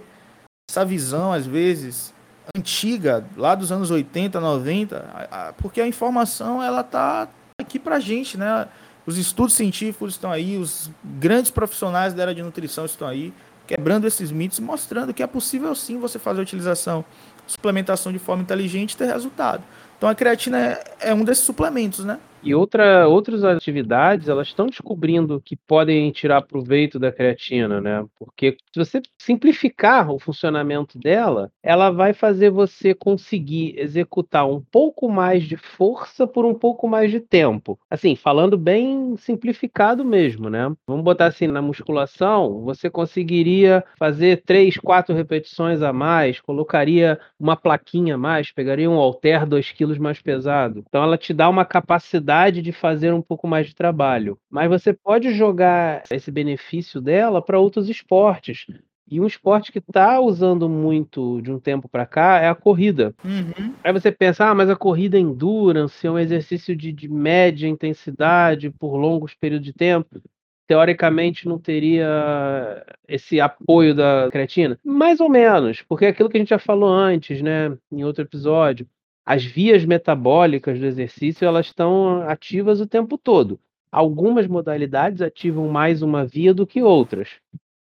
essa 0.69 0.85
visão, 0.85 1.33
às 1.33 1.45
vezes, 1.45 2.13
antiga, 2.55 3.25
lá 3.35 3.55
dos 3.55 3.71
anos 3.71 3.89
80, 3.91 4.39
90, 4.39 5.55
porque 5.57 5.81
a 5.81 5.87
informação, 5.87 6.61
ela 6.61 6.83
tá 6.83 7.27
aqui 7.65 7.79
pra 7.79 7.99
gente, 7.99 8.37
né? 8.37 8.67
Os 9.05 9.17
estudos 9.17 9.53
científicos 9.53 10.13
estão 10.13 10.31
aí, 10.31 10.57
os 10.57 10.89
grandes 11.03 11.51
profissionais 11.51 12.13
da 12.13 12.23
área 12.23 12.35
de 12.35 12.41
nutrição 12.41 12.85
estão 12.85 13.07
aí, 13.07 13.33
quebrando 13.67 14.07
esses 14.07 14.31
mitos, 14.31 14.59
mostrando 14.59 15.13
que 15.13 15.21
é 15.21 15.27
possível 15.27 15.75
sim 15.75 15.99
você 15.99 16.17
fazer 16.17 16.39
a 16.39 16.43
utilização, 16.43 17.03
suplementação 17.45 18.11
de 18.11 18.19
forma 18.19 18.41
inteligente 18.41 18.93
e 18.93 18.97
ter 18.97 19.05
resultado. 19.05 19.63
Então 19.97 20.09
a 20.09 20.15
creatina 20.15 20.57
é, 20.59 20.83
é 20.99 21.13
um 21.13 21.23
desses 21.23 21.43
suplementos, 21.43 22.05
né? 22.05 22.19
E 22.45 22.53
outra, 22.53 23.07
outras 23.07 23.43
atividades, 23.43 24.29
elas 24.29 24.49
estão 24.49 24.67
descobrindo 24.67 25.41
que 25.43 25.55
podem 25.55 26.11
tirar 26.11 26.43
proveito 26.43 26.99
da 26.99 27.11
creatina, 27.11 27.81
né? 27.81 28.05
Porque 28.19 28.55
se 28.71 28.77
você 28.77 29.01
simplificar 29.19 30.11
o 30.11 30.19
funcionamento 30.19 30.99
dela, 30.99 31.51
ela 31.63 31.89
vai 31.89 32.13
fazer 32.13 32.51
você 32.51 32.93
conseguir 32.93 33.73
executar 33.79 34.47
um 34.47 34.61
pouco 34.61 35.09
mais 35.09 35.41
de 35.43 35.57
força 35.57 36.27
por 36.27 36.45
um 36.45 36.53
pouco 36.53 36.87
mais 36.87 37.09
de 37.09 37.19
tempo. 37.19 37.79
Assim, 37.89 38.15
falando 38.15 38.59
bem 38.59 39.17
simplificado 39.17 40.05
mesmo, 40.05 40.47
né? 40.47 40.71
Vamos 40.87 41.03
botar 41.03 41.25
assim, 41.25 41.47
na 41.47 41.63
musculação, 41.63 42.61
você 42.61 42.91
conseguiria 42.91 43.83
fazer 43.97 44.43
três, 44.45 44.77
quatro 44.77 45.15
repetições 45.15 45.81
a 45.81 45.91
mais, 45.91 46.39
colocaria 46.39 47.19
uma 47.39 47.55
plaquinha 47.55 48.13
a 48.13 48.19
mais, 48.19 48.51
pegaria 48.51 48.87
um 48.87 48.99
halter 48.99 49.47
2 49.47 49.71
quilos 49.71 49.97
mais 49.97 50.21
pesado. 50.21 50.83
Então 50.87 51.01
ela 51.01 51.17
te 51.17 51.33
dá 51.33 51.49
uma 51.49 51.65
capacidade 51.65 52.34
de 52.61 52.71
fazer 52.71 53.13
um 53.13 53.21
pouco 53.21 53.47
mais 53.47 53.67
de 53.67 53.75
trabalho. 53.75 54.37
Mas 54.49 54.69
você 54.69 54.93
pode 54.93 55.33
jogar 55.33 56.03
esse 56.11 56.31
benefício 56.31 57.01
dela 57.01 57.41
para 57.41 57.59
outros 57.59 57.89
esportes. 57.89 58.65
E 59.07 59.21
um 59.21 59.27
esporte 59.27 59.71
que 59.71 59.77
está 59.77 60.19
usando 60.19 60.67
muito 60.67 61.39
de 61.41 61.51
um 61.51 61.59
tempo 61.59 61.87
para 61.87 62.07
cá 62.07 62.39
é 62.39 62.49
a 62.49 62.55
corrida. 62.55 63.13
Uhum. 63.23 63.73
Aí 63.83 63.93
você 63.93 64.11
pensa, 64.11 64.49
ah, 64.49 64.55
mas 64.55 64.69
a 64.69 64.75
corrida 64.75 65.17
é 65.17 65.19
endurance, 65.19 66.05
é 66.05 66.09
um 66.09 66.17
exercício 66.17 66.75
de, 66.75 66.91
de 66.91 67.07
média 67.07 67.67
intensidade 67.67 68.71
por 68.71 68.95
longos 68.95 69.35
períodos 69.35 69.65
de 69.65 69.73
tempo 69.73 70.21
teoricamente 70.67 71.47
não 71.47 71.59
teria 71.59 72.83
esse 73.07 73.39
apoio 73.39 73.93
da 73.93 74.29
creatina? 74.31 74.79
Mais 74.83 75.19
ou 75.19 75.29
menos, 75.29 75.81
porque 75.83 76.05
é 76.05 76.09
aquilo 76.09 76.29
que 76.29 76.37
a 76.37 76.39
gente 76.39 76.49
já 76.49 76.59
falou 76.59 76.89
antes, 76.89 77.41
né, 77.41 77.77
em 77.91 78.03
outro 78.03 78.23
episódio 78.23 78.87
as 79.25 79.43
vias 79.43 79.83
metabólicas 79.83 80.79
do 80.79 80.85
exercício 80.85 81.45
elas 81.45 81.67
estão 81.67 82.21
ativas 82.29 82.79
o 82.79 82.85
tempo 82.85 83.17
todo. 83.17 83.59
Algumas 83.91 84.45
modalidades 84.45 85.21
ativam 85.21 85.67
mais 85.67 86.01
uma 86.01 86.25
via 86.25 86.53
do 86.53 86.67
que 86.67 86.83
outras. 86.83 87.29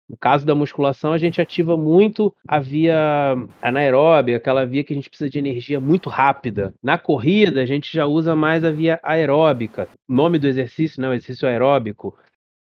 No 0.10 0.18
caso 0.18 0.44
da 0.44 0.56
musculação, 0.56 1.14
a 1.14 1.20
gente 1.20 1.40
ativa 1.40 1.78
muito 1.78 2.34
a 2.48 2.60
via 2.60 3.36
anaeróbica, 3.62 4.38
aquela 4.38 4.66
via 4.66 4.84
que 4.84 4.92
a 4.92 4.96
gente 4.96 5.08
precisa 5.08 5.30
de 5.30 5.38
energia 5.38 5.80
muito 5.80 6.10
rápida. 6.10 6.74
Na 6.82 6.98
corrida, 6.98 7.62
a 7.62 7.66
gente 7.66 7.96
já 7.96 8.08
usa 8.08 8.36
mais 8.36 8.64
a 8.64 8.72
via 8.72 9.00
aeróbica. 9.04 9.88
Nome 10.08 10.40
do 10.40 10.48
exercício, 10.48 11.00
né? 11.00 11.10
O 11.10 11.14
exercício 11.14 11.48
aeróbico. 11.48 12.18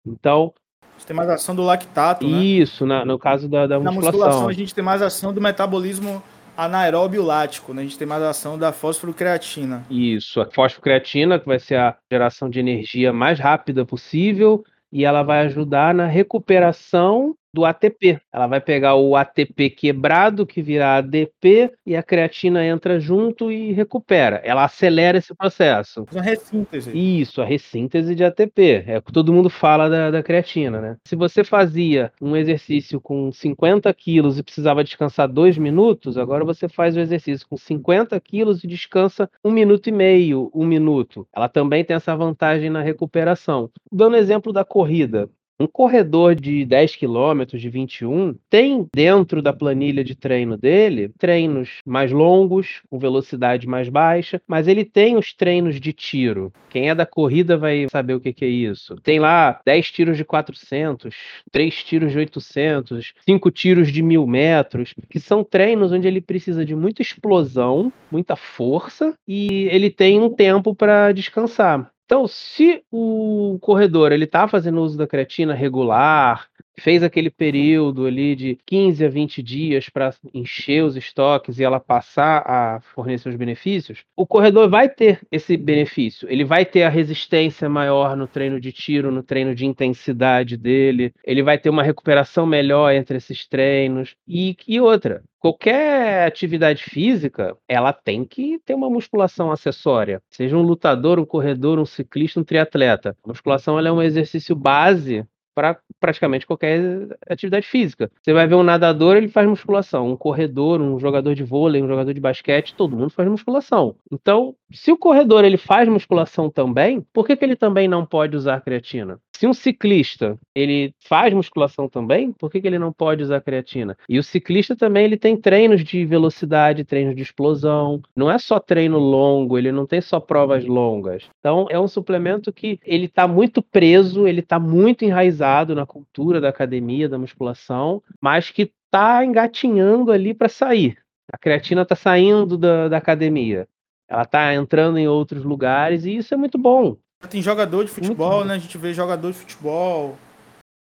Então. 0.06 0.54
Gente 0.96 1.06
tem 1.08 1.16
mais 1.16 1.28
ação 1.28 1.54
do 1.54 1.62
lactato, 1.62 2.26
né? 2.26 2.38
Isso, 2.38 2.86
na, 2.86 3.04
no 3.04 3.18
caso 3.18 3.50
da, 3.50 3.66
da 3.66 3.78
musculação. 3.78 4.02
Na 4.02 4.12
musculação, 4.12 4.48
a 4.48 4.52
gente 4.54 4.74
tem 4.74 4.82
mais 4.82 5.02
ação 5.02 5.34
do 5.34 5.40
metabolismo 5.40 6.22
anaeróbio 6.56 7.22
lático, 7.22 7.74
né? 7.74 7.82
A 7.82 7.84
gente 7.84 7.98
tem 7.98 8.06
mais 8.06 8.22
ação 8.22 8.58
da 8.58 8.72
fosforo-creatina. 8.72 9.84
Isso, 9.90 10.40
a 10.40 10.46
fosforo-creatina, 10.46 11.38
que 11.38 11.46
vai 11.46 11.58
ser 11.58 11.76
a 11.76 11.96
geração 12.10 12.48
de 12.48 12.60
energia 12.60 13.12
mais 13.12 13.38
rápida 13.38 13.84
possível, 13.84 14.64
e 14.92 15.04
ela 15.04 15.22
vai 15.22 15.46
ajudar 15.46 15.94
na 15.94 16.06
recuperação 16.06 17.36
do 17.56 17.64
ATP. 17.64 18.20
Ela 18.30 18.46
vai 18.46 18.60
pegar 18.60 18.96
o 18.96 19.16
ATP 19.16 19.70
quebrado, 19.70 20.44
que 20.44 20.60
vira 20.60 20.98
ADP, 20.98 21.72
e 21.86 21.96
a 21.96 22.02
creatina 22.02 22.62
entra 22.62 23.00
junto 23.00 23.50
e 23.50 23.72
recupera. 23.72 24.42
Ela 24.44 24.64
acelera 24.64 25.16
esse 25.16 25.34
processo. 25.34 26.04
Uma 26.12 26.20
ressíntese. 26.20 26.92
Isso, 26.94 27.40
a 27.40 27.46
ressíntese 27.46 28.14
de 28.14 28.22
ATP. 28.22 28.84
É 28.86 28.98
o 28.98 29.02
que 29.02 29.10
todo 29.10 29.32
mundo 29.32 29.48
fala 29.48 29.88
da, 29.88 30.10
da 30.10 30.22
creatina, 30.22 30.82
né? 30.82 30.96
Se 31.06 31.16
você 31.16 31.42
fazia 31.42 32.12
um 32.20 32.36
exercício 32.36 33.00
com 33.00 33.32
50 33.32 33.92
quilos 33.94 34.38
e 34.38 34.42
precisava 34.42 34.84
descansar 34.84 35.26
dois 35.26 35.56
minutos, 35.56 36.18
agora 36.18 36.44
você 36.44 36.68
faz 36.68 36.94
o 36.94 37.00
exercício 37.00 37.46
com 37.48 37.56
50 37.56 38.20
quilos 38.20 38.62
e 38.62 38.66
descansa 38.66 39.30
um 39.42 39.50
minuto 39.50 39.86
e 39.86 39.92
meio, 39.92 40.50
um 40.54 40.66
minuto. 40.66 41.26
Ela 41.34 41.48
também 41.48 41.82
tem 41.82 41.96
essa 41.96 42.14
vantagem 42.14 42.68
na 42.68 42.82
recuperação. 42.82 43.70
Dando 43.90 44.16
exemplo 44.16 44.52
da 44.52 44.62
corrida, 44.64 45.30
um 45.58 45.66
corredor 45.66 46.34
de 46.34 46.64
10 46.64 46.96
quilômetros, 46.96 47.60
de 47.60 47.68
21, 47.68 48.34
tem 48.50 48.86
dentro 48.94 49.40
da 49.40 49.52
planilha 49.52 50.04
de 50.04 50.14
treino 50.14 50.56
dele 50.56 51.10
treinos 51.18 51.80
mais 51.84 52.12
longos, 52.12 52.82
com 52.90 52.98
velocidade 52.98 53.66
mais 53.66 53.88
baixa, 53.88 54.40
mas 54.46 54.68
ele 54.68 54.84
tem 54.84 55.16
os 55.16 55.32
treinos 55.32 55.80
de 55.80 55.92
tiro. 55.92 56.52
Quem 56.68 56.90
é 56.90 56.94
da 56.94 57.06
corrida 57.06 57.56
vai 57.56 57.86
saber 57.90 58.14
o 58.14 58.20
que, 58.20 58.32
que 58.32 58.44
é 58.44 58.48
isso. 58.48 58.96
Tem 59.02 59.18
lá 59.18 59.60
10 59.64 59.90
tiros 59.90 60.16
de 60.16 60.24
400, 60.24 61.14
3 61.50 61.74
tiros 61.84 62.12
de 62.12 62.18
800, 62.18 63.14
5 63.24 63.50
tiros 63.50 63.90
de 63.90 64.02
1000 64.02 64.26
metros, 64.26 64.94
que 65.08 65.18
são 65.18 65.42
treinos 65.42 65.92
onde 65.92 66.06
ele 66.06 66.20
precisa 66.20 66.64
de 66.64 66.74
muita 66.74 67.02
explosão, 67.02 67.92
muita 68.10 68.36
força 68.36 69.16
e 69.26 69.68
ele 69.70 69.90
tem 69.90 70.20
um 70.20 70.30
tempo 70.30 70.74
para 70.74 71.12
descansar. 71.12 71.90
Então, 72.06 72.28
se 72.28 72.84
o 72.90 73.58
corredor 73.60 74.12
ele 74.12 74.26
está 74.26 74.46
fazendo 74.46 74.80
uso 74.80 74.96
da 74.96 75.08
creatina 75.08 75.54
regular, 75.54 76.48
fez 76.78 77.02
aquele 77.02 77.30
período 77.30 78.06
ali 78.06 78.34
de 78.34 78.58
15 78.66 79.04
a 79.04 79.08
20 79.08 79.42
dias 79.42 79.88
para 79.88 80.14
encher 80.32 80.84
os 80.84 80.96
estoques 80.96 81.58
e 81.58 81.64
ela 81.64 81.80
passar 81.80 82.42
a 82.46 82.80
fornecer 82.80 83.28
os 83.28 83.36
benefícios, 83.36 84.04
o 84.16 84.26
corredor 84.26 84.68
vai 84.68 84.88
ter 84.88 85.20
esse 85.30 85.56
benefício. 85.56 86.30
Ele 86.30 86.44
vai 86.44 86.64
ter 86.64 86.82
a 86.82 86.88
resistência 86.88 87.68
maior 87.68 88.16
no 88.16 88.26
treino 88.26 88.60
de 88.60 88.72
tiro, 88.72 89.10
no 89.10 89.22
treino 89.22 89.54
de 89.54 89.66
intensidade 89.66 90.56
dele, 90.56 91.12
ele 91.24 91.42
vai 91.42 91.58
ter 91.58 91.70
uma 91.70 91.82
recuperação 91.82 92.46
melhor 92.46 92.92
entre 92.92 93.16
esses 93.16 93.46
treinos. 93.46 94.14
E, 94.26 94.56
e 94.66 94.80
outra, 94.80 95.22
qualquer 95.38 96.26
atividade 96.26 96.84
física, 96.84 97.56
ela 97.68 97.92
tem 97.92 98.24
que 98.24 98.58
ter 98.64 98.74
uma 98.74 98.90
musculação 98.90 99.50
acessória. 99.50 100.20
Seja 100.30 100.56
um 100.56 100.62
lutador, 100.62 101.18
um 101.18 101.24
corredor, 101.24 101.78
um 101.78 101.86
ciclista, 101.86 102.40
um 102.40 102.44
triatleta. 102.44 103.16
A 103.24 103.28
musculação 103.28 103.78
é 103.78 103.92
um 103.92 104.02
exercício 104.02 104.54
base 104.54 105.24
para 105.56 105.78
praticamente 105.98 106.46
qualquer 106.46 107.08
atividade 107.26 107.66
física. 107.66 108.10
Você 108.20 108.34
vai 108.34 108.46
ver 108.46 108.56
um 108.56 108.62
nadador, 108.62 109.16
ele 109.16 109.26
faz 109.26 109.48
musculação. 109.48 110.10
Um 110.10 110.16
corredor, 110.16 110.82
um 110.82 111.00
jogador 111.00 111.34
de 111.34 111.42
vôlei, 111.42 111.82
um 111.82 111.88
jogador 111.88 112.12
de 112.12 112.20
basquete, 112.20 112.74
todo 112.74 112.94
mundo 112.94 113.08
faz 113.08 113.26
musculação. 113.26 113.96
Então, 114.12 114.54
se 114.70 114.92
o 114.92 114.98
corredor 114.98 115.46
ele 115.46 115.56
faz 115.56 115.88
musculação 115.88 116.50
também, 116.50 117.00
por 117.10 117.26
que, 117.26 117.34
que 117.34 117.44
ele 117.44 117.56
também 117.56 117.88
não 117.88 118.04
pode 118.04 118.36
usar 118.36 118.60
creatina? 118.60 119.18
Se 119.36 119.46
um 119.46 119.52
ciclista 119.52 120.38
ele 120.54 120.94
faz 120.98 121.34
musculação 121.34 121.90
também, 121.90 122.32
por 122.32 122.50
que, 122.50 122.58
que 122.58 122.66
ele 122.66 122.78
não 122.78 122.90
pode 122.90 123.22
usar 123.22 123.42
creatina? 123.42 123.94
E 124.08 124.18
o 124.18 124.22
ciclista 124.22 124.74
também 124.74 125.04
ele 125.04 125.18
tem 125.18 125.36
treinos 125.36 125.84
de 125.84 126.06
velocidade, 126.06 126.84
treinos 126.84 127.14
de 127.14 127.20
explosão. 127.20 128.00
Não 128.16 128.30
é 128.30 128.38
só 128.38 128.58
treino 128.58 128.98
longo, 128.98 129.58
ele 129.58 129.70
não 129.70 129.84
tem 129.84 130.00
só 130.00 130.18
provas 130.18 130.64
longas. 130.64 131.28
Então 131.38 131.66
é 131.68 131.78
um 131.78 131.86
suplemento 131.86 132.50
que 132.50 132.80
ele 132.82 133.04
está 133.04 133.28
muito 133.28 133.60
preso, 133.60 134.26
ele 134.26 134.40
está 134.40 134.58
muito 134.58 135.04
enraizado 135.04 135.74
na 135.74 135.84
cultura 135.84 136.40
da 136.40 136.48
academia, 136.48 137.06
da 137.06 137.18
musculação, 137.18 138.02
mas 138.18 138.48
que 138.50 138.72
está 138.86 139.22
engatinhando 139.22 140.12
ali 140.12 140.32
para 140.32 140.48
sair. 140.48 140.96
A 141.30 141.36
creatina 141.36 141.82
está 141.82 141.94
saindo 141.94 142.56
da, 142.56 142.88
da 142.88 142.96
academia. 142.96 143.68
Ela 144.08 144.22
está 144.22 144.54
entrando 144.54 144.96
em 144.96 145.06
outros 145.06 145.44
lugares 145.44 146.06
e 146.06 146.16
isso 146.16 146.32
é 146.32 146.38
muito 146.38 146.56
bom. 146.56 146.96
Tem 147.26 147.42
jogador 147.42 147.84
de 147.84 147.90
futebol, 147.90 148.44
né? 148.44 148.54
A 148.54 148.58
gente 148.58 148.78
vê 148.78 148.94
jogador 148.94 149.32
de 149.32 149.38
futebol, 149.38 150.16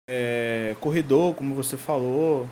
é, 0.09 0.75
corredor, 0.79 1.33
como 1.33 1.55
você 1.55 1.77
falou. 1.77 2.47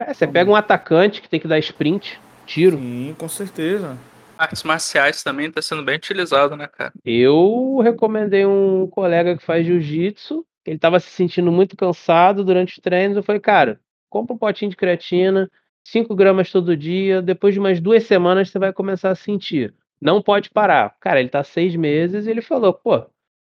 É, 0.00 0.14
você 0.14 0.26
pega 0.26 0.50
um 0.50 0.56
atacante 0.56 1.20
que 1.20 1.28
tem 1.28 1.40
que 1.40 1.48
dar 1.48 1.58
sprint, 1.58 2.20
tiro. 2.46 2.78
Sim, 2.78 3.14
com 3.18 3.28
certeza. 3.28 3.98
Artes 4.36 4.62
marciais 4.62 5.22
também 5.22 5.46
está 5.48 5.60
sendo 5.60 5.82
bem 5.82 5.96
utilizado, 5.96 6.56
né, 6.56 6.68
cara? 6.68 6.92
Eu 7.04 7.80
recomendei 7.82 8.46
um 8.46 8.86
colega 8.86 9.36
que 9.36 9.44
faz 9.44 9.66
jiu-jitsu. 9.66 10.46
Ele 10.64 10.76
estava 10.76 11.00
se 11.00 11.10
sentindo 11.10 11.50
muito 11.50 11.76
cansado 11.76 12.44
durante 12.44 12.74
os 12.74 12.78
treinos. 12.82 13.16
Eu 13.16 13.22
falei, 13.22 13.40
cara, 13.40 13.80
compra 14.08 14.34
um 14.34 14.38
potinho 14.38 14.70
de 14.70 14.76
creatina, 14.76 15.50
5 15.84 16.14
gramas 16.14 16.52
todo 16.52 16.76
dia. 16.76 17.20
Depois 17.20 17.54
de 17.54 17.58
umas 17.58 17.80
duas 17.80 18.04
semanas 18.04 18.50
você 18.50 18.58
vai 18.58 18.72
começar 18.72 19.10
a 19.10 19.16
sentir. 19.16 19.74
Não 20.00 20.22
pode 20.22 20.50
parar. 20.50 20.94
Cara, 21.00 21.20
ele 21.20 21.28
tá 21.28 21.42
seis 21.42 21.74
meses 21.74 22.26
e 22.26 22.30
ele 22.30 22.40
falou, 22.42 22.72
pô, 22.72 23.02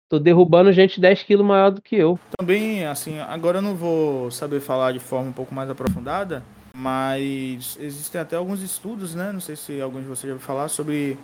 tô 0.08 0.18
derrubando 0.18 0.72
gente 0.72 1.00
10 1.00 1.22
quilos 1.22 1.46
maior 1.46 1.70
do 1.70 1.80
que 1.80 1.96
eu. 1.96 2.18
Também, 2.38 2.84
assim, 2.84 3.18
agora 3.20 3.58
eu 3.58 3.62
não 3.62 3.74
vou 3.74 4.30
saber 4.30 4.60
falar 4.60 4.92
de 4.92 4.98
forma 4.98 5.30
um 5.30 5.32
pouco 5.32 5.54
mais 5.54 5.70
aprofundada, 5.70 6.42
mas 6.74 7.76
existem 7.80 8.20
até 8.20 8.36
alguns 8.36 8.62
estudos, 8.62 9.14
né? 9.14 9.32
Não 9.32 9.40
sei 9.40 9.56
se 9.56 9.80
alguns 9.80 10.02
de 10.02 10.08
vocês 10.08 10.28
já 10.28 10.34
ouviu 10.34 10.46
falar 10.46 10.68
sobre 10.68 11.16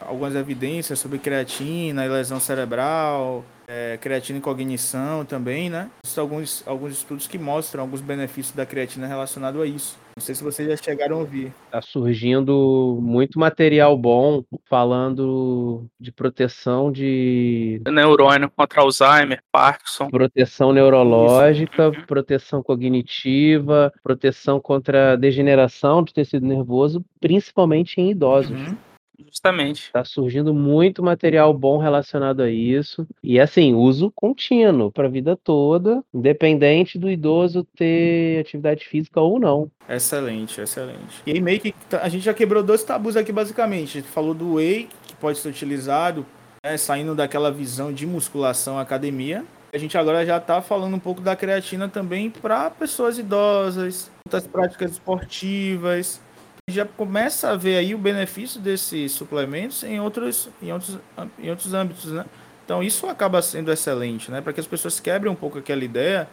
algumas 0.00 0.34
evidências 0.34 0.98
sobre 0.98 1.18
creatina 1.18 2.04
e 2.04 2.08
lesão 2.08 2.40
cerebral, 2.40 3.44
é, 3.66 3.96
creatina 4.00 4.38
e 4.38 4.42
cognição 4.42 5.24
também, 5.24 5.70
né? 5.70 5.90
Existem 6.04 6.22
alguns, 6.22 6.62
alguns 6.66 6.92
estudos 6.92 7.26
que 7.26 7.38
mostram 7.38 7.82
alguns 7.82 8.00
benefícios 8.00 8.54
da 8.54 8.66
creatina 8.66 9.06
relacionado 9.06 9.60
a 9.60 9.66
isso. 9.66 9.98
Não 10.16 10.24
sei 10.24 10.34
se 10.34 10.44
vocês 10.44 10.68
já 10.68 10.76
chegaram 10.76 11.16
a 11.16 11.20
ouvir. 11.20 11.52
Tá 11.72 11.82
surgindo 11.82 13.00
muito 13.02 13.36
material 13.36 13.98
bom 13.98 14.44
falando 14.70 15.86
de 15.98 16.12
proteção 16.12 16.92
de 16.92 17.82
neurônio 17.84 18.48
contra 18.54 18.80
Alzheimer, 18.80 19.42
Parkinson, 19.50 20.08
proteção 20.08 20.72
neurológica, 20.72 21.88
uhum. 21.88 22.06
proteção 22.06 22.62
cognitiva, 22.62 23.92
proteção 24.04 24.60
contra 24.60 25.16
degeneração 25.16 26.04
do 26.04 26.12
tecido 26.12 26.46
nervoso, 26.46 27.04
principalmente 27.20 28.00
em 28.00 28.10
idosos. 28.10 28.68
Uhum. 28.68 28.76
Justamente. 29.18 29.90
Tá 29.92 30.04
surgindo 30.04 30.52
muito 30.52 31.02
material 31.02 31.52
bom 31.54 31.78
relacionado 31.78 32.42
a 32.42 32.50
isso. 32.50 33.06
E 33.22 33.38
assim, 33.38 33.74
uso 33.74 34.10
contínuo 34.14 34.90
para 34.90 35.06
a 35.06 35.10
vida 35.10 35.36
toda, 35.36 36.02
independente 36.12 36.98
do 36.98 37.10
idoso 37.10 37.64
ter 37.76 38.40
atividade 38.40 38.86
física 38.86 39.20
ou 39.20 39.38
não. 39.38 39.70
Excelente, 39.88 40.60
excelente. 40.60 41.22
E 41.26 41.32
aí 41.32 41.40
meio 41.40 41.60
que 41.60 41.72
tá, 41.88 42.00
a 42.02 42.08
gente 42.08 42.24
já 42.24 42.34
quebrou 42.34 42.62
dois 42.62 42.82
tabus 42.82 43.16
aqui 43.16 43.32
basicamente. 43.32 43.98
A 43.98 44.00
gente 44.00 44.10
falou 44.10 44.34
do 44.34 44.54
whey, 44.54 44.88
que 45.06 45.14
pode 45.16 45.38
ser 45.38 45.48
utilizado, 45.48 46.26
né, 46.64 46.76
saindo 46.76 47.14
daquela 47.14 47.50
visão 47.50 47.92
de 47.92 48.06
musculação 48.06 48.78
academia. 48.78 49.44
A 49.72 49.78
gente 49.78 49.98
agora 49.98 50.24
já 50.24 50.36
está 50.36 50.62
falando 50.62 50.94
um 50.94 51.00
pouco 51.00 51.20
da 51.20 51.34
creatina 51.34 51.88
também 51.88 52.30
para 52.30 52.70
pessoas 52.70 53.18
idosas, 53.18 54.08
outras 54.24 54.46
práticas 54.46 54.92
esportivas, 54.92 56.20
já 56.68 56.84
começa 56.86 57.50
a 57.50 57.56
ver 57.56 57.76
aí 57.76 57.94
o 57.94 57.98
benefício 57.98 58.60
desses 58.60 59.12
suplementos 59.12 59.82
em 59.82 60.00
outros, 60.00 60.48
em 60.62 60.72
outros, 60.72 60.98
em 61.38 61.50
outros 61.50 61.74
âmbitos, 61.74 62.10
né? 62.10 62.24
Então 62.64 62.82
isso 62.82 63.06
acaba 63.06 63.42
sendo 63.42 63.70
excelente, 63.70 64.30
né? 64.30 64.40
Para 64.40 64.52
que 64.52 64.60
as 64.60 64.66
pessoas 64.66 64.98
quebrem 64.98 65.30
um 65.30 65.36
pouco 65.36 65.58
aquela 65.58 65.84
ideia 65.84 66.26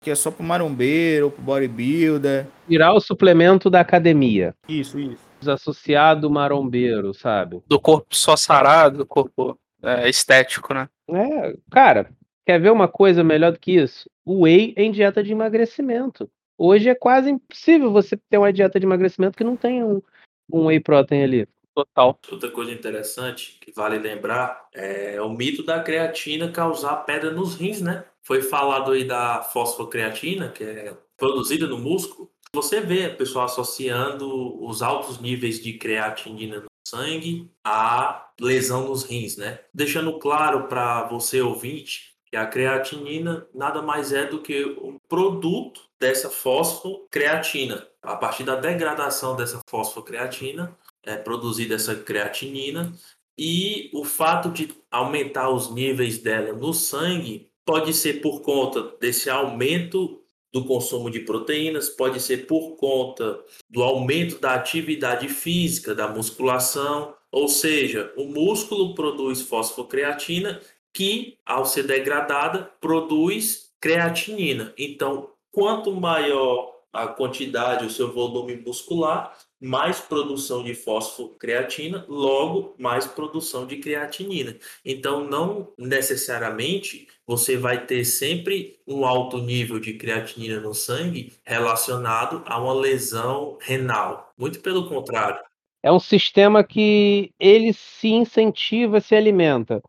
que 0.00 0.10
é 0.10 0.14
só 0.14 0.30
para 0.30 0.42
o 0.42 0.46
marombeiro, 0.46 1.30
para 1.30 1.40
o 1.40 1.44
bodybuilder. 1.44 2.46
Tirar 2.68 2.92
o 2.92 3.00
suplemento 3.00 3.70
da 3.70 3.80
academia. 3.80 4.54
Isso, 4.68 4.98
isso. 4.98 5.22
Desassociado 5.40 6.30
marombeiro, 6.30 7.14
sabe? 7.14 7.62
Do 7.66 7.80
corpo 7.80 8.14
só 8.14 8.36
sarado, 8.36 8.98
do 8.98 9.06
corpo 9.06 9.58
é, 9.82 10.08
estético, 10.08 10.74
né? 10.74 10.88
É, 11.08 11.56
cara, 11.70 12.10
quer 12.46 12.60
ver 12.60 12.70
uma 12.70 12.88
coisa 12.88 13.22
melhor 13.22 13.52
do 13.52 13.58
que 13.58 13.72
isso? 13.72 14.08
O 14.24 14.42
whey 14.42 14.74
em 14.76 14.90
dieta 14.90 15.22
de 15.22 15.32
emagrecimento. 15.32 16.28
Hoje 16.64 16.88
é 16.88 16.94
quase 16.94 17.28
impossível 17.28 17.90
você 17.90 18.16
ter 18.16 18.38
uma 18.38 18.52
dieta 18.52 18.78
de 18.78 18.86
emagrecimento 18.86 19.36
que 19.36 19.42
não 19.42 19.56
tenha 19.56 19.84
um, 19.84 20.00
um 20.48 20.66
whey 20.66 20.78
protein 20.78 21.24
ali. 21.24 21.48
Total. 21.74 22.16
Outra 22.30 22.52
coisa 22.52 22.70
interessante 22.70 23.58
que 23.60 23.72
vale 23.72 23.98
lembrar 23.98 24.68
é 24.72 25.20
o 25.20 25.28
mito 25.28 25.64
da 25.64 25.82
creatina 25.82 26.52
causar 26.52 26.98
pedra 26.98 27.32
nos 27.32 27.56
rins, 27.56 27.80
né? 27.80 28.04
Foi 28.22 28.42
falado 28.42 28.92
aí 28.92 29.02
da 29.02 29.42
fosfocreatina, 29.42 30.50
que 30.50 30.62
é 30.62 30.96
produzida 31.16 31.66
no 31.66 31.78
músculo. 31.78 32.30
Você 32.54 32.80
vê 32.80 33.08
o 33.08 33.16
pessoal 33.16 33.46
associando 33.46 34.64
os 34.64 34.82
altos 34.82 35.18
níveis 35.18 35.60
de 35.60 35.72
creatinina 35.72 36.60
no 36.60 36.66
sangue 36.86 37.50
à 37.64 38.30
lesão 38.40 38.86
nos 38.86 39.02
rins, 39.02 39.36
né? 39.36 39.58
Deixando 39.74 40.16
claro 40.20 40.68
para 40.68 41.08
você 41.08 41.40
ouvinte 41.40 42.11
que 42.32 42.36
a 42.38 42.46
creatinina 42.46 43.46
nada 43.54 43.82
mais 43.82 44.10
é 44.10 44.24
do 44.24 44.40
que 44.40 44.64
um 44.64 44.98
produto 45.06 45.82
dessa 46.00 46.30
fosfocreatina. 46.30 47.86
A 48.00 48.16
partir 48.16 48.42
da 48.42 48.56
degradação 48.56 49.36
dessa 49.36 49.60
fosfocreatina, 49.68 50.74
é 51.02 51.14
produzida 51.14 51.74
essa 51.74 51.94
creatinina 51.94 52.90
e 53.36 53.90
o 53.92 54.02
fato 54.02 54.48
de 54.48 54.70
aumentar 54.90 55.50
os 55.50 55.70
níveis 55.74 56.16
dela 56.16 56.54
no 56.54 56.72
sangue 56.72 57.50
pode 57.66 57.92
ser 57.92 58.22
por 58.22 58.40
conta 58.40 58.96
desse 58.98 59.28
aumento 59.28 60.22
do 60.50 60.64
consumo 60.64 61.10
de 61.10 61.20
proteínas, 61.20 61.90
pode 61.90 62.18
ser 62.18 62.46
por 62.46 62.76
conta 62.76 63.38
do 63.68 63.82
aumento 63.82 64.38
da 64.38 64.54
atividade 64.54 65.28
física, 65.28 65.94
da 65.94 66.08
musculação, 66.08 67.14
ou 67.30 67.48
seja, 67.48 68.12
o 68.16 68.24
músculo 68.24 68.94
produz 68.94 69.40
fosfocreatina 69.40 70.60
que, 70.92 71.38
ao 71.44 71.64
ser 71.64 71.84
degradada, 71.84 72.70
produz 72.80 73.72
creatinina. 73.80 74.72
Então, 74.78 75.32
Quanto 75.52 75.92
maior 75.92 76.72
a 76.90 77.06
quantidade, 77.06 77.84
o 77.84 77.90
seu 77.90 78.10
volume 78.10 78.56
muscular, 78.56 79.36
mais 79.60 80.00
produção 80.00 80.64
de 80.64 80.74
fosfocreatina, 80.74 82.06
logo 82.08 82.74
mais 82.78 83.06
produção 83.06 83.66
de 83.66 83.76
creatinina. 83.76 84.56
Então, 84.82 85.24
não 85.24 85.72
necessariamente 85.76 87.06
você 87.26 87.56
vai 87.56 87.86
ter 87.86 88.04
sempre 88.06 88.80
um 88.86 89.04
alto 89.04 89.36
nível 89.38 89.78
de 89.78 89.92
creatinina 89.92 90.58
no 90.58 90.74
sangue 90.74 91.34
relacionado 91.44 92.42
a 92.46 92.58
uma 92.58 92.72
lesão 92.72 93.58
renal. 93.60 94.32
Muito 94.38 94.58
pelo 94.60 94.88
contrário. 94.88 95.38
É 95.82 95.92
um 95.92 96.00
sistema 96.00 96.64
que 96.64 97.30
ele 97.38 97.74
se 97.74 98.08
incentiva, 98.08 99.00
se 99.00 99.14
alimenta. 99.14 99.82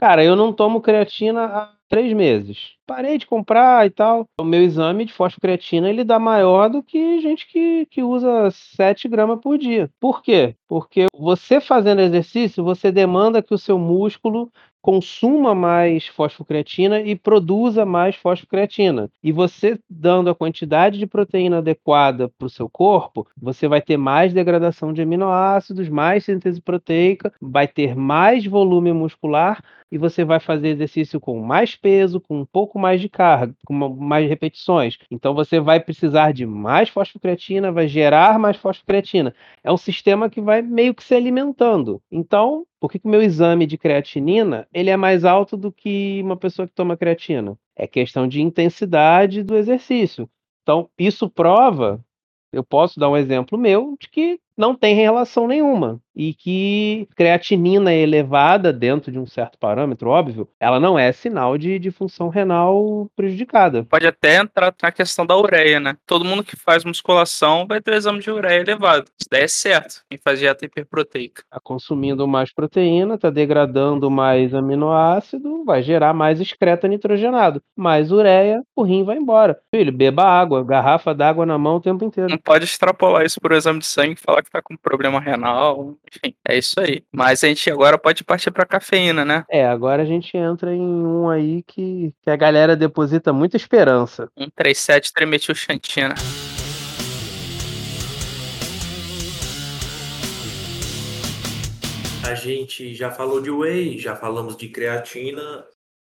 Cara, 0.00 0.24
eu 0.24 0.36
não 0.36 0.52
tomo 0.52 0.80
creatina 0.80 1.44
há 1.44 1.72
três 1.88 2.12
meses. 2.12 2.74
Parei 2.86 3.18
de 3.18 3.26
comprar 3.26 3.84
e 3.84 3.90
tal. 3.90 4.26
O 4.40 4.44
meu 4.44 4.62
exame 4.62 5.04
de 5.04 5.12
fosfocreatina 5.12 5.90
ele 5.90 6.04
dá 6.04 6.18
maior 6.20 6.70
do 6.70 6.82
que 6.82 7.20
gente 7.20 7.46
que, 7.48 7.84
que 7.86 8.02
usa 8.02 8.48
7 8.50 9.08
gramas 9.08 9.40
por 9.40 9.58
dia. 9.58 9.90
Por 9.98 10.22
quê? 10.22 10.54
Porque 10.68 11.06
você 11.12 11.60
fazendo 11.60 12.00
exercício, 12.00 12.62
você 12.62 12.92
demanda 12.92 13.42
que 13.42 13.52
o 13.52 13.58
seu 13.58 13.76
músculo 13.78 14.52
consuma 14.80 15.54
mais 15.54 16.06
fosfocreatina 16.06 17.00
e 17.00 17.16
produza 17.16 17.84
mais 17.84 18.14
fosfocreatina. 18.16 19.10
E 19.22 19.32
você 19.32 19.78
dando 19.90 20.30
a 20.30 20.34
quantidade 20.34 20.98
de 20.98 21.06
proteína 21.06 21.58
adequada 21.58 22.28
para 22.38 22.46
o 22.46 22.50
seu 22.50 22.70
corpo, 22.70 23.26
você 23.36 23.66
vai 23.66 23.82
ter 23.82 23.96
mais 23.96 24.32
degradação 24.32 24.92
de 24.92 25.02
aminoácidos, 25.02 25.88
mais 25.88 26.24
síntese 26.24 26.60
proteica, 26.60 27.32
vai 27.40 27.66
ter 27.66 27.94
mais 27.96 28.46
volume 28.46 28.92
muscular 28.92 29.62
e 29.90 29.98
você 29.98 30.24
vai 30.24 30.40
fazer 30.40 30.68
exercício 30.68 31.20
com 31.20 31.40
mais 31.40 31.74
peso, 31.74 32.20
com 32.20 32.40
um 32.40 32.44
pouco 32.44 32.78
mais 32.78 33.00
de 33.00 33.08
carga, 33.08 33.54
com 33.66 33.74
mais 33.74 34.28
repetições. 34.28 34.98
Então 35.10 35.34
você 35.34 35.60
vai 35.60 35.80
precisar 35.80 36.32
de 36.32 36.46
mais 36.46 36.88
fosfocreatina, 36.88 37.72
vai 37.72 37.88
gerar 37.88 38.38
mais 38.38 38.56
fosfocreatina. 38.56 39.34
É 39.62 39.72
um 39.72 39.76
sistema 39.76 40.28
que 40.28 40.40
vai 40.40 40.62
meio 40.62 40.94
que 40.94 41.04
se 41.04 41.14
alimentando. 41.14 42.02
Então, 42.10 42.66
por 42.80 42.90
que, 42.90 43.00
o 43.02 43.08
meu 43.08 43.22
exame 43.22 43.66
de 43.66 43.78
creatinina 43.78 44.68
ele 44.72 44.90
é 44.90 44.96
mais 44.96 45.24
alto 45.24 45.56
do 45.56 45.72
que 45.72 46.20
uma 46.22 46.36
pessoa 46.36 46.68
que 46.68 46.74
toma 46.74 46.96
creatina? 46.96 47.58
É 47.74 47.86
questão 47.86 48.28
de 48.28 48.42
intensidade 48.42 49.42
do 49.42 49.56
exercício. 49.56 50.28
Então, 50.62 50.88
isso 50.98 51.30
prova, 51.30 52.04
eu 52.52 52.62
posso 52.62 53.00
dar 53.00 53.08
um 53.08 53.16
exemplo 53.16 53.56
meu, 53.56 53.96
de 53.98 54.08
que 54.08 54.40
não 54.56 54.74
tem 54.74 54.94
relação 54.94 55.46
nenhuma 55.46 56.00
e 56.18 56.34
que 56.34 57.08
creatinina 57.14 57.94
elevada 57.94 58.72
dentro 58.72 59.12
de 59.12 59.20
um 59.20 59.26
certo 59.26 59.56
parâmetro, 59.56 60.10
óbvio, 60.10 60.48
ela 60.58 60.80
não 60.80 60.98
é 60.98 61.12
sinal 61.12 61.56
de, 61.56 61.78
de 61.78 61.92
função 61.92 62.28
renal 62.28 63.08
prejudicada. 63.14 63.84
Pode 63.84 64.06
até 64.06 64.36
entrar 64.36 64.74
na 64.82 64.90
questão 64.90 65.24
da 65.24 65.38
ureia, 65.38 65.78
né? 65.78 65.96
Todo 66.04 66.24
mundo 66.24 66.42
que 66.42 66.56
faz 66.56 66.84
musculação 66.84 67.66
vai 67.68 67.80
ter 67.80 67.92
o 67.92 67.94
exame 67.94 68.18
de 68.18 68.30
ureia 68.30 68.60
elevado. 68.60 69.04
Isso 69.18 69.28
daí 69.30 69.44
é 69.44 69.48
certo. 69.48 70.02
Quem 70.10 70.18
faz 70.18 70.40
dieta 70.40 70.64
hiperproteica. 70.64 71.44
Tá 71.48 71.60
consumindo 71.62 72.26
mais 72.26 72.52
proteína, 72.52 73.16
tá 73.16 73.30
degradando 73.30 74.10
mais 74.10 74.52
aminoácido, 74.52 75.64
vai 75.64 75.82
gerar 75.82 76.12
mais 76.12 76.40
excreta 76.40 76.88
nitrogenado. 76.88 77.62
Mais 77.76 78.10
ureia, 78.10 78.62
o 78.74 78.82
rim 78.82 79.04
vai 79.04 79.16
embora. 79.16 79.60
Filho, 79.72 79.92
beba 79.92 80.24
água, 80.24 80.64
garrafa 80.64 81.14
d'água 81.14 81.46
na 81.46 81.56
mão 81.56 81.76
o 81.76 81.80
tempo 81.80 82.04
inteiro. 82.04 82.30
Não 82.30 82.38
pode 82.38 82.64
extrapolar 82.64 83.24
isso 83.24 83.40
por 83.40 83.52
exame 83.52 83.78
de 83.78 83.86
sangue 83.86 84.14
e 84.14 84.20
falar 84.20 84.42
que 84.42 84.50
tá 84.50 84.60
com 84.60 84.76
problema 84.76 85.20
renal. 85.20 85.96
Enfim, 86.08 86.34
é 86.46 86.56
isso 86.56 86.80
aí. 86.80 87.04
Mas 87.12 87.44
a 87.44 87.48
gente 87.48 87.70
agora 87.70 87.98
pode 87.98 88.24
partir 88.24 88.50
pra 88.50 88.64
cafeína, 88.64 89.24
né? 89.24 89.44
É, 89.50 89.66
agora 89.66 90.02
a 90.02 90.06
gente 90.06 90.36
entra 90.36 90.74
em 90.74 90.80
um 90.80 91.28
aí 91.28 91.62
que, 91.62 92.12
que 92.22 92.30
a 92.30 92.36
galera 92.36 92.74
deposita 92.74 93.32
muita 93.32 93.56
esperança. 93.56 94.30
137 94.38 95.12
trimetilxantina. 95.12 96.14
A 102.26 102.34
gente 102.34 102.94
já 102.94 103.10
falou 103.10 103.40
de 103.40 103.50
whey, 103.50 103.98
já 103.98 104.14
falamos 104.14 104.56
de 104.56 104.68
creatina, 104.68 105.66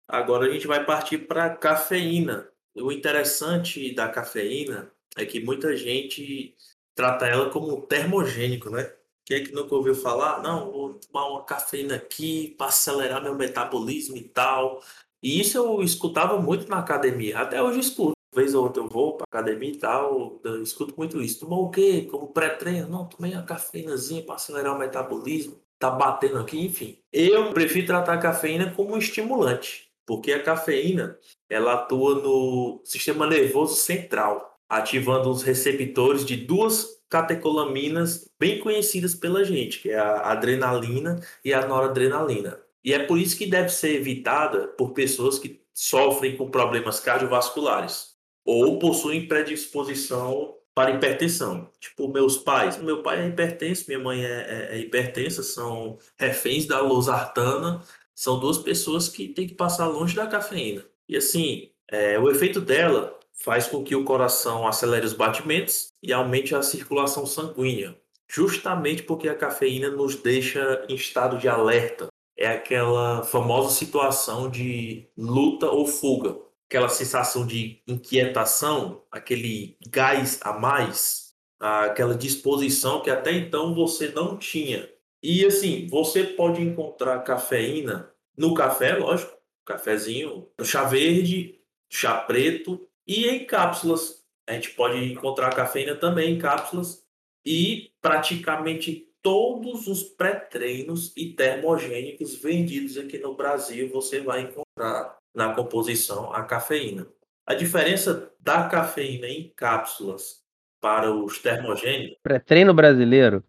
agora 0.07 0.45
a 0.45 0.49
gente 0.49 0.67
vai 0.67 0.83
partir 0.85 1.19
para 1.19 1.55
cafeína. 1.55 2.47
O 2.75 2.91
interessante 2.91 3.93
da 3.93 4.07
cafeína 4.07 4.91
é 5.17 5.25
que 5.25 5.39
muita 5.39 5.75
gente 5.75 6.55
trata 6.95 7.25
ela 7.25 7.49
como 7.49 7.81
termogênico, 7.81 8.69
né? 8.69 8.91
Quem 9.25 9.37
é 9.37 9.39
que 9.41 9.53
nunca 9.53 9.73
ouviu 9.75 9.95
falar? 9.95 10.41
Não, 10.41 10.71
vou 10.71 10.93
tomar 10.95 11.27
uma 11.29 11.45
cafeína 11.45 11.95
aqui 11.95 12.55
para 12.57 12.67
acelerar 12.67 13.23
meu 13.23 13.35
metabolismo 13.35 14.17
e 14.17 14.23
tal. 14.23 14.81
E 15.21 15.39
isso 15.39 15.57
eu 15.57 15.81
escutava 15.81 16.39
muito 16.39 16.67
na 16.67 16.79
academia. 16.79 17.39
Até 17.39 17.61
hoje 17.61 17.79
escuto. 17.79 18.11
Uma 18.33 18.41
vez 18.41 18.53
ou 18.53 18.63
outra 18.63 18.81
eu 18.81 18.89
vou 18.89 19.15
para 19.15 19.25
academia 19.25 19.71
e 19.71 19.77
tal, 19.77 20.41
eu 20.43 20.61
escuto 20.61 20.93
muito 20.97 21.21
isso. 21.21 21.41
Tomou 21.41 21.65
o 21.65 21.69
quê? 21.69 22.07
Como 22.09 22.33
pré-treino? 22.33 22.89
Não, 22.89 23.07
tomei 23.07 23.31
uma 23.31 23.43
cafeínazinha 23.43 24.23
para 24.23 24.35
acelerar 24.35 24.75
o 24.75 24.79
metabolismo. 24.79 25.61
Tá 25.79 25.89
batendo 25.91 26.39
aqui, 26.39 26.65
enfim. 26.65 26.97
Eu 27.11 27.53
prefiro 27.53 27.87
tratar 27.87 28.13
a 28.13 28.17
cafeína 28.17 28.71
como 28.71 28.95
um 28.95 28.97
estimulante, 28.97 29.89
porque 30.05 30.33
a 30.33 30.41
cafeína 30.41 31.17
ela 31.49 31.73
atua 31.73 32.15
no 32.15 32.81
sistema 32.83 33.27
nervoso 33.27 33.75
central, 33.75 34.57
ativando 34.67 35.29
os 35.29 35.43
receptores 35.43 36.25
de 36.25 36.35
duas 36.35 37.02
catecolaminas 37.13 38.27
bem 38.39 38.59
conhecidas 38.59 39.13
pela 39.13 39.43
gente, 39.43 39.79
que 39.79 39.91
é 39.91 39.99
a 39.99 40.31
adrenalina 40.31 41.21
e 41.45 41.53
a 41.53 41.67
noradrenalina. 41.67 42.59
E 42.83 42.91
é 42.91 42.97
por 42.97 43.19
isso 43.19 43.37
que 43.37 43.45
deve 43.45 43.69
ser 43.69 43.95
evitada 43.95 44.67
por 44.69 44.93
pessoas 44.93 45.37
que 45.37 45.61
sofrem 45.71 46.35
com 46.35 46.49
problemas 46.49 46.99
cardiovasculares 46.99 48.15
ou 48.43 48.79
possuem 48.79 49.27
predisposição 49.27 50.55
para 50.73 50.89
hipertensão. 50.89 51.69
Tipo, 51.79 52.07
meus 52.07 52.35
pais. 52.35 52.77
Meu 52.79 53.03
pai 53.03 53.21
é 53.21 53.27
hipertenso, 53.27 53.85
minha 53.87 53.99
mãe 53.99 54.25
é, 54.25 54.71
é, 54.71 54.75
é 54.75 54.79
hipertensa, 54.79 55.43
são 55.43 55.99
reféns 56.17 56.65
da 56.65 56.81
losartana. 56.81 57.83
São 58.15 58.39
duas 58.39 58.57
pessoas 58.57 59.07
que 59.07 59.27
têm 59.27 59.47
que 59.47 59.53
passar 59.53 59.87
longe 59.87 60.15
da 60.15 60.25
cafeína. 60.25 60.83
E 61.07 61.15
assim, 61.15 61.69
é, 61.91 62.17
o 62.17 62.29
efeito 62.29 62.59
dela 62.59 63.19
faz 63.33 63.67
com 63.67 63.83
que 63.83 63.95
o 63.95 64.05
coração 64.05 64.67
acelere 64.67 65.05
os 65.05 65.13
batimentos 65.13 65.87
e 66.01 66.13
aumente 66.13 66.55
a 66.55 66.61
circulação 66.61 67.25
sanguínea, 67.25 67.97
justamente 68.29 69.03
porque 69.03 69.27
a 69.27 69.35
cafeína 69.35 69.89
nos 69.89 70.15
deixa 70.15 70.85
em 70.87 70.95
estado 70.95 71.37
de 71.37 71.47
alerta. 71.47 72.07
É 72.37 72.47
aquela 72.47 73.23
famosa 73.23 73.73
situação 73.73 74.49
de 74.49 75.07
luta 75.17 75.69
ou 75.69 75.85
fuga, 75.85 76.35
aquela 76.67 76.89
sensação 76.89 77.45
de 77.45 77.81
inquietação, 77.87 79.03
aquele 79.11 79.77
gás 79.87 80.39
a 80.41 80.53
mais, 80.53 81.33
aquela 81.59 82.15
disposição 82.15 83.01
que 83.01 83.09
até 83.09 83.31
então 83.31 83.73
você 83.73 84.09
não 84.09 84.37
tinha. 84.37 84.89
E 85.21 85.45
assim, 85.45 85.87
você 85.87 86.23
pode 86.23 86.61
encontrar 86.61 87.19
cafeína 87.19 88.11
no 88.37 88.53
café, 88.53 88.97
lógico, 88.97 89.31
cafezinho, 89.65 90.49
no 90.57 90.65
chá 90.65 90.83
verde, 90.83 91.61
chá 91.89 92.15
preto 92.15 92.89
e 93.07 93.27
em 93.27 93.45
cápsulas. 93.45 94.23
A 94.47 94.53
gente 94.53 94.71
pode 94.71 95.11
encontrar 95.11 95.55
cafeína 95.55 95.95
também 95.95 96.33
em 96.33 96.37
cápsulas 96.37 97.03
e 97.45 97.91
praticamente 98.01 99.09
todos 99.21 99.87
os 99.87 100.03
pré-treinos 100.03 101.13
e 101.15 101.31
termogênicos 101.33 102.35
vendidos 102.35 102.97
aqui 102.97 103.17
no 103.17 103.35
Brasil 103.35 103.89
você 103.89 104.19
vai 104.19 104.41
encontrar 104.41 105.17
na 105.33 105.53
composição 105.53 106.33
a 106.33 106.43
cafeína. 106.43 107.07
A 107.45 107.53
diferença 107.53 108.31
da 108.39 108.67
cafeína 108.67 109.27
em 109.27 109.51
cápsulas 109.55 110.43
para 110.81 111.09
os 111.11 111.39
termogênicos. 111.39 112.17
Pré-treino 112.21 112.73
brasileiro 112.73 113.43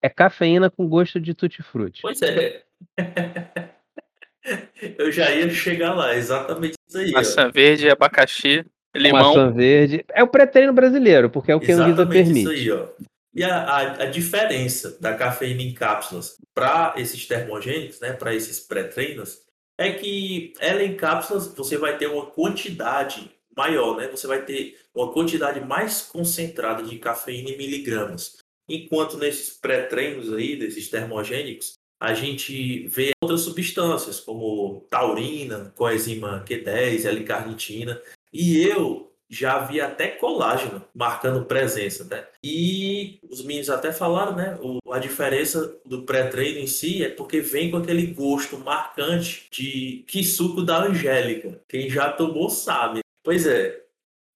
é 0.00 0.08
cafeína 0.08 0.70
com 0.70 0.88
gosto 0.88 1.20
de 1.20 1.34
tutti-frutti. 1.34 2.02
Pois 2.02 2.22
é. 2.22 2.64
Eu 4.96 5.10
já 5.10 5.34
ia 5.34 5.50
chegar 5.50 5.92
lá, 5.92 6.14
exatamente 6.14 6.76
isso 6.88 6.98
aí. 6.98 7.10
Maçã 7.10 7.50
verde, 7.50 7.90
abacaxi, 7.90 8.64
limão. 8.98 9.34
Maçã 9.34 9.52
verde. 9.52 10.04
É 10.12 10.22
o 10.22 10.28
pré-treino 10.28 10.72
brasileiro, 10.72 11.30
porque 11.30 11.52
é 11.52 11.56
o 11.56 11.60
que 11.60 11.72
a 11.72 11.76
Anvisa 11.76 12.06
permite. 12.06 12.40
Isso 12.40 12.50
aí, 12.50 12.70
ó. 12.70 12.86
E 13.34 13.44
a, 13.44 13.64
a, 13.64 14.02
a 14.04 14.06
diferença 14.06 14.96
da 14.98 15.14
cafeína 15.14 15.62
em 15.62 15.74
cápsulas 15.74 16.36
para 16.54 16.94
esses 16.96 17.26
termogênicos, 17.26 18.00
né, 18.00 18.14
para 18.14 18.34
esses 18.34 18.60
pré-treinos, 18.60 19.42
é 19.78 19.92
que 19.92 20.54
ela 20.58 20.82
em 20.82 20.96
cápsulas 20.96 21.48
você 21.54 21.76
vai 21.76 21.98
ter 21.98 22.06
uma 22.06 22.26
quantidade 22.26 23.30
maior, 23.54 23.96
né? 23.96 24.08
Você 24.08 24.26
vai 24.26 24.44
ter 24.44 24.78
uma 24.94 25.12
quantidade 25.12 25.60
mais 25.60 26.02
concentrada 26.02 26.82
de 26.82 26.98
cafeína 26.98 27.50
em 27.50 27.58
miligramas. 27.58 28.38
Enquanto 28.68 29.16
nesses 29.16 29.50
pré-treinos 29.56 30.32
aí, 30.32 30.56
desses 30.56 30.88
termogênicos, 30.88 31.74
a 32.00 32.12
gente 32.12 32.86
vê 32.88 33.12
outras 33.22 33.42
substâncias, 33.42 34.20
como 34.20 34.86
taurina, 34.90 35.72
coenzima 35.76 36.44
Q10, 36.46 37.06
L-carnitina. 37.06 38.00
E 38.36 38.68
eu 38.68 39.10
já 39.28 39.58
vi 39.60 39.80
até 39.80 40.08
colágeno 40.08 40.84
marcando 40.94 41.46
presença, 41.46 42.04
né? 42.04 42.26
E 42.44 43.18
os 43.28 43.42
meninos 43.42 43.70
até 43.70 43.92
falaram, 43.92 44.36
né? 44.36 44.58
O, 44.60 44.92
a 44.92 44.98
diferença 44.98 45.80
do 45.84 46.02
pré-treino 46.02 46.58
em 46.60 46.66
si 46.66 47.02
é 47.02 47.08
porque 47.08 47.40
vem 47.40 47.70
com 47.70 47.78
aquele 47.78 48.06
gosto 48.08 48.58
marcante 48.58 49.48
de 49.50 50.04
que 50.06 50.22
suco 50.22 50.62
da 50.62 50.84
Angélica. 50.84 51.60
Quem 51.66 51.88
já 51.88 52.12
tomou 52.12 52.50
sabe. 52.50 53.00
Pois 53.24 53.46
é. 53.46 53.82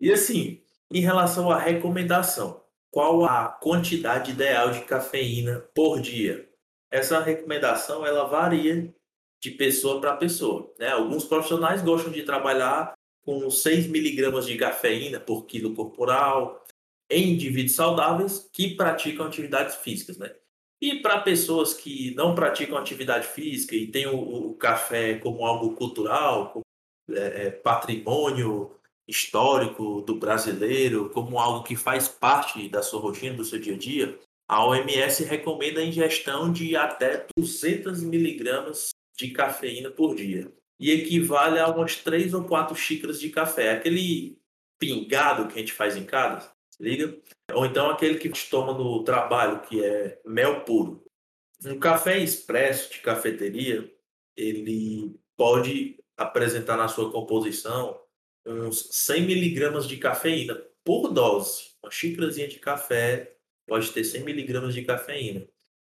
E 0.00 0.10
assim, 0.10 0.62
em 0.90 1.00
relação 1.00 1.50
à 1.50 1.58
recomendação, 1.58 2.64
qual 2.90 3.24
a 3.24 3.46
quantidade 3.46 4.32
ideal 4.32 4.72
de 4.72 4.80
cafeína 4.80 5.64
por 5.74 6.00
dia? 6.00 6.48
Essa 6.90 7.20
recomendação 7.20 8.04
ela 8.04 8.24
varia 8.24 8.92
de 9.40 9.50
pessoa 9.52 10.00
para 10.00 10.16
pessoa. 10.16 10.72
Né? 10.78 10.88
Alguns 10.88 11.24
profissionais 11.24 11.82
gostam 11.82 12.10
de 12.10 12.24
trabalhar 12.24 12.92
com 13.24 13.50
6 13.50 13.86
miligramas 13.86 14.46
de 14.46 14.56
cafeína 14.56 15.20
por 15.20 15.46
quilo 15.46 15.74
corporal 15.74 16.64
em 17.10 17.32
indivíduos 17.32 17.74
saudáveis 17.74 18.48
que 18.52 18.74
praticam 18.74 19.26
atividades 19.26 19.76
físicas, 19.76 20.16
né? 20.16 20.32
E 20.80 21.02
para 21.02 21.20
pessoas 21.20 21.74
que 21.74 22.14
não 22.14 22.34
praticam 22.34 22.78
atividade 22.78 23.26
física 23.26 23.74
e 23.74 23.86
têm 23.86 24.06
o, 24.06 24.16
o 24.16 24.54
café 24.54 25.14
como 25.18 25.44
algo 25.44 25.74
cultural, 25.74 26.52
como 26.52 26.64
é, 27.10 27.46
é, 27.46 27.50
patrimônio 27.50 28.74
histórico 29.06 30.00
do 30.02 30.14
brasileiro, 30.14 31.10
como 31.10 31.38
algo 31.38 31.64
que 31.64 31.76
faz 31.76 32.08
parte 32.08 32.68
da 32.68 32.82
sua 32.82 33.00
rotina, 33.00 33.36
do 33.36 33.44
seu 33.44 33.58
dia 33.58 33.74
a 33.74 33.78
dia, 33.78 34.18
a 34.48 34.64
OMS 34.64 35.24
recomenda 35.24 35.80
a 35.80 35.84
ingestão 35.84 36.50
de 36.50 36.76
até 36.76 37.26
200 37.36 38.02
miligramas 38.02 38.90
de 39.18 39.30
cafeína 39.32 39.90
por 39.90 40.14
dia 40.14 40.50
e 40.80 40.90
equivale 40.90 41.58
a 41.58 41.68
umas 41.68 41.96
três 41.96 42.32
ou 42.32 42.42
quatro 42.42 42.74
xícaras 42.74 43.20
de 43.20 43.28
café. 43.28 43.72
Aquele 43.72 44.40
pingado 44.78 45.46
que 45.46 45.54
a 45.54 45.58
gente 45.58 45.74
faz 45.74 45.94
em 45.94 46.04
casa, 46.04 46.50
se 46.70 46.82
liga? 46.82 47.20
Ou 47.52 47.66
então 47.66 47.90
aquele 47.90 48.18
que 48.18 48.26
a 48.26 48.30
gente 48.30 48.48
toma 48.48 48.72
no 48.72 49.04
trabalho, 49.04 49.60
que 49.60 49.84
é 49.84 50.18
mel 50.24 50.64
puro. 50.64 51.04
Um 51.66 51.78
café 51.78 52.18
expresso 52.18 52.90
de 52.90 53.00
cafeteria, 53.00 53.92
ele 54.34 55.14
pode 55.36 56.02
apresentar 56.16 56.78
na 56.78 56.88
sua 56.88 57.12
composição 57.12 58.00
uns 58.46 58.88
100 58.90 59.26
miligramas 59.26 59.86
de 59.86 59.98
cafeína 59.98 60.54
por 60.82 61.12
dose. 61.12 61.74
Uma 61.82 61.90
xícarazinha 61.90 62.48
de 62.48 62.58
café 62.58 63.36
pode 63.66 63.90
ter 63.92 64.02
100 64.02 64.24
miligramas 64.24 64.72
de 64.72 64.82
cafeína. 64.82 65.46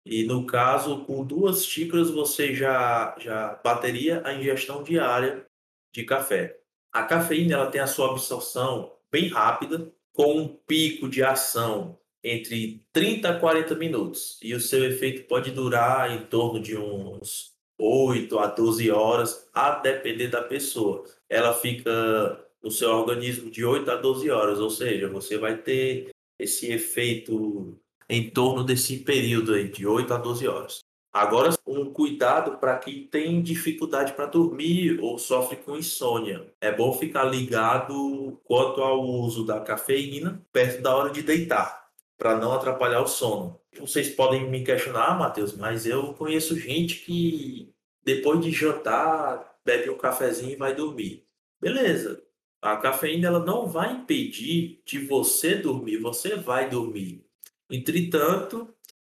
E 0.06 0.24
no 0.24 0.45
caso, 0.45 1.06
com 1.06 1.24
duas 1.24 1.66
xícaras 1.66 2.10
você 2.10 2.54
já, 2.54 3.16
já 3.20 3.60
bateria 3.64 4.22
a 4.26 4.34
ingestão 4.34 4.84
diária 4.84 5.45
de 5.93 6.04
café. 6.04 6.60
A 6.91 7.04
cafeína 7.04 7.56
ela 7.56 7.72
tem 7.72 7.80
a 7.80 7.88
sua 7.88 8.12
absorção 8.12 8.93
bem 9.12 9.28
rápida, 9.28 9.91
com 10.14 10.38
um 10.38 10.47
pico 10.47 11.08
de 11.08 11.24
ação 11.24 11.97
entre 12.24 12.86
30 12.91 13.30
a 13.30 13.39
40 13.39 13.76
minutos. 13.76 14.38
E 14.41 14.54
o 14.54 14.60
seu 14.60 14.84
efeito 14.86 15.28
pode 15.28 15.52
durar 15.52 16.12
em 16.12 16.26
torno 16.26 16.60
de 16.62 16.78
uns 16.78 17.54
8 17.80 18.38
a 18.39 18.47
12 18.47 18.91
horas, 18.91 19.49
a 19.54 19.72
depender 19.72 20.28
da 20.28 20.41
pessoa. 20.41 21.04
Ela 21.30 21.54
fica 21.54 22.45
no 22.62 22.70
seu 22.70 22.89
organismo 22.89 23.49
de 23.49 23.66
8 23.66 23.89
a 23.89 23.95
12 23.95 24.30
horas, 24.30 24.60
ou 24.60 24.70
seja, 24.70 25.10
você 25.10 25.38
vai 25.38 25.58
ter 25.58 26.10
esse 26.38 26.72
efeito 26.72 27.80
em 28.12 28.30
torno 28.30 28.62
desse 28.62 28.97
período 28.97 29.53
aí, 29.53 29.70
de 29.70 29.88
8 29.88 30.14
a 30.14 30.18
12 30.18 30.45
horas. 30.45 30.80
Agora, 31.14 31.49
um 31.66 31.91
cuidado 31.91 32.57
para 32.57 32.78
quem 32.78 33.07
tem 33.07 33.41
dificuldade 33.41 34.14
para 34.14 34.26
dormir 34.26 34.99
ou 35.01 35.18
sofre 35.18 35.55
com 35.55 35.78
insônia. 35.78 36.53
É 36.59 36.74
bom 36.74 36.91
ficar 36.93 37.24
ligado 37.24 38.38
quanto 38.43 38.82
ao 38.82 39.01
uso 39.01 39.45
da 39.45 39.62
cafeína 39.62 40.45
perto 40.51 40.82
da 40.82 40.93
hora 40.93 41.09
de 41.09 41.22
deitar, 41.22 41.88
para 42.18 42.38
não 42.38 42.51
atrapalhar 42.51 43.01
o 43.01 43.07
sono. 43.07 43.57
Vocês 43.80 44.09
podem 44.09 44.49
me 44.49 44.62
questionar, 44.64 45.18
Matheus, 45.18 45.55
mas 45.55 45.86
eu 45.86 46.14
conheço 46.14 46.59
gente 46.59 47.05
que 47.05 47.74
depois 48.03 48.41
de 48.41 48.51
jantar 48.51 49.55
bebe 49.66 49.89
um 49.89 49.97
cafezinho 49.97 50.51
e 50.51 50.57
vai 50.57 50.76
dormir. 50.76 51.26
Beleza. 51.62 52.22
A 52.62 52.76
cafeína 52.76 53.28
ela 53.28 53.39
não 53.39 53.68
vai 53.68 53.93
impedir 53.93 54.82
de 54.86 54.99
você 55.05 55.55
dormir, 55.55 55.97
você 55.97 56.36
vai 56.36 56.70
dormir. 56.70 57.26
Entretanto, 57.72 58.67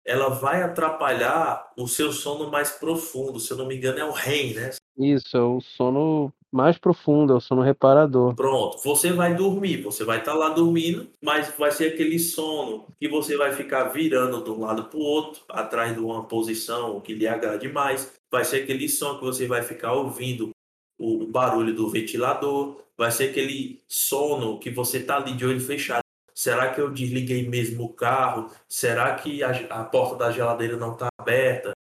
ela 0.06 0.30
vai 0.30 0.64
atrapalhar 0.64 1.72
o 1.78 1.88
seu 1.88 2.12
sono 2.12 2.50
mais 2.50 2.72
profundo. 2.72 3.40
Se 3.40 3.52
eu 3.52 3.58
não 3.58 3.68
me 3.68 3.76
engano, 3.76 4.00
é 4.00 4.06
o 4.06 4.12
REM, 4.12 4.54
né? 4.54 4.72
Isso, 4.98 5.38
é 5.38 5.42
o 5.42 5.60
sono 5.62 6.34
mais 6.52 6.78
profundo, 6.78 7.34
é 7.34 7.36
o 7.36 7.42
sono 7.42 7.62
reparador. 7.62 8.34
Pronto, 8.34 8.82
você 8.84 9.12
vai 9.12 9.36
dormir, 9.36 9.82
você 9.82 10.04
vai 10.04 10.20
estar 10.20 10.32
tá 10.32 10.38
lá 10.38 10.50
dormindo, 10.50 11.08
mas 11.22 11.54
vai 11.58 11.72
ser 11.72 11.94
aquele 11.94 12.18
sono 12.18 12.88
que 13.00 13.08
você 13.08 13.36
vai 13.36 13.54
ficar 13.54 13.90
virando 13.90 14.44
de 14.44 14.50
um 14.50 14.62
lado 14.62 14.86
para 14.86 14.98
o 14.98 15.02
outro, 15.02 15.42
atrás 15.50 15.94
de 15.94 16.00
uma 16.00 16.24
posição 16.24 17.02
que 17.02 17.14
lhe 17.14 17.28
agrade 17.28 17.68
mais. 17.68 18.14
Vai 18.32 18.46
ser 18.46 18.64
aquele 18.64 18.88
som 18.88 19.18
que 19.20 19.26
você 19.26 19.46
vai 19.46 19.62
ficar 19.62 19.94
ouvindo 19.94 20.50
o 20.98 21.28
barulho 21.28 21.76
do 21.76 21.90
ventilador, 21.90 22.82
vai 22.98 23.12
ser 23.12 23.30
aquele 23.30 23.84
sono 23.88 24.58
que 24.58 24.72
você 24.72 24.98
está 24.98 25.18
ali 25.18 25.34
de 25.34 25.46
olho 25.46 25.60
fechado 25.60 26.07
Será 26.38 26.72
que 26.72 26.80
eu 26.80 26.92
desliguei 26.92 27.50
mesmo 27.50 27.86
o 27.86 27.94
carro? 27.94 28.52
Será 28.70 29.16
que 29.16 29.42
a, 29.42 29.50
a 29.72 29.84
porta 29.84 30.18
da 30.18 30.32
geladeira 30.32 30.78
não 30.78 30.94
está 30.94 31.08
aberta? 31.18 31.72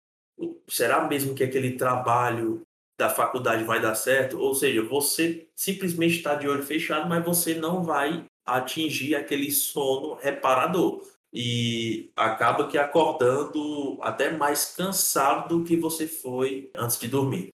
Será 0.67 1.07
mesmo 1.07 1.35
que 1.35 1.45
aquele 1.45 1.73
trabalho 1.73 2.63
da 2.99 3.11
faculdade 3.11 3.65
vai 3.65 3.83
dar 3.83 3.95
certo? 3.95 4.41
Ou 4.41 4.55
seja, 4.55 4.83
você 4.83 5.47
simplesmente 5.55 6.17
está 6.17 6.35
de 6.37 6.49
olho 6.49 6.63
fechado, 6.63 7.07
mas 7.07 7.23
você 7.23 7.55
não 7.55 7.85
vai 7.85 8.25
atingir 8.47 9.15
aquele 9.15 9.51
sono 9.53 10.15
reparador. 10.15 11.03
E 11.31 12.11
acaba 12.17 12.67
que 12.67 12.79
acordando 12.79 13.99
até 14.01 14.31
mais 14.31 14.75
cansado 14.75 15.59
do 15.59 15.65
que 15.65 15.77
você 15.77 16.09
foi 16.09 16.71
antes 16.75 16.99
de 16.99 17.09
dormir 17.09 17.51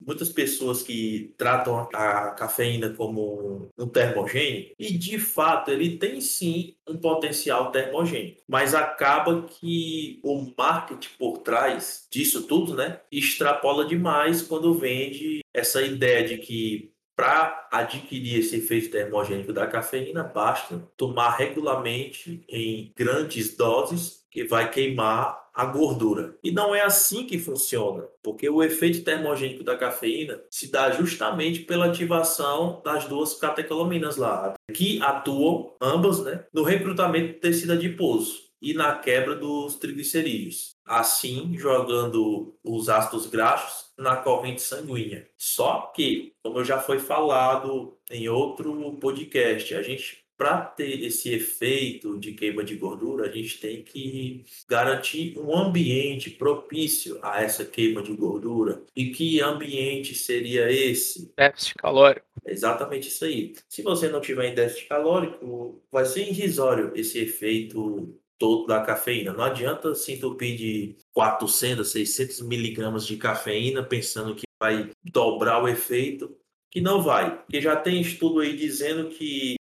muitas 0.00 0.28
pessoas 0.28 0.82
que 0.82 1.34
tratam 1.36 1.88
a 1.92 2.30
cafeína 2.30 2.90
como 2.90 3.70
um 3.78 3.88
termogênico 3.88 4.74
e 4.78 4.96
de 4.96 5.18
fato 5.18 5.70
ele 5.70 5.98
tem 5.98 6.20
sim 6.20 6.74
um 6.88 6.96
potencial 6.96 7.70
termogênico, 7.70 8.42
mas 8.48 8.74
acaba 8.74 9.42
que 9.42 10.20
o 10.22 10.52
marketing 10.56 11.08
por 11.18 11.38
trás 11.38 12.06
disso 12.10 12.42
tudo, 12.42 12.74
né, 12.74 13.00
extrapola 13.10 13.86
demais 13.86 14.42
quando 14.42 14.74
vende 14.74 15.40
essa 15.54 15.82
ideia 15.82 16.26
de 16.26 16.38
que 16.38 16.92
para 17.16 17.66
adquirir 17.72 18.40
esse 18.40 18.56
efeito 18.56 18.90
termogênico 18.90 19.50
da 19.50 19.66
cafeína, 19.66 20.22
basta 20.22 20.78
tomar 20.98 21.30
regularmente 21.30 22.44
em 22.46 22.92
grandes 22.94 23.56
doses 23.56 24.26
que 24.30 24.44
vai 24.44 24.70
queimar 24.70 25.45
a 25.56 25.64
gordura. 25.64 26.36
E 26.44 26.50
não 26.50 26.74
é 26.74 26.82
assim 26.82 27.26
que 27.26 27.38
funciona, 27.38 28.04
porque 28.22 28.48
o 28.48 28.62
efeito 28.62 29.02
termogênico 29.02 29.64
da 29.64 29.74
cafeína 29.76 30.38
se 30.50 30.70
dá 30.70 30.90
justamente 30.90 31.60
pela 31.60 31.86
ativação 31.86 32.82
das 32.84 33.06
duas 33.06 33.34
catecolaminas 33.34 34.18
lá, 34.18 34.54
que 34.74 35.00
atuam 35.00 35.74
ambas 35.80 36.22
né, 36.22 36.44
no 36.52 36.62
recrutamento 36.62 37.28
de 37.28 37.40
tecido 37.40 37.72
adiposo 37.72 38.44
e 38.60 38.74
na 38.74 38.96
quebra 38.98 39.34
dos 39.34 39.76
triglicerídeos, 39.76 40.74
assim 40.84 41.56
jogando 41.56 42.54
os 42.62 42.88
ácidos 42.88 43.26
graxos 43.26 43.86
na 43.98 44.16
corrente 44.16 44.60
sanguínea. 44.60 45.26
Só 45.38 45.92
que, 45.94 46.32
como 46.42 46.64
já 46.64 46.78
foi 46.78 46.98
falado 46.98 47.96
em 48.10 48.28
outro 48.28 48.92
podcast, 49.00 49.74
a 49.74 49.82
gente 49.82 50.25
para 50.36 50.60
ter 50.60 51.02
esse 51.04 51.32
efeito 51.32 52.18
de 52.18 52.32
queima 52.32 52.62
de 52.62 52.76
gordura, 52.76 53.28
a 53.28 53.32
gente 53.32 53.58
tem 53.58 53.82
que 53.82 54.44
garantir 54.68 55.38
um 55.38 55.56
ambiente 55.56 56.30
propício 56.30 57.18
a 57.22 57.42
essa 57.42 57.64
queima 57.64 58.02
de 58.02 58.12
gordura. 58.12 58.82
E 58.94 59.10
que 59.10 59.40
ambiente 59.40 60.14
seria 60.14 60.70
esse? 60.70 61.32
Déficit 61.36 61.74
calórico. 61.76 62.26
exatamente 62.44 63.08
isso 63.08 63.24
aí. 63.24 63.54
Se 63.68 63.82
você 63.82 64.08
não 64.08 64.20
tiver 64.20 64.50
em 64.50 64.54
déficit 64.54 64.88
calórico, 64.88 65.82
vai 65.90 66.04
ser 66.04 66.28
irrisório 66.28 66.92
esse 66.94 67.18
efeito 67.18 68.14
todo 68.38 68.66
da 68.66 68.82
cafeína. 68.82 69.32
Não 69.32 69.44
adianta 69.44 69.94
se 69.94 70.12
entupir 70.12 70.56
de 70.56 70.96
400, 71.12 71.88
600 71.88 72.42
miligramas 72.42 73.06
de 73.06 73.16
cafeína 73.16 73.82
pensando 73.82 74.34
que 74.34 74.44
vai 74.60 74.90
dobrar 75.02 75.62
o 75.62 75.68
efeito, 75.68 76.36
que 76.70 76.80
não 76.80 77.02
vai. 77.02 77.38
Porque 77.38 77.60
já 77.60 77.76
tem 77.76 78.00
estudo 78.00 78.40
aí 78.40 78.56
dizendo 78.56 79.08
que 79.08 79.55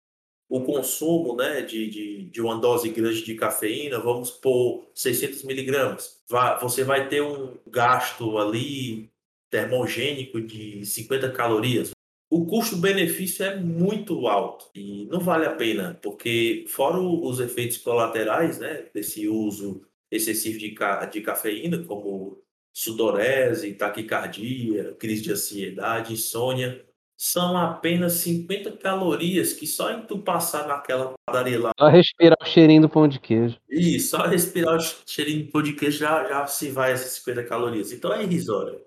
o 0.55 0.61
consumo 0.61 1.35
né, 1.35 1.63
de, 1.63 1.91
de, 1.91 2.25
de 2.27 2.41
uma 2.41 2.57
dose 2.57 2.89
grande 2.89 3.25
de 3.25 3.35
cafeína, 3.35 3.99
vamos 3.99 4.31
por 4.31 4.87
600 4.95 5.43
miligramas, 5.43 6.23
você 6.61 6.85
vai 6.85 7.09
ter 7.09 7.21
um 7.21 7.57
gasto 7.67 8.39
ali 8.39 9.11
termogênico 9.51 10.41
de 10.41 10.87
50 10.87 11.33
calorias. 11.33 11.91
O 12.31 12.47
custo-benefício 12.47 13.45
é 13.45 13.57
muito 13.57 14.29
alto 14.29 14.71
e 14.77 15.07
não 15.07 15.19
vale 15.19 15.45
a 15.45 15.57
pena, 15.57 15.99
porque 16.01 16.65
fora 16.69 17.01
os 17.01 17.41
efeitos 17.41 17.79
colaterais 17.79 18.61
né, 18.61 18.87
desse 18.95 19.27
uso 19.27 19.83
excessivo 20.09 20.57
de, 20.57 20.71
ca 20.71 21.05
de 21.07 21.21
cafeína, 21.21 21.83
como 21.83 22.41
sudorese, 22.73 23.75
taquicardia, 23.75 24.95
crise 25.01 25.23
de 25.23 25.33
ansiedade, 25.33 26.13
insônia, 26.13 26.85
são 27.25 27.57
apenas 27.57 28.13
50 28.15 28.73
calorias 28.73 29.55
que 29.55 29.67
só 29.67 29.91
em 29.91 30.03
tu 30.03 30.19
passar 30.19 30.69
naquela 30.69 31.15
padaria 31.25 31.59
lá. 31.59 31.73
Só 31.81 31.89
respirar 31.89 32.37
o 32.39 32.45
cheirinho 32.45 32.83
do 32.83 32.89
pão 32.89 33.09
de 33.09 33.19
queijo. 33.19 33.57
Isso, 33.67 34.11
só 34.11 34.27
respirar 34.27 34.77
o 34.77 34.81
cheirinho 35.07 35.47
do 35.47 35.51
pão 35.51 35.63
de 35.63 35.73
queijo 35.73 35.97
já, 36.01 36.23
já 36.29 36.47
se 36.47 36.71
vai 36.71 36.93
essas 36.93 37.13
50 37.13 37.45
calorias. 37.45 37.93
Então 37.93 38.13
é 38.13 38.23
irrisório. 38.23 38.79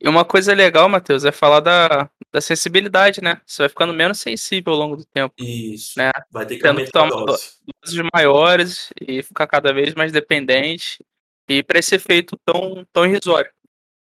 E 0.00 0.08
uma 0.08 0.24
coisa 0.24 0.52
legal, 0.52 0.88
Matheus, 0.88 1.24
é 1.24 1.30
falar 1.30 1.60
da, 1.60 2.10
da 2.32 2.40
sensibilidade, 2.40 3.22
né? 3.22 3.40
Você 3.46 3.62
vai 3.62 3.68
ficando 3.68 3.94
menos 3.94 4.18
sensível 4.18 4.72
ao 4.72 4.78
longo 4.80 4.96
do 4.96 5.04
tempo. 5.04 5.36
Isso. 5.38 5.96
Né? 5.96 6.10
Vai 6.32 6.44
ter 6.44 6.56
que 6.56 6.62
Tendo 6.62 6.78
aumentar 6.78 7.06
a 7.06 7.08
tomar 7.08 7.24
dose. 7.24 7.50
doses 7.84 8.02
maiores 8.12 8.90
e 9.00 9.22
ficar 9.22 9.46
cada 9.46 9.72
vez 9.72 9.94
mais 9.94 10.10
dependente. 10.10 10.98
E 11.48 11.62
para 11.62 11.78
esse 11.78 11.94
efeito 11.94 12.36
tão, 12.44 12.84
tão 12.92 13.06
irrisório. 13.06 13.50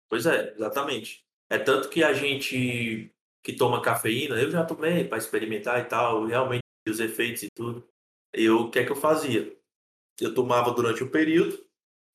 Pois 0.07 0.27
é, 0.27 0.53
exatamente. 0.55 1.23
É 1.49 1.57
tanto 1.57 1.89
que 1.89 2.03
a 2.03 2.13
gente 2.13 3.11
que 3.43 3.53
toma 3.53 3.81
cafeína, 3.81 4.41
eu 4.41 4.49
já 4.49 4.63
tomei 4.63 5.03
para 5.03 5.17
experimentar 5.17 5.79
e 5.81 5.85
tal, 5.85 6.25
realmente 6.25 6.63
os 6.87 6.99
efeitos 6.99 7.43
e 7.43 7.49
tudo. 7.53 7.85
Eu, 8.33 8.61
o 8.61 8.71
que 8.71 8.79
é 8.79 8.85
que 8.85 8.91
eu 8.91 8.95
fazia? 8.95 9.55
Eu 10.19 10.33
tomava 10.33 10.71
durante 10.71 11.03
o 11.03 11.09
período, 11.09 11.59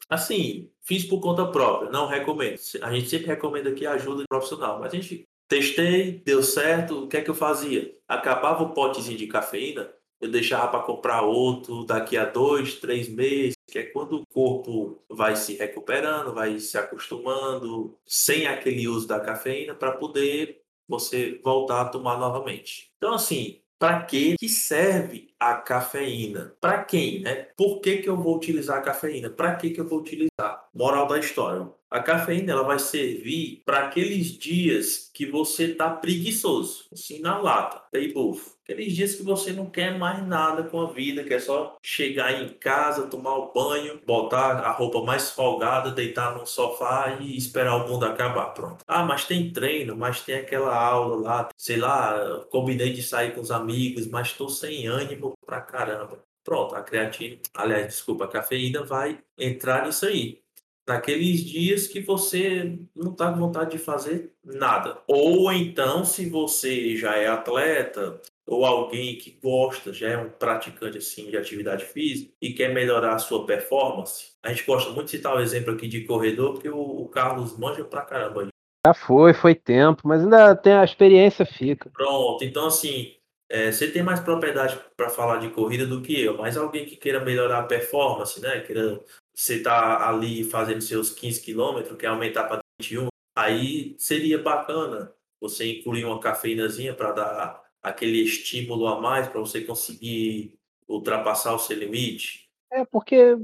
assim, 0.08 0.70
fiz 0.82 1.04
por 1.04 1.20
conta 1.20 1.46
própria, 1.46 1.90
não 1.90 2.06
recomendo. 2.06 2.58
A 2.82 2.92
gente 2.92 3.08
sempre 3.08 3.26
recomenda 3.26 3.70
aqui 3.70 3.86
ajuda 3.86 4.24
profissional, 4.28 4.80
mas 4.80 4.92
a 4.92 4.96
gente 4.96 5.24
testei, 5.48 6.20
deu 6.24 6.42
certo, 6.42 7.04
o 7.04 7.08
que 7.08 7.18
é 7.18 7.22
que 7.22 7.30
eu 7.30 7.34
fazia? 7.34 7.94
Acabava 8.06 8.64
o 8.64 8.72
potezinho 8.72 9.18
de 9.18 9.26
cafeína, 9.26 9.92
eu 10.20 10.30
deixava 10.30 10.68
para 10.68 10.82
comprar 10.82 11.22
outro 11.22 11.84
daqui 11.84 12.16
a 12.16 12.24
dois, 12.24 12.74
três 12.74 13.08
meses, 13.08 13.54
que 13.70 13.78
é 13.78 13.84
quando 13.84 14.16
o 14.16 14.26
corpo 14.26 15.02
vai 15.08 15.36
se 15.36 15.54
recuperando, 15.54 16.34
vai 16.34 16.58
se 16.58 16.76
acostumando, 16.76 17.96
sem 18.04 18.46
aquele 18.46 18.88
uso 18.88 19.06
da 19.06 19.20
cafeína, 19.20 19.74
para 19.74 19.92
poder 19.92 20.62
você 20.88 21.40
voltar 21.44 21.82
a 21.82 21.88
tomar 21.88 22.18
novamente. 22.18 22.90
Então, 22.96 23.14
assim, 23.14 23.60
para 23.78 24.02
que 24.02 24.36
que 24.38 24.48
serve 24.48 25.28
a 25.38 25.54
cafeína? 25.54 26.54
Para 26.60 26.84
quem, 26.84 27.20
né? 27.20 27.48
Por 27.56 27.80
que, 27.80 27.98
que 27.98 28.08
eu 28.08 28.16
vou 28.16 28.36
utilizar 28.36 28.78
a 28.78 28.82
cafeína? 28.82 29.30
Para 29.30 29.54
que, 29.56 29.70
que 29.70 29.80
eu 29.80 29.88
vou 29.88 30.00
utilizar? 30.00 30.68
Moral 30.74 31.06
da 31.06 31.18
história. 31.18 31.68
A 31.90 32.00
cafeína 32.00 32.52
ela 32.52 32.64
vai 32.64 32.78
servir 32.78 33.62
para 33.64 33.86
aqueles 33.86 34.26
dias 34.26 35.10
que 35.14 35.24
você 35.24 35.74
tá 35.74 35.88
preguiçoso, 35.88 36.84
assim 36.92 37.20
na 37.20 37.38
lata, 37.38 37.82
aí 37.94 38.12
bufo. 38.12 38.58
Aqueles 38.62 38.94
dias 38.94 39.14
que 39.14 39.22
você 39.22 39.50
não 39.50 39.64
quer 39.64 39.98
mais 39.98 40.22
nada 40.26 40.64
com 40.64 40.78
a 40.82 40.92
vida, 40.92 41.24
quer 41.24 41.40
só 41.40 41.78
chegar 41.82 42.42
em 42.42 42.50
casa, 42.50 43.06
tomar 43.06 43.34
o 43.36 43.50
banho, 43.50 43.98
botar 44.06 44.58
a 44.58 44.70
roupa 44.70 45.02
mais 45.02 45.30
folgada, 45.30 45.90
deitar 45.90 46.36
no 46.36 46.44
sofá 46.44 47.16
e 47.18 47.34
esperar 47.34 47.76
o 47.76 47.88
mundo 47.88 48.04
acabar. 48.04 48.52
Pronto. 48.52 48.84
Ah, 48.86 49.02
mas 49.02 49.24
tem 49.24 49.50
treino, 49.50 49.96
mas 49.96 50.20
tem 50.20 50.34
aquela 50.34 50.76
aula 50.76 51.16
lá, 51.16 51.48
sei 51.56 51.78
lá, 51.78 52.44
combinei 52.50 52.92
de 52.92 53.02
sair 53.02 53.34
com 53.34 53.40
os 53.40 53.50
amigos, 53.50 54.06
mas 54.06 54.28
estou 54.28 54.50
sem 54.50 54.86
ânimo 54.86 55.27
pra 55.44 55.60
caramba 55.60 56.22
pronto, 56.48 56.74
a 56.74 56.82
creatina, 56.82 57.36
aliás, 57.52 57.88
desculpa, 57.88 58.24
a 58.24 58.28
cafeína 58.28 58.82
vai 58.82 59.18
entrar 59.36 59.84
nisso 59.84 60.06
aí. 60.06 60.40
Naqueles 60.88 61.44
dias 61.44 61.86
que 61.86 62.00
você 62.00 62.78
não 62.96 63.12
está 63.12 63.30
com 63.30 63.38
vontade 63.38 63.72
de 63.72 63.78
fazer 63.78 64.32
nada. 64.42 64.96
Ou 65.06 65.52
então, 65.52 66.02
se 66.02 66.30
você 66.30 66.96
já 66.96 67.14
é 67.14 67.26
atleta, 67.26 68.18
ou 68.46 68.64
alguém 68.64 69.18
que 69.18 69.38
gosta, 69.42 69.92
já 69.92 70.08
é 70.08 70.16
um 70.16 70.30
praticante 70.30 70.96
assim 70.96 71.28
de 71.28 71.36
atividade 71.36 71.84
física 71.84 72.32
e 72.40 72.54
quer 72.54 72.72
melhorar 72.72 73.14
a 73.14 73.18
sua 73.18 73.44
performance, 73.44 74.32
a 74.42 74.48
gente 74.48 74.64
gosta 74.64 74.90
muito 74.92 75.04
de 75.04 75.10
citar 75.10 75.36
o 75.36 75.40
exemplo 75.40 75.74
aqui 75.74 75.86
de 75.86 76.04
corredor, 76.04 76.54
porque 76.54 76.70
o, 76.70 77.02
o 77.02 77.08
Carlos 77.10 77.58
manja 77.58 77.84
pra 77.84 78.00
caramba. 78.00 78.48
Já 78.86 78.94
foi, 78.94 79.34
foi 79.34 79.54
tempo, 79.54 80.08
mas 80.08 80.22
ainda 80.22 80.56
tem 80.56 80.72
a 80.72 80.84
experiência 80.84 81.44
fica. 81.44 81.90
Pronto, 81.90 82.42
então 82.42 82.68
assim, 82.68 83.17
é, 83.48 83.72
você 83.72 83.90
tem 83.90 84.02
mais 84.02 84.20
propriedade 84.20 84.78
para 84.96 85.08
falar 85.08 85.38
de 85.38 85.50
corrida 85.50 85.86
do 85.86 86.02
que 86.02 86.20
eu, 86.20 86.36
mas 86.36 86.56
alguém 86.56 86.84
que 86.84 86.96
queira 86.96 87.24
melhorar 87.24 87.60
a 87.60 87.66
performance, 87.66 88.40
né? 88.40 88.60
Queira 88.60 89.00
você 89.34 89.62
tá 89.62 90.08
ali 90.08 90.42
fazendo 90.42 90.80
seus 90.80 91.10
15 91.10 91.40
quilômetros, 91.40 91.96
quer 91.96 92.08
aumentar 92.08 92.44
para 92.44 92.58
21, 92.80 93.06
aí 93.36 93.94
seria 93.96 94.36
bacana 94.42 95.12
você 95.40 95.78
incluir 95.78 96.04
uma 96.04 96.18
cafeínazinha 96.18 96.92
para 96.92 97.12
dar 97.12 97.62
aquele 97.80 98.20
estímulo 98.20 98.88
a 98.88 99.00
mais 99.00 99.28
para 99.28 99.38
você 99.38 99.60
conseguir 99.60 100.58
ultrapassar 100.88 101.54
o 101.54 101.58
seu 101.58 101.78
limite? 101.78 102.48
É, 102.72 102.84
porque 102.84 103.36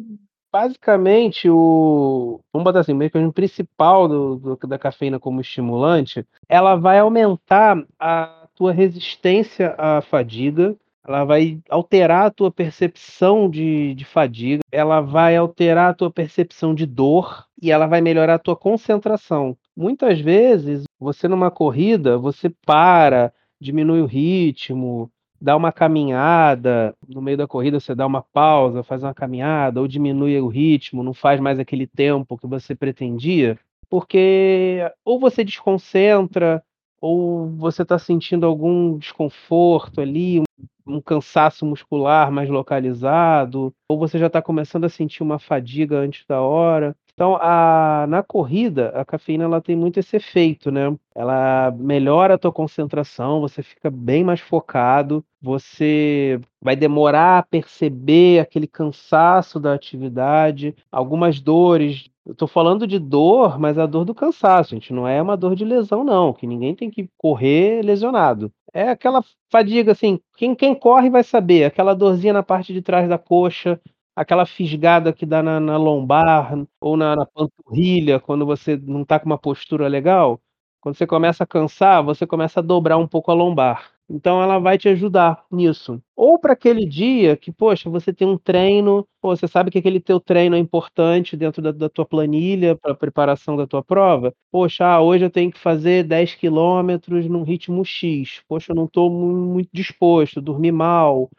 basicamente 0.52 1.48
o 1.48 2.40
vamos 2.52 2.64
botar 2.64 2.80
assim, 2.80 2.92
o 2.92 3.32
principal 3.32 4.09
do, 4.09 4.36
do, 4.36 4.66
da 4.66 4.78
cafeína 4.78 5.20
como 5.20 5.40
estimulante, 5.40 6.26
ela 6.48 6.74
vai 6.74 6.98
aumentar 6.98 7.84
a 7.98 8.43
tua 8.55 8.72
resistência 8.72 9.74
à 9.76 10.00
fadiga, 10.00 10.76
ela 11.07 11.24
vai 11.24 11.61
alterar 11.68 12.26
a 12.26 12.30
tua 12.30 12.50
percepção 12.50 13.48
de, 13.50 13.94
de 13.94 14.05
fadiga, 14.05 14.62
ela 14.72 15.00
vai 15.00 15.36
alterar 15.36 15.90
a 15.90 15.94
tua 15.94 16.11
percepção 16.11 16.74
de 16.74 16.86
dor 16.86 17.46
e 17.61 17.70
ela 17.70 17.86
vai 17.86 18.00
melhorar 18.00 18.34
a 18.34 18.38
tua 18.38 18.57
concentração. 18.57 19.57
Muitas 19.76 20.20
vezes, 20.20 20.84
você 20.98 21.28
numa 21.28 21.50
corrida, 21.50 22.16
você 22.16 22.48
para, 22.64 23.32
diminui 23.61 24.00
o 24.00 24.07
ritmo, 24.07 25.11
dá 25.40 25.55
uma 25.55 25.70
caminhada, 25.70 26.94
no 27.07 27.20
meio 27.20 27.36
da 27.36 27.46
corrida 27.46 27.78
você 27.78 27.94
dá 27.94 28.07
uma 28.07 28.22
pausa, 28.22 28.82
faz 28.82 29.02
uma 29.02 29.12
caminhada, 29.12 29.80
ou 29.80 29.86
diminui 29.86 30.40
o 30.40 30.48
ritmo, 30.48 31.02
não 31.02 31.12
faz 31.12 31.38
mais 31.38 31.59
aquele 31.59 31.86
tempo 31.86 32.38
que 32.38 32.46
você 32.46 32.74
pretendia, 32.74 33.59
porque 33.90 34.80
ou 35.05 35.20
você 35.20 35.44
desconcentra, 35.44 36.62
ou 37.05 37.50
você 37.50 37.82
está 37.82 37.98
sentindo 37.98 38.46
algum 38.46 38.96
desconforto 38.96 40.00
ali, 40.00 40.42
um, 40.86 41.02
cansaço 41.02 41.66
muscular 41.66 42.32
mais 42.32 42.48
localizado, 42.48 43.74
ou 43.86 43.98
você 43.98 44.18
já 44.18 44.28
está 44.28 44.40
começando 44.40 44.84
a 44.84 44.88
sentir 44.88 45.22
uma 45.22 45.38
fadiga 45.38 45.98
antes 45.98 46.24
da 46.26 46.40
hora. 46.40 46.96
Então, 47.12 47.36
a, 47.36 48.07
na 48.09 48.22
corrida, 48.22 48.88
a 48.88 49.05
cafeína 49.05 49.44
ela 49.44 49.61
tem 49.61 49.76
muito 49.76 50.00
esse 50.00 50.16
efeito, 50.16 50.70
né? 50.70 50.96
Ela 51.14 51.70
melhora 51.76 52.34
a 52.34 52.38
tua 52.38 52.50
concentração, 52.50 53.38
você 53.38 53.62
fica 53.62 53.90
bem 53.90 54.24
mais 54.24 54.40
focado, 54.40 55.22
você 55.42 56.40
vai 56.59 56.74
demorar 56.74 57.38
a 57.38 57.42
perceber 57.42 58.40
aquele 58.40 58.66
cansaço 58.66 59.61
da 59.61 59.74
atividade, 59.74 60.74
algumas 60.90 61.38
dores. 61.38 62.09
Eu 62.27 62.33
estou 62.33 62.49
falando 62.49 62.87
de 62.87 62.99
dor, 62.99 63.59
mas 63.59 63.79
a 63.79 63.85
dor 63.85 64.05
do 64.05 64.14
cansaço, 64.14 64.70
gente, 64.70 64.93
não 64.95 65.07
é 65.07 65.20
uma 65.20 65.37
dor 65.37 65.55
de 65.55 65.64
lesão, 65.64 66.03
não, 66.03 66.33
que 66.33 66.47
ninguém 66.47 66.75
tem 66.75 66.91
que 66.91 67.09
correr 67.18 67.83
lesionado. 67.83 68.51
É 68.72 68.89
aquela 68.89 69.22
fadiga, 69.53 69.93
assim, 69.93 70.18
quem, 70.37 70.55
quem 70.55 70.75
corre 70.75 71.11
vai 71.11 71.22
saber, 71.22 71.64
aquela 71.64 71.95
dorzinha 71.95 72.33
na 72.33 72.43
parte 72.43 72.72
de 72.72 72.81
trás 72.81 73.09
da 73.09 73.18
coxa, 73.18 73.79
aquela 74.16 74.47
fisgada 74.47 75.12
que 75.12 75.27
dá 75.27 75.43
na, 75.43 75.61
na 75.61 75.77
lombar 75.77 76.55
ou 76.81 76.97
na, 76.97 77.14
na, 77.14 77.27
panturrilha 77.27 78.18
quando 78.20 78.47
você 78.47 78.77
não 78.77 79.03
está 79.03 79.18
com 79.20 79.27
uma 79.27 79.39
postura 79.39 79.87
legal, 79.87 80.41
quando 80.81 80.97
você 80.97 81.07
começa 81.07 81.45
a 81.45 81.47
cansar, 81.47 82.03
você 82.03 82.27
começa 82.27 82.61
a 82.61 82.62
dobrar 82.62 82.97
um 82.97 83.07
pouco 83.07 83.31
a 83.31 83.35
lombar. 83.35 83.93
Então 84.09 84.42
ela 84.42 84.59
vai 84.59 84.76
te 84.78 84.88
ajudar 84.88 85.44
nisso. 85.50 86.00
Ou 86.14 86.38
para 86.38 86.52
aquele 86.52 86.86
dia 86.86 87.36
que, 87.36 87.50
poxa, 87.50 87.88
você 87.88 88.12
tem 88.12 88.28
um 88.28 88.36
treino, 88.38 89.07
pô, 89.20 89.34
você 89.34 89.48
sabe 89.48 89.70
que 89.70 89.78
aquele 89.78 89.98
teu 90.00 90.20
treino 90.20 90.57
é 90.57 90.59
importante 90.59 91.36
dentro 91.36 91.62
da, 91.62 91.72
da 91.72 91.88
tua 91.88 92.05
planilha 92.05 92.76
para 92.76 92.94
preparação 92.94 93.57
da 93.57 93.66
tua 93.66 93.82
prova. 93.82 94.32
Poxa, 94.52 94.84
ah, 94.86 95.00
hoje 95.00 95.24
eu 95.24 95.30
tenho 95.30 95.50
que 95.50 95.59
fazer 95.59 96.05
10 96.05 96.34
quilômetros 96.34 97.26
num 97.26 97.42
ritmo 97.42 97.84
X. 97.84 98.42
Poxa, 98.48 98.72
eu 98.72 98.76
não 98.76 98.84
estou 98.84 99.11
muito 99.11 99.70
disposto, 99.72 100.40
dormi 100.40 100.70
mal, 100.70 101.30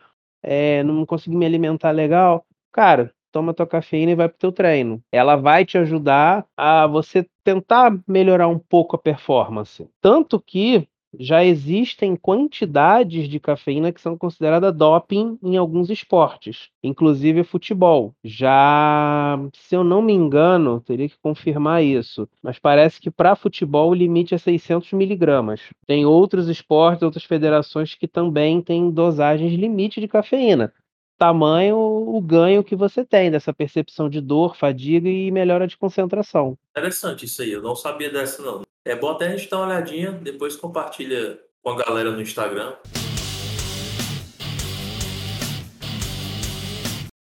é, 0.43 0.83
não 0.83 1.05
consegui 1.05 1.35
me 1.35 1.45
alimentar 1.45 1.91
legal 1.91 2.45
cara, 2.71 3.13
toma 3.31 3.53
tua 3.53 3.65
cafeína 3.65 4.11
e 4.11 4.15
vai 4.15 4.27
pro 4.27 4.37
teu 4.37 4.51
treino. 4.51 5.01
Ela 5.11 5.37
vai 5.37 5.65
te 5.65 5.77
ajudar 5.77 6.45
a 6.57 6.85
você 6.87 7.25
tentar 7.43 7.97
melhorar 8.07 8.49
um 8.49 8.59
pouco 8.59 8.95
a 8.97 8.99
performance. 8.99 9.87
Tanto 10.01 10.39
que 10.41 10.85
já 11.19 11.43
existem 11.43 12.15
quantidades 12.15 13.27
de 13.27 13.39
cafeína 13.39 13.91
que 13.91 14.01
são 14.01 14.17
consideradas 14.17 14.75
doping 14.75 15.37
em 15.43 15.57
alguns 15.57 15.89
esportes, 15.89 16.69
inclusive 16.83 17.43
futebol. 17.43 18.13
Já, 18.23 19.39
se 19.53 19.75
eu 19.75 19.83
não 19.83 20.01
me 20.01 20.13
engano, 20.13 20.81
teria 20.81 21.09
que 21.09 21.17
confirmar 21.21 21.83
isso, 21.83 22.27
mas 22.41 22.59
parece 22.59 22.99
que 22.99 23.11
para 23.11 23.35
futebol 23.35 23.89
o 23.89 23.95
limite 23.95 24.35
é 24.35 24.37
600 24.37 24.93
miligramas. 24.93 25.61
Tem 25.85 26.05
outros 26.05 26.47
esportes, 26.47 27.03
outras 27.03 27.23
federações 27.23 27.95
que 27.95 28.07
também 28.07 28.61
têm 28.61 28.91
dosagens 28.91 29.53
limite 29.53 29.99
de 29.99 30.07
cafeína 30.07 30.73
tamanho 31.17 31.77
o 31.77 32.21
ganho 32.21 32.63
que 32.63 32.75
você 32.75 33.05
tem 33.05 33.31
dessa 33.31 33.53
percepção 33.53 34.09
de 34.09 34.21
dor, 34.21 34.55
fadiga 34.55 35.09
e 35.09 35.31
melhora 35.31 35.67
de 35.67 35.77
concentração. 35.77 36.57
Interessante 36.71 37.25
isso 37.25 37.41
aí, 37.41 37.51
eu 37.51 37.61
não 37.61 37.75
sabia 37.75 38.11
dessa 38.11 38.41
não. 38.41 38.64
É 38.87 38.95
bom 38.95 39.09
até 39.09 39.25
a 39.25 39.35
gente 39.35 39.49
dar 39.49 39.57
uma 39.57 39.65
olhadinha, 39.65 40.11
depois 40.11 40.55
compartilha 40.55 41.39
com 41.63 41.71
a 41.71 41.83
galera 41.83 42.11
no 42.11 42.21
Instagram. 42.21 42.75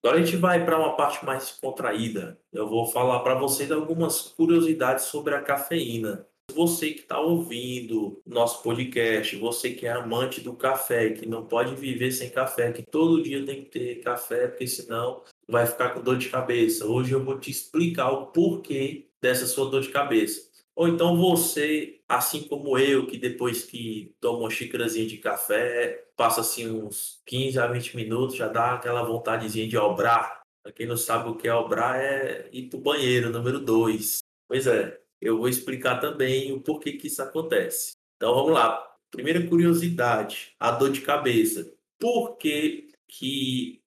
Agora 0.03 0.19
a 0.19 0.21
gente 0.21 0.35
vai 0.35 0.65
para 0.65 0.77
uma 0.77 0.97
parte 0.97 1.25
mais 1.25 1.51
contraída. 1.51 2.37
Eu 2.51 2.67
vou 2.67 2.85
falar 2.87 3.21
para 3.21 3.35
vocês 3.35 3.71
algumas 3.71 4.23
curiosidades 4.23 5.05
sobre 5.05 5.35
a 5.35 5.41
cafeína. 5.41 6.27
Você 6.53 6.91
que 6.91 6.99
está 6.99 7.21
ouvindo 7.21 8.21
nosso 8.27 8.61
podcast, 8.61 9.33
você 9.37 9.69
que 9.69 9.87
é 9.87 9.91
amante 9.93 10.41
do 10.41 10.53
café, 10.53 11.11
que 11.11 11.25
não 11.25 11.45
pode 11.45 11.75
viver 11.75 12.11
sem 12.11 12.29
café, 12.29 12.73
que 12.73 12.83
todo 12.83 13.23
dia 13.23 13.45
tem 13.45 13.63
que 13.63 13.69
ter 13.69 14.01
café, 14.01 14.49
porque 14.49 14.67
senão 14.67 15.23
vai 15.47 15.65
ficar 15.65 15.91
com 15.91 16.01
dor 16.01 16.17
de 16.17 16.27
cabeça. 16.27 16.85
Hoje 16.85 17.13
eu 17.13 17.23
vou 17.23 17.39
te 17.39 17.49
explicar 17.49 18.11
o 18.11 18.25
porquê 18.27 19.07
dessa 19.21 19.47
sua 19.47 19.69
dor 19.69 19.79
de 19.79 19.87
cabeça. 19.87 20.52
Ou 20.75 20.87
então 20.87 21.15
você, 21.15 22.01
assim 22.07 22.47
como 22.47 22.77
eu, 22.77 23.05
que 23.05 23.17
depois 23.17 23.63
que 23.63 24.15
toma 24.19 24.39
uma 24.39 24.49
xícarazinha 24.49 25.05
de 25.05 25.17
café, 25.17 26.05
passa 26.15 26.41
assim 26.41 26.69
uns 26.69 27.21
15 27.25 27.59
a 27.59 27.67
20 27.67 27.95
minutos, 27.95 28.35
já 28.35 28.47
dá 28.47 28.73
aquela 28.73 29.03
vontadezinha 29.03 29.67
de 29.67 29.77
obrar. 29.77 30.41
Para 30.63 30.71
quem 30.71 30.87
não 30.87 30.97
sabe 30.97 31.29
o 31.29 31.35
que 31.35 31.47
é 31.47 31.53
obrar, 31.53 31.99
é 31.99 32.49
ir 32.51 32.69
para 32.69 32.79
o 32.79 32.81
banheiro, 32.81 33.29
número 33.29 33.59
2. 33.59 34.19
Pois 34.47 34.65
é, 34.65 34.99
eu 35.21 35.37
vou 35.37 35.47
explicar 35.47 35.99
também 35.99 36.51
o 36.51 36.61
porquê 36.61 36.93
que 36.93 37.07
isso 37.07 37.21
acontece. 37.21 37.93
Então 38.15 38.33
vamos 38.33 38.53
lá. 38.53 38.91
Primeira 39.11 39.45
curiosidade, 39.47 40.55
a 40.59 40.71
dor 40.71 40.91
de 40.91 41.01
cabeça. 41.01 41.71
Por 41.99 42.35
que, 42.37 42.89
que 43.07 43.81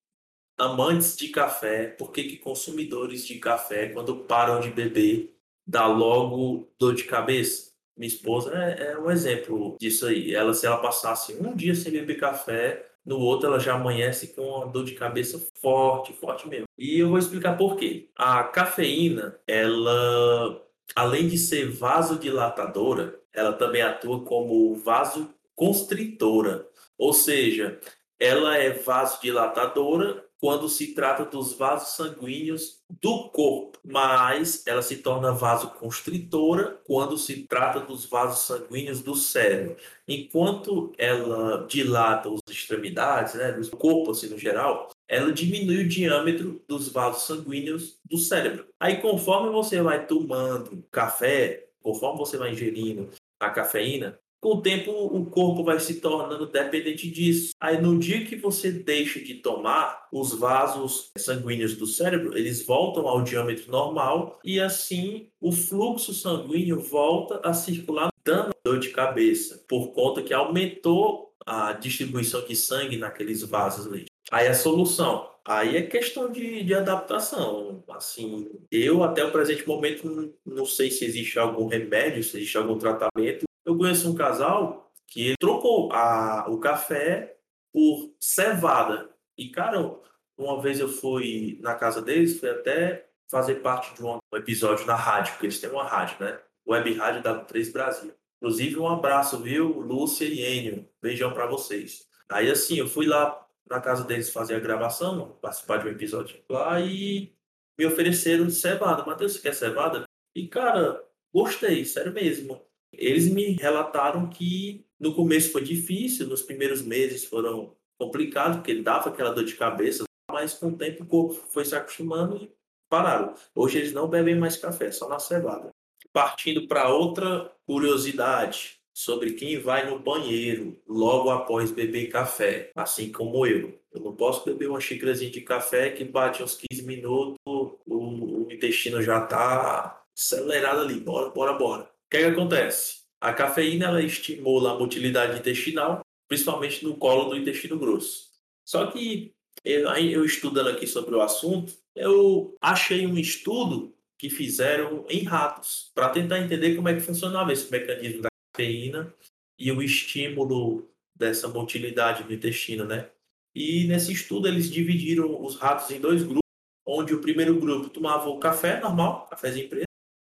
amantes 0.57 1.17
de 1.17 1.29
café, 1.29 1.89
por 1.89 2.13
que, 2.13 2.25
que 2.25 2.37
consumidores 2.39 3.27
de 3.27 3.39
café, 3.39 3.89
quando 3.89 4.25
param 4.25 4.61
de 4.61 4.71
beber, 4.71 5.36
dá 5.67 5.87
logo 5.87 6.69
dor 6.79 6.95
de 6.95 7.05
cabeça? 7.05 7.71
Minha 7.97 8.09
esposa 8.09 8.53
é, 8.55 8.93
é 8.93 8.99
um 8.99 9.11
exemplo 9.11 9.77
disso 9.81 10.07
aí. 10.07 10.35
Ela, 10.35 10.53
se 10.53 10.67
ela 10.67 10.77
passasse 10.77 11.35
um 11.41 11.55
dia 11.55 11.75
sem 11.75 11.93
beber 11.93 12.19
café, 12.21 12.87
no 13.05 13.19
outro 13.19 13.47
ela 13.47 13.59
já 13.59 13.75
amanhece 13.75 14.35
com 14.35 14.43
uma 14.43 14.67
dor 14.67 14.85
de 14.85 14.95
cabeça 14.95 15.41
forte, 15.61 16.13
forte 16.13 16.49
mesmo. 16.49 16.67
E 16.77 16.99
eu 16.99 17.09
vou 17.09 17.19
explicar 17.19 17.57
por 17.57 17.77
quê. 17.77 18.09
A 18.17 18.45
cafeína, 18.45 19.39
ela 19.47 20.63
além 20.95 21.29
de 21.29 21.39
ser 21.39 21.71
vasodilatadora, 21.71 23.19
ela 23.33 23.53
também 23.53 23.83
atua 23.83 24.25
como 24.25 24.75
vasoconstritora, 24.77 26.67
ou 26.97 27.13
seja, 27.13 27.79
ela 28.19 28.57
é 28.57 28.71
vasodilatadora 28.71 30.25
quando 30.41 30.69
se 30.69 30.95
trata 30.95 31.25
dos 31.25 31.55
vasos 31.55 31.97
sanguíneos 31.97 32.83
do 33.01 33.31
corpo, 33.31 33.79
mas 33.85 34.67
ela 34.67 34.83
se 34.83 34.99
torna 34.99 35.33
vasoconstritora 35.33 36.81
quando 36.85 37.17
se 37.17 37.45
trata 37.45 37.81
dos 37.81 38.05
vasos 38.05 38.47
sanguíneos 38.47 39.01
do 39.01 39.15
cérebro. 39.15 39.77
Enquanto 40.07 40.93
ela 40.99 41.67
dilata 41.67 42.29
as 42.29 42.41
extremidades, 42.49 43.35
né, 43.35 43.53
do 43.53 43.77
corpo 43.77 44.11
assim 44.11 44.29
no 44.29 44.39
geral, 44.39 44.91
ela 45.09 45.33
diminui 45.33 45.85
o 45.85 45.89
diâmetro 45.89 46.63
dos 46.69 46.89
vasos 46.89 47.23
sanguíneos 47.23 47.99
do 48.05 48.19
cérebro. 48.19 48.67
Aí, 48.79 49.01
conforme 49.01 49.51
você 49.51 49.81
vai 49.81 50.07
tomando 50.07 50.85
café, 50.91 51.69
conforme 51.83 52.19
você 52.19 52.37
vai 52.37 52.53
ingerindo 52.53 53.11
a 53.41 53.51
cafeína, 53.51 54.19
com 54.41 54.57
o 54.57 54.63
tempo 54.63 54.91
o 54.91 55.27
corpo 55.27 55.65
vai 55.65 55.79
se 55.81 56.01
tornando 56.01 56.47
dependente 56.47 57.11
disso. 57.11 57.53
Aí 57.61 57.81
no 57.81 57.99
dia 57.99 58.25
que 58.25 58.37
você 58.37 58.71
deixa 58.71 59.21
de 59.21 59.35
tomar, 59.35 60.07
os 60.13 60.33
vasos 60.35 61.11
sanguíneos 61.19 61.77
do 61.77 61.87
cérebro, 61.87 62.37
eles 62.37 62.65
voltam 62.65 63.07
ao 63.07 63.23
diâmetro 63.23 63.71
normal 63.71 64.39
e 64.45 64.61
assim 64.61 65.29
o 65.41 65.53
fluxo 65.53 66.15
sanguíneo 66.15 66.81
volta 66.81 67.41
a 67.45 67.53
circular 67.53 68.11
dando 68.25 68.51
dor 68.65 68.81
de 68.81 68.89
cabeça, 68.91 69.65
por 69.69 69.93
conta 69.93 70.21
que 70.21 70.35
aumentou 70.35 71.33
a 71.47 71.73
distribuição 71.73 72.45
de 72.45 72.57
sangue 72.57 72.97
naqueles 72.97 73.43
vasos 73.43 73.87
ali. 73.87 74.07
Aí 74.33 74.49
a 74.49 74.55
solução, 74.55 75.31
aí 75.45 75.77
é 75.77 75.83
questão 75.83 76.31
de, 76.31 76.65
de 76.65 76.75
adaptação. 76.75 77.85
Assim, 77.89 78.51
eu 78.71 79.05
até 79.05 79.25
o 79.25 79.31
presente 79.31 79.67
momento 79.67 80.35
não 80.45 80.67
sei 80.67 80.91
se 80.91 81.05
existe 81.05 81.39
algum 81.39 81.69
remédio, 81.69 82.25
se 82.25 82.37
existe 82.37 82.59
algum 82.59 82.77
tratamento. 82.77 83.46
Eu 83.67 83.77
conheço 83.77 84.09
um 84.09 84.15
casal 84.15 84.93
que 85.09 85.35
trocou 85.41 85.93
a, 85.93 86.47
o 86.49 86.61
café 86.61 87.37
por 87.73 88.15
cevada. 88.21 89.11
E, 89.37 89.51
cara, 89.51 89.93
uma 90.39 90.63
vez 90.63 90.79
eu 90.79 90.89
fui 90.89 91.59
na 91.61 91.75
casa 91.75 92.01
deles, 92.01 92.39
fui 92.39 92.49
até 92.49 93.09
fazer 93.29 93.57
parte 93.57 93.93
de 93.97 94.05
um 94.05 94.19
episódio 94.35 94.87
na 94.87 94.95
rádio, 94.95 95.33
porque 95.33 95.47
eles 95.47 95.61
têm 95.61 95.69
uma 95.69 95.83
rádio, 95.83 96.25
né? 96.25 96.39
Web 96.67 96.95
Rádio 96.95 97.23
W3 97.23 97.73
Brasil. 97.73 98.15
Inclusive, 98.41 98.79
um 98.79 98.87
abraço, 98.87 99.43
viu? 99.43 99.81
Lúcia 99.81 100.27
e 100.27 100.41
Enio. 100.45 100.89
Beijão 101.03 101.33
para 101.33 101.47
vocês. 101.47 102.07
Aí, 102.29 102.49
assim, 102.49 102.77
eu 102.77 102.87
fui 102.87 103.07
lá 103.07 103.47
na 103.69 103.81
casa 103.81 104.05
deles 104.05 104.31
fazer 104.31 104.55
a 104.55 104.61
gravação, 104.61 105.39
participar 105.43 105.79
de 105.79 105.89
um 105.89 105.91
episódio 105.91 106.41
lá 106.49 106.81
e 106.81 107.35
me 107.77 107.85
ofereceram 107.85 108.49
cevada. 108.49 109.05
Matheus, 109.05 109.33
você 109.33 109.41
quer 109.41 109.55
cevada? 109.55 110.05
E, 110.37 110.47
cara, 110.47 111.03
gostei, 111.33 111.85
sério 111.85 112.13
mesmo. 112.13 112.65
Eles 112.93 113.29
me 113.29 113.53
relataram 113.53 114.29
que 114.29 114.87
no 114.99 115.15
começo 115.15 115.53
foi 115.53 115.63
difícil, 115.63 116.27
nos 116.27 116.43
primeiros 116.43 116.83
meses 116.83 117.25
foram 117.25 117.75
complicados, 117.99 118.59
porque 118.59 118.83
dava 118.83 119.11
aquela 119.11 119.31
dor 119.31 119.45
de 119.45 119.55
cabeça, 119.55 120.05
mas 120.31 120.55
com 120.55 120.69
o 120.69 120.77
tempo 120.77 121.05
o 121.05 121.07
corpo 121.07 121.35
foi 121.35 121.65
se 121.65 121.75
acostumando 121.75 122.37
e 122.37 122.51
pararam. 122.89 123.35
Hoje 123.55 123.79
eles 123.79 123.93
não 123.93 124.09
bebem 124.09 124.37
mais 124.37 124.57
café, 124.57 124.91
só 124.91 125.09
na 125.09 125.19
cevada. 125.19 125.71
Partindo 126.13 126.67
para 126.67 126.89
outra 126.89 127.53
curiosidade 127.67 128.79
sobre 128.95 129.35
quem 129.35 129.59
vai 129.59 129.91
no 129.91 129.99
banheiro 129.99 130.81
logo 130.89 131.29
após 131.29 131.71
beber 131.71 132.09
café, 132.09 132.71
assim 132.75 133.13
como 133.13 133.47
eu. 133.47 133.79
Eu 133.93 134.01
não 134.01 134.17
posso 134.17 134.45
beber 134.45 134.71
uma 134.71 134.81
xícarazinha 134.81 135.31
de 135.31 135.43
café 135.43 135.91
que 135.91 136.05
bate 136.05 136.43
uns 136.43 136.59
15 136.71 136.83
minutos, 136.87 137.37
o, 137.47 137.77
o 137.87 138.49
intestino 138.51 139.03
já 139.03 139.23
está 139.23 140.03
acelerado 140.17 140.81
ali. 140.81 141.01
Bora, 141.01 141.29
bora, 141.29 141.53
bora. 141.53 141.96
Que, 142.11 142.19
é 142.19 142.21
que 142.21 142.27
acontece? 142.27 143.01
A 143.21 143.33
cafeína 143.33 143.87
ela 143.87 144.03
estimula 144.03 144.73
a 144.73 144.79
motilidade 144.79 145.39
intestinal, 145.39 146.01
principalmente 146.29 146.85
no 146.85 146.97
colo 146.97 147.31
do 147.31 147.37
intestino 147.37 147.79
grosso. 147.79 148.27
Só 148.65 148.87
que 148.87 149.35
eu, 149.65 149.89
eu 149.89 150.25
estudando 150.25 150.69
aqui 150.69 150.87
sobre 150.87 151.15
o 151.15 151.21
assunto, 151.21 151.73
eu 151.95 152.57
achei 152.61 153.07
um 153.07 153.19
estudo 153.19 153.95
que 154.19 154.31
fizeram 154.31 155.05
em 155.09 155.25
ratos, 155.25 155.91
para 155.95 156.09
tentar 156.09 156.41
entender 156.41 156.75
como 156.75 156.89
é 156.89 156.95
que 156.95 157.01
funcionava 157.01 157.53
esse 157.53 157.71
mecanismo 157.71 158.23
da 158.23 158.29
cafeína 158.53 159.13
e 159.59 159.71
o 159.71 159.83
estímulo 159.83 160.89
dessa 161.15 161.49
motilidade 161.49 162.25
no 162.25 162.33
intestino, 162.33 162.85
né? 162.85 163.11
E 163.55 163.85
nesse 163.85 164.13
estudo 164.13 164.49
eles 164.49 164.71
dividiram 164.71 165.43
os 165.43 165.57
ratos 165.57 165.91
em 165.91 166.01
dois 166.01 166.23
grupos, 166.23 166.43
onde 166.87 167.15
o 167.15 167.21
primeiro 167.21 167.59
grupo 167.59 167.89
tomava 167.89 168.29
o 168.29 168.39
café 168.39 168.81
normal, 168.81 169.27
cafezinho 169.29 169.69
preto, 169.69 169.87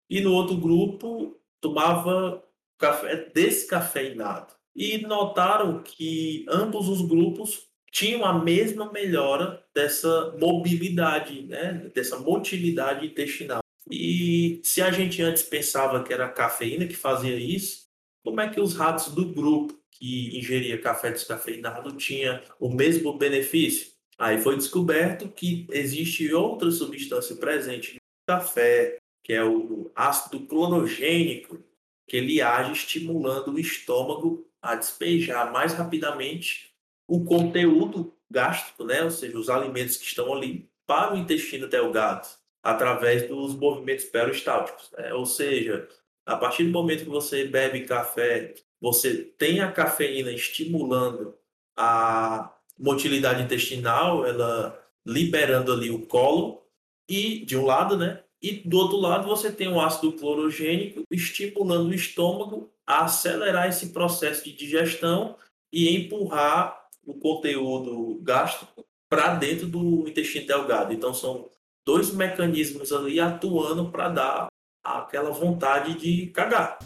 e 0.09 0.21
no 0.21 0.33
outro 0.33 0.57
grupo 0.57 1.38
tomava 1.61 2.43
café 2.77 3.29
descafeinado. 3.33 4.53
E 4.75 4.99
notaram 4.99 5.83
que 5.83 6.45
ambos 6.47 6.87
os 6.87 7.01
grupos 7.01 7.67
tinham 7.91 8.23
a 8.23 8.37
mesma 8.37 8.91
melhora 8.91 9.63
dessa 9.73 10.35
mobilidade, 10.39 11.43
né? 11.43 11.91
dessa 11.93 12.17
motilidade 12.17 13.05
intestinal. 13.05 13.59
E 13.89 14.61
se 14.63 14.81
a 14.81 14.91
gente 14.91 15.21
antes 15.21 15.43
pensava 15.43 16.03
que 16.03 16.13
era 16.13 16.25
a 16.25 16.31
cafeína 16.31 16.85
que 16.85 16.95
fazia 16.95 17.35
isso, 17.35 17.87
como 18.23 18.39
é 18.39 18.49
que 18.49 18.61
os 18.61 18.75
ratos 18.75 19.13
do 19.13 19.25
grupo 19.25 19.77
que 19.91 20.37
ingeria 20.37 20.79
café 20.79 21.11
descafeinado 21.11 21.91
tinha 21.93 22.43
o 22.59 22.69
mesmo 22.69 23.17
benefício? 23.17 23.91
Aí 24.17 24.39
foi 24.39 24.55
descoberto 24.55 25.29
que 25.29 25.65
existe 25.71 26.31
outra 26.33 26.69
substância 26.69 27.35
presente 27.37 27.95
no 27.95 28.35
café, 28.35 28.98
que 29.23 29.33
é 29.33 29.43
o 29.43 29.91
ácido 29.95 30.39
clorogênico, 30.47 31.63
que 32.07 32.17
ele 32.17 32.41
age 32.41 32.71
estimulando 32.71 33.53
o 33.53 33.59
estômago 33.59 34.47
a 34.61 34.75
despejar 34.75 35.51
mais 35.51 35.73
rapidamente 35.73 36.73
o 37.07 37.23
conteúdo 37.23 38.15
gástrico, 38.29 38.83
né? 38.83 39.03
ou 39.03 39.11
seja, 39.11 39.37
os 39.37 39.49
alimentos 39.49 39.97
que 39.97 40.05
estão 40.05 40.33
ali, 40.33 40.69
para 40.85 41.13
o 41.13 41.17
intestino 41.17 41.67
delgado 41.67 42.27
através 42.63 43.27
dos 43.27 43.53
movimentos 43.55 44.05
peristálticos. 44.05 44.91
Né? 44.97 45.13
Ou 45.13 45.25
seja, 45.25 45.87
a 46.25 46.35
partir 46.35 46.63
do 46.63 46.71
momento 46.71 47.03
que 47.03 47.09
você 47.09 47.45
bebe 47.45 47.85
café, 47.85 48.53
você 48.81 49.15
tem 49.15 49.61
a 49.61 49.71
cafeína 49.71 50.31
estimulando 50.31 51.35
a 51.77 52.53
motilidade 52.77 53.43
intestinal, 53.43 54.25
ela 54.25 54.79
liberando 55.05 55.71
ali 55.71 55.89
o 55.89 56.05
colo, 56.05 56.63
e 57.07 57.43
de 57.45 57.57
um 57.57 57.65
lado, 57.65 57.97
né? 57.97 58.23
E 58.41 58.61
do 58.65 58.77
outro 58.77 58.97
lado 58.97 59.27
você 59.27 59.51
tem 59.51 59.67
o 59.67 59.81
ácido 59.81 60.13
clorogênico 60.13 61.03
estimulando 61.11 61.89
o 61.89 61.93
estômago 61.93 62.71
a 62.87 63.03
acelerar 63.03 63.67
esse 63.67 63.89
processo 63.89 64.45
de 64.45 64.53
digestão 64.53 65.35
e 65.73 65.93
empurrar 65.93 66.87
o 67.05 67.13
conteúdo 67.15 68.17
gástrico 68.21 68.85
para 69.09 69.35
dentro 69.35 69.67
do 69.67 70.07
intestino 70.07 70.47
delgado. 70.47 70.93
Então 70.93 71.13
são 71.13 71.49
dois 71.85 72.13
mecanismos 72.13 72.93
ali 72.93 73.19
atuando 73.19 73.91
para 73.91 74.07
dar 74.07 74.47
aquela 74.81 75.31
vontade 75.31 75.95
de 75.95 76.27
cagar. 76.27 76.79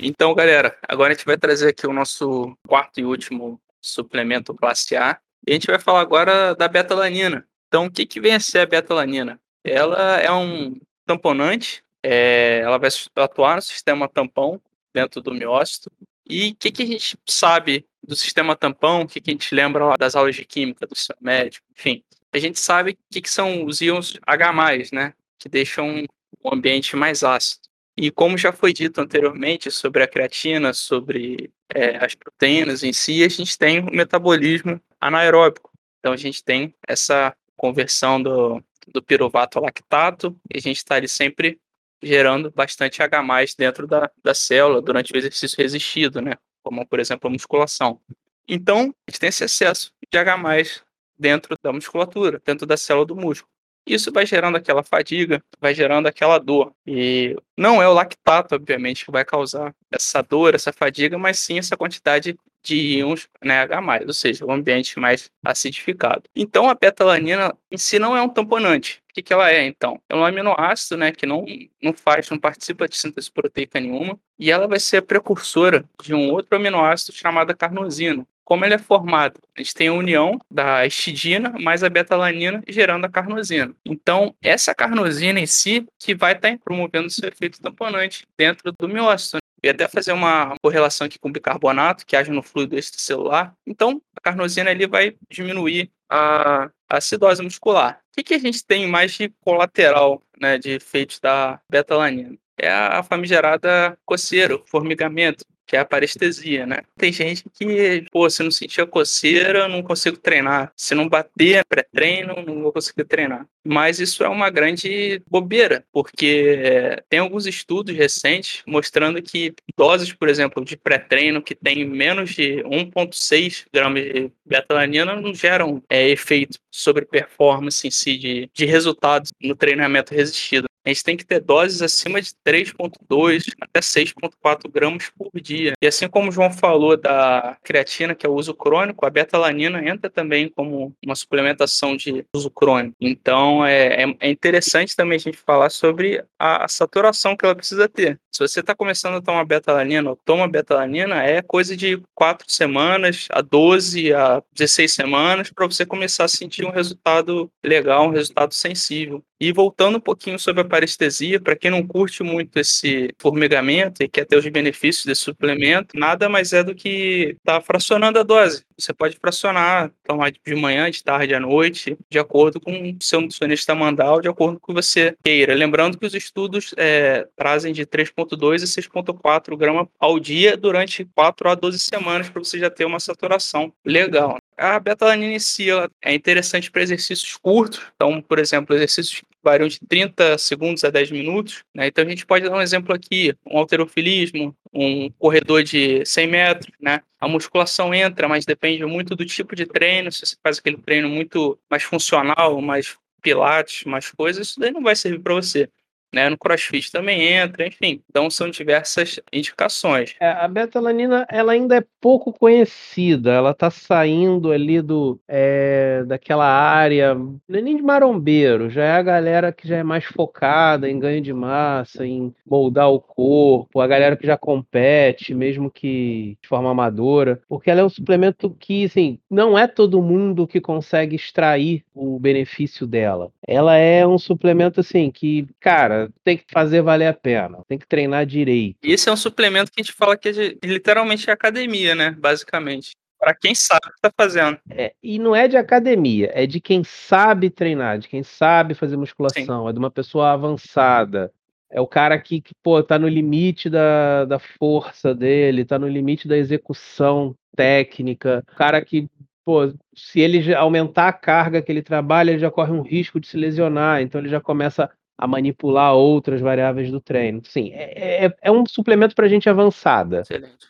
Então, 0.00 0.34
galera, 0.34 0.76
agora 0.88 1.12
a 1.12 1.14
gente 1.14 1.24
vai 1.26 1.36
trazer 1.36 1.68
aqui 1.68 1.86
o 1.86 1.92
nosso 1.92 2.56
quarto 2.66 2.98
e 2.98 3.04
último 3.04 3.60
suplemento 3.80 4.54
classe 4.54 4.96
A. 4.96 5.20
E 5.48 5.50
a 5.50 5.54
gente 5.54 5.66
vai 5.66 5.78
falar 5.78 6.02
agora 6.02 6.54
da 6.54 6.68
betalanina. 6.68 7.48
Então, 7.68 7.86
o 7.86 7.90
que, 7.90 8.04
que 8.04 8.20
vem 8.20 8.34
a 8.34 8.40
ser 8.40 8.58
a 8.58 8.66
betalanina? 8.66 9.40
Ela 9.64 10.20
é 10.20 10.30
um 10.30 10.78
tamponante, 11.06 11.82
é, 12.02 12.60
ela 12.62 12.76
vai 12.76 12.90
atuar 13.16 13.56
no 13.56 13.62
sistema 13.62 14.06
tampão 14.06 14.60
dentro 14.92 15.22
do 15.22 15.32
miócito. 15.32 15.90
E 16.28 16.50
o 16.50 16.56
que, 16.56 16.70
que 16.70 16.82
a 16.82 16.86
gente 16.86 17.16
sabe 17.26 17.86
do 18.06 18.14
sistema 18.14 18.54
tampão, 18.54 19.02
o 19.02 19.08
que, 19.08 19.22
que 19.22 19.30
a 19.30 19.32
gente 19.32 19.54
lembra 19.54 19.86
lá 19.86 19.96
das 19.96 20.14
aulas 20.14 20.36
de 20.36 20.44
química, 20.44 20.86
do 20.86 20.94
seu 20.94 21.16
médico, 21.18 21.66
enfim. 21.74 22.04
A 22.30 22.38
gente 22.38 22.60
sabe 22.60 22.90
o 22.90 22.96
que, 23.10 23.22
que 23.22 23.30
são 23.30 23.64
os 23.64 23.80
íons 23.80 24.18
H+, 24.26 24.52
né? 24.92 25.14
Que 25.38 25.48
deixam 25.48 26.04
o 26.42 26.54
ambiente 26.54 26.94
mais 26.94 27.24
ácido. 27.24 27.62
E 27.96 28.10
como 28.10 28.36
já 28.36 28.52
foi 28.52 28.74
dito 28.74 29.00
anteriormente 29.00 29.70
sobre 29.70 30.02
a 30.02 30.06
creatina, 30.06 30.74
sobre 30.74 31.50
é, 31.74 31.96
as 32.04 32.14
proteínas 32.14 32.82
em 32.82 32.92
si, 32.92 33.24
a 33.24 33.28
gente 33.28 33.56
tem 33.56 33.80
o 33.80 33.90
metabolismo 33.90 34.78
anaeróbico. 35.00 35.70
Então 35.98 36.12
a 36.12 36.16
gente 36.16 36.42
tem 36.42 36.74
essa 36.86 37.34
conversão 37.56 38.22
do, 38.22 38.62
do 38.86 39.02
piruvato 39.02 39.58
ao 39.58 39.64
lactato 39.64 40.38
e 40.52 40.58
a 40.58 40.60
gente 40.60 40.76
está 40.76 40.96
ali 40.96 41.08
sempre 41.08 41.60
gerando 42.02 42.50
bastante 42.50 43.02
H+, 43.02 43.22
dentro 43.58 43.86
da, 43.86 44.10
da 44.22 44.34
célula 44.34 44.80
durante 44.80 45.12
o 45.12 45.16
exercício 45.16 45.56
resistido, 45.56 46.20
né? 46.20 46.34
como 46.62 46.86
por 46.86 47.00
exemplo 47.00 47.28
a 47.28 47.32
musculação. 47.32 48.00
Então, 48.46 48.94
a 49.06 49.10
gente 49.10 49.20
tem 49.20 49.28
esse 49.28 49.44
excesso 49.44 49.92
de 50.10 50.18
H+, 50.18 50.82
dentro 51.18 51.56
da 51.62 51.72
musculatura, 51.72 52.40
dentro 52.44 52.66
da 52.66 52.76
célula 52.76 53.06
do 53.06 53.16
músculo. 53.16 53.50
Isso 53.88 54.12
vai 54.12 54.26
gerando 54.26 54.56
aquela 54.56 54.82
fadiga, 54.82 55.42
vai 55.60 55.74
gerando 55.74 56.06
aquela 56.06 56.38
dor. 56.38 56.72
E 56.86 57.34
não 57.56 57.82
é 57.82 57.88
o 57.88 57.94
lactato, 57.94 58.54
obviamente, 58.54 59.04
que 59.04 59.10
vai 59.10 59.24
causar 59.24 59.74
essa 59.90 60.22
dor, 60.22 60.54
essa 60.54 60.72
fadiga, 60.72 61.18
mas 61.18 61.38
sim 61.38 61.58
essa 61.58 61.76
quantidade 61.76 62.36
de 62.62 62.76
íons 62.98 63.28
né, 63.42 63.60
H+, 63.60 64.04
ou 64.06 64.12
seja, 64.12 64.44
o 64.44 64.52
ambiente 64.52 64.98
mais 64.98 65.30
acidificado. 65.44 66.24
Então, 66.34 66.68
a 66.68 66.74
betalanina 66.74 67.56
em 67.70 67.78
si 67.78 67.98
não 67.98 68.16
é 68.16 68.22
um 68.22 68.28
tamponante. 68.28 69.02
O 69.10 69.14
que, 69.14 69.22
que 69.22 69.32
ela 69.32 69.50
é, 69.50 69.66
então? 69.66 70.00
É 70.08 70.14
um 70.14 70.24
aminoácido 70.24 70.96
né, 70.96 71.10
que 71.10 71.24
não, 71.24 71.46
não 71.82 71.92
faz, 71.92 72.28
não 72.28 72.38
participa 72.38 72.86
de 72.86 72.96
síntese 72.96 73.30
proteica 73.30 73.80
nenhuma, 73.80 74.18
e 74.38 74.50
ela 74.50 74.68
vai 74.68 74.78
ser 74.78 74.98
a 74.98 75.02
precursora 75.02 75.84
de 76.02 76.14
um 76.14 76.30
outro 76.30 76.56
aminoácido 76.56 77.16
chamado 77.16 77.56
carnosina, 77.56 78.26
como 78.48 78.64
ele 78.64 78.72
é 78.72 78.78
formado? 78.78 79.38
A 79.54 79.60
gente 79.60 79.74
tem 79.74 79.88
a 79.88 79.92
união 79.92 80.40
da 80.50 80.86
histidina 80.86 81.50
mais 81.60 81.84
a 81.84 81.90
betalanina 81.90 82.62
gerando 82.66 83.04
a 83.04 83.08
carnosina. 83.10 83.74
Então, 83.84 84.34
essa 84.40 84.74
carnosina 84.74 85.38
em 85.38 85.44
si 85.44 85.86
que 85.98 86.14
vai 86.14 86.32
estar 86.32 86.52
tá 86.52 86.58
promovendo 86.64 87.10
seu 87.10 87.28
efeito 87.28 87.60
tamponante 87.60 88.26
dentro 88.38 88.72
do 88.72 88.88
miócito. 88.88 89.36
E 89.62 89.68
até 89.68 89.86
fazer 89.86 90.12
uma 90.12 90.54
correlação 90.62 91.06
aqui 91.06 91.18
com 91.18 91.28
o 91.28 91.32
bicarbonato, 91.32 92.06
que 92.06 92.16
age 92.16 92.30
no 92.30 92.42
fluido 92.42 92.78
extracelular. 92.78 93.52
Então, 93.66 94.00
a 94.16 94.20
carnosina 94.22 94.70
ali 94.70 94.86
vai 94.86 95.14
diminuir 95.30 95.90
a 96.08 96.70
acidose 96.88 97.42
muscular. 97.42 98.00
O 98.12 98.16
que, 98.16 98.22
que 98.22 98.34
a 98.34 98.38
gente 98.38 98.64
tem 98.64 98.86
mais 98.86 99.12
de 99.12 99.28
colateral, 99.44 100.22
né, 100.40 100.56
de 100.56 100.70
efeitos 100.70 101.20
da 101.20 101.60
betalanina? 101.70 102.34
É 102.56 102.70
a 102.70 103.02
famigerada 103.02 103.98
coceira, 104.06 104.58
formigamento, 104.64 105.44
que 105.68 105.76
é 105.76 105.80
a 105.80 105.84
parestesia, 105.84 106.66
né? 106.66 106.78
Tem 106.96 107.12
gente 107.12 107.44
que, 107.52 108.06
pô, 108.10 108.28
se 108.30 108.42
não 108.42 108.50
sentir 108.50 108.80
a 108.80 108.86
coceira, 108.86 109.68
não 109.68 109.82
consigo 109.82 110.16
treinar. 110.16 110.72
Se 110.74 110.94
não 110.94 111.06
bater 111.06 111.62
pré-treino, 111.66 112.42
não 112.44 112.62
vou 112.62 112.72
conseguir 112.72 113.04
treinar. 113.04 113.46
Mas 113.62 114.00
isso 114.00 114.24
é 114.24 114.28
uma 114.28 114.48
grande 114.48 115.22
bobeira, 115.30 115.84
porque 115.92 116.96
tem 117.10 117.20
alguns 117.20 117.46
estudos 117.46 117.94
recentes 117.94 118.62
mostrando 118.66 119.20
que 119.20 119.54
doses, 119.76 120.10
por 120.10 120.28
exemplo, 120.28 120.64
de 120.64 120.74
pré-treino 120.74 121.42
que 121.42 121.54
tem 121.54 121.84
menos 121.84 122.30
de 122.30 122.62
1,6 122.64 123.66
gramas 123.70 124.02
de 124.04 124.32
betalanina 124.46 125.20
não 125.20 125.34
geram 125.34 125.82
é, 125.88 126.08
efeito 126.08 126.58
sobre 126.70 127.04
performance 127.04 127.86
em 127.86 127.90
si, 127.90 128.16
de, 128.16 128.50
de 128.54 128.64
resultados 128.64 129.32
no 129.42 129.54
treinamento 129.54 130.14
resistido. 130.14 130.67
A 130.88 130.90
gente 130.90 131.04
tem 131.04 131.16
que 131.18 131.26
ter 131.26 131.40
doses 131.40 131.82
acima 131.82 132.18
de 132.18 132.30
3,2 132.46 133.44
até 133.60 133.78
6,4 133.78 134.70
gramas 134.72 135.10
por 135.10 135.30
dia. 135.38 135.74
E 135.82 135.86
assim 135.86 136.08
como 136.08 136.30
o 136.30 136.32
João 136.32 136.50
falou 136.50 136.96
da 136.96 137.58
creatina, 137.62 138.14
que 138.14 138.24
é 138.24 138.28
o 138.28 138.32
uso 138.32 138.54
crônico, 138.54 139.04
a 139.04 139.10
betalanina 139.10 139.86
entra 139.86 140.08
também 140.08 140.48
como 140.48 140.94
uma 141.04 141.14
suplementação 141.14 141.94
de 141.94 142.24
uso 142.34 142.50
crônico. 142.50 142.96
Então 142.98 143.66
é, 143.66 144.04
é, 144.04 144.16
é 144.18 144.30
interessante 144.30 144.96
também 144.96 145.16
a 145.16 145.20
gente 145.20 145.36
falar 145.36 145.68
sobre 145.68 146.24
a, 146.38 146.66
saturação 146.68 147.36
que 147.36 147.44
ela 147.44 147.54
precisa 147.54 147.86
ter. 147.86 148.18
Se 148.32 148.46
você 148.46 148.60
está 148.60 148.74
começando 148.74 149.16
a 149.16 149.20
tomar 149.20 149.44
betalanina 149.44 150.08
ou 150.08 150.16
toma 150.16 150.48
betalanina, 150.48 151.22
é 151.22 151.42
coisa 151.42 151.76
de 151.76 152.00
4 152.14 152.46
semanas 152.48 153.26
a 153.30 153.42
12 153.42 154.14
a 154.14 154.42
16 154.54 154.92
semanas 154.92 155.50
para 155.50 155.66
você 155.66 155.84
começar 155.84 156.24
a 156.24 156.28
sentir 156.28 156.64
um 156.64 156.70
resultado 156.70 157.50
legal, 157.62 158.06
um 158.06 158.12
resultado 158.12 158.54
sensível. 158.54 159.22
E 159.40 159.52
voltando 159.52 159.98
um 159.98 160.00
pouquinho 160.00 160.38
sobre 160.38 160.60
a 160.62 160.64
parestesia, 160.78 161.40
para 161.40 161.56
quem 161.56 161.70
não 161.70 161.84
curte 161.84 162.22
muito 162.22 162.56
esse 162.58 163.12
formigamento 163.18 164.02
e 164.02 164.08
quer 164.08 164.24
ter 164.24 164.36
os 164.36 164.46
benefícios 164.46 165.04
desse 165.04 165.22
suplemento, 165.22 165.98
nada 165.98 166.28
mais 166.28 166.52
é 166.52 166.62
do 166.62 166.74
que 166.74 167.36
tá 167.44 167.60
fracionando 167.60 168.18
a 168.18 168.22
dose. 168.22 168.62
Você 168.78 168.94
pode 168.94 169.16
fracionar, 169.20 169.90
tomar 170.04 170.30
de 170.30 170.54
manhã, 170.54 170.88
de 170.88 171.02
tarde, 171.02 171.34
à 171.34 171.40
noite, 171.40 171.98
de 172.08 172.18
acordo 172.18 172.60
com 172.60 172.70
o 172.72 172.96
seu 173.02 173.20
nutricionista 173.20 173.74
mandar, 173.74 174.20
de 174.20 174.28
acordo 174.28 174.60
com 174.60 174.72
o 174.72 174.74
que 174.74 174.82
você 174.82 175.16
queira. 175.24 175.52
Lembrando 175.52 175.98
que 175.98 176.06
os 176.06 176.14
estudos 176.14 176.72
é, 176.76 177.26
trazem 177.36 177.72
de 177.72 177.84
3,2 177.84 178.62
a 178.62 178.66
6,4 178.66 179.56
gramas 179.56 179.88
ao 179.98 180.20
dia 180.20 180.56
durante 180.56 181.04
4 181.12 181.50
a 181.50 181.54
12 181.56 181.78
semanas 181.80 182.30
para 182.30 182.42
você 182.42 182.56
já 182.58 182.70
ter 182.70 182.84
uma 182.84 183.00
saturação 183.00 183.72
legal. 183.84 184.38
A 184.56 184.78
betalanina 184.78 185.34
em 185.34 185.38
si 185.38 185.68
é 186.02 186.14
interessante 186.14 186.70
para 186.70 186.82
exercícios 186.82 187.36
curtos. 187.36 187.80
Então, 187.94 188.20
por 188.20 188.38
exemplo, 188.38 188.74
exercícios 188.74 189.22
variam 189.48 189.68
de 189.68 189.78
30 189.80 190.36
segundos 190.38 190.84
a 190.84 190.90
10 190.90 191.10
minutos. 191.10 191.64
Né? 191.74 191.86
Então, 191.86 192.04
a 192.04 192.08
gente 192.08 192.26
pode 192.26 192.48
dar 192.48 192.56
um 192.56 192.60
exemplo 192.60 192.94
aqui: 192.94 193.34
um 193.46 193.58
alterofilismo, 193.58 194.54
um 194.72 195.10
corredor 195.18 195.62
de 195.62 196.04
100 196.04 196.26
metros. 196.26 196.72
Né? 196.80 197.00
A 197.20 197.26
musculação 197.26 197.94
entra, 197.94 198.28
mas 198.28 198.44
depende 198.44 198.84
muito 198.84 199.16
do 199.16 199.24
tipo 199.24 199.56
de 199.56 199.66
treino. 199.66 200.12
Se 200.12 200.26
você 200.26 200.36
faz 200.42 200.58
aquele 200.58 200.76
treino 200.76 201.08
muito 201.08 201.58
mais 201.70 201.82
funcional, 201.82 202.60
mais 202.60 202.96
pilates, 203.22 203.84
mais 203.84 204.10
coisas, 204.12 204.48
isso 204.48 204.60
daí 204.60 204.70
não 204.70 204.82
vai 204.82 204.94
servir 204.94 205.20
para 205.20 205.34
você 205.34 205.68
né? 206.12 206.28
No 206.28 206.38
CrossFit 206.38 206.90
também 206.90 207.22
entra, 207.22 207.66
enfim. 207.66 208.00
Então 208.08 208.30
são 208.30 208.50
diversas 208.50 209.20
indicações. 209.32 210.14
É, 210.20 210.30
a 210.30 210.48
betalanina 210.48 211.26
ela 211.30 211.52
ainda 211.52 211.76
é 211.76 211.84
pouco 212.00 212.32
conhecida, 212.32 213.32
ela 213.32 213.50
está 213.50 213.70
saindo 213.70 214.52
ali 214.52 214.80
do 214.80 215.20
é, 215.28 216.04
daquela 216.06 216.46
área, 216.46 217.14
não 217.14 217.40
é 217.58 217.60
nem 217.60 217.76
de 217.76 217.82
marombeiro, 217.82 218.70
já 218.70 218.84
é 218.84 218.92
a 218.92 219.02
galera 219.02 219.52
que 219.52 219.66
já 219.66 219.76
é 219.76 219.82
mais 219.82 220.04
focada 220.04 220.88
em 220.88 220.98
ganho 220.98 221.20
de 221.20 221.32
massa, 221.32 222.06
em 222.06 222.34
moldar 222.46 222.90
o 222.90 223.00
corpo, 223.00 223.80
a 223.80 223.86
galera 223.86 224.16
que 224.16 224.26
já 224.26 224.36
compete, 224.36 225.34
mesmo 225.34 225.70
que 225.70 226.38
de 226.40 226.48
forma 226.48 226.70
amadora, 226.70 227.40
porque 227.48 227.70
ela 227.70 227.80
é 227.80 227.84
um 227.84 227.88
suplemento 227.88 228.50
que, 228.58 228.84
assim, 228.84 229.18
não 229.30 229.58
é 229.58 229.66
todo 229.66 230.02
mundo 230.02 230.46
que 230.46 230.60
consegue 230.60 231.16
extrair 231.16 231.84
o 231.94 232.18
benefício 232.18 232.86
dela. 232.86 233.30
Ela 233.46 233.76
é 233.76 234.06
um 234.06 234.18
suplemento 234.18 234.80
assim 234.80 235.10
que, 235.10 235.46
cara, 235.60 235.97
tem 236.24 236.36
que 236.36 236.44
fazer 236.50 236.82
valer 236.82 237.06
a 237.06 237.14
pena, 237.14 237.58
tem 237.68 237.78
que 237.78 237.86
treinar 237.86 238.26
direito. 238.26 238.76
Esse 238.82 239.08
é 239.08 239.12
um 239.12 239.16
suplemento 239.16 239.70
que 239.72 239.80
a 239.80 239.84
gente 239.84 239.94
fala 239.94 240.16
que 240.16 240.28
é 240.28 240.32
de, 240.32 240.58
literalmente 240.64 241.28
é 241.28 241.32
academia, 241.32 241.94
né? 241.94 242.10
Basicamente. 242.18 242.92
Para 243.18 243.34
quem 243.34 243.54
sabe 243.54 243.86
o 243.86 243.90
que 243.90 243.96
está 243.96 244.12
fazendo. 244.16 244.58
É, 244.70 244.94
e 245.02 245.18
não 245.18 245.34
é 245.34 245.48
de 245.48 245.56
academia, 245.56 246.30
é 246.32 246.46
de 246.46 246.60
quem 246.60 246.84
sabe 246.84 247.50
treinar, 247.50 247.98
de 247.98 248.08
quem 248.08 248.22
sabe 248.22 248.74
fazer 248.74 248.96
musculação, 248.96 249.64
Sim. 249.64 249.68
é 249.68 249.72
de 249.72 249.78
uma 249.78 249.90
pessoa 249.90 250.30
avançada. 250.30 251.32
É 251.70 251.80
o 251.80 251.86
cara 251.86 252.18
que, 252.18 252.40
que 252.40 252.54
pô, 252.62 252.82
tá 252.82 252.98
no 252.98 253.08
limite 253.08 253.68
da, 253.68 254.24
da 254.24 254.38
força 254.38 255.14
dele, 255.14 255.64
tá 255.64 255.78
no 255.78 255.88
limite 255.88 256.26
da 256.26 256.36
execução 256.36 257.34
técnica. 257.54 258.42
O 258.52 258.56
cara 258.56 258.80
que, 258.82 259.08
pô, 259.44 259.72
se 259.94 260.20
ele 260.20 260.54
aumentar 260.54 261.08
a 261.08 261.12
carga 261.12 261.60
que 261.60 261.70
ele 261.70 261.82
trabalha, 261.82 262.30
ele 262.30 262.38
já 262.38 262.50
corre 262.50 262.72
um 262.72 262.82
risco 262.82 263.20
de 263.20 263.26
se 263.26 263.36
lesionar, 263.36 264.00
então 264.00 264.20
ele 264.20 264.30
já 264.30 264.40
começa 264.40 264.88
a 265.18 265.26
manipular 265.26 265.94
outras 265.94 266.40
variáveis 266.40 266.90
do 266.92 267.00
treino. 267.00 267.42
Sim, 267.44 267.72
é, 267.72 268.26
é, 268.26 268.36
é 268.40 268.52
um 268.52 268.64
suplemento 268.64 269.16
para 269.16 269.28
gente 269.28 269.50
avançada. 269.50 270.20
Excelente. 270.20 270.68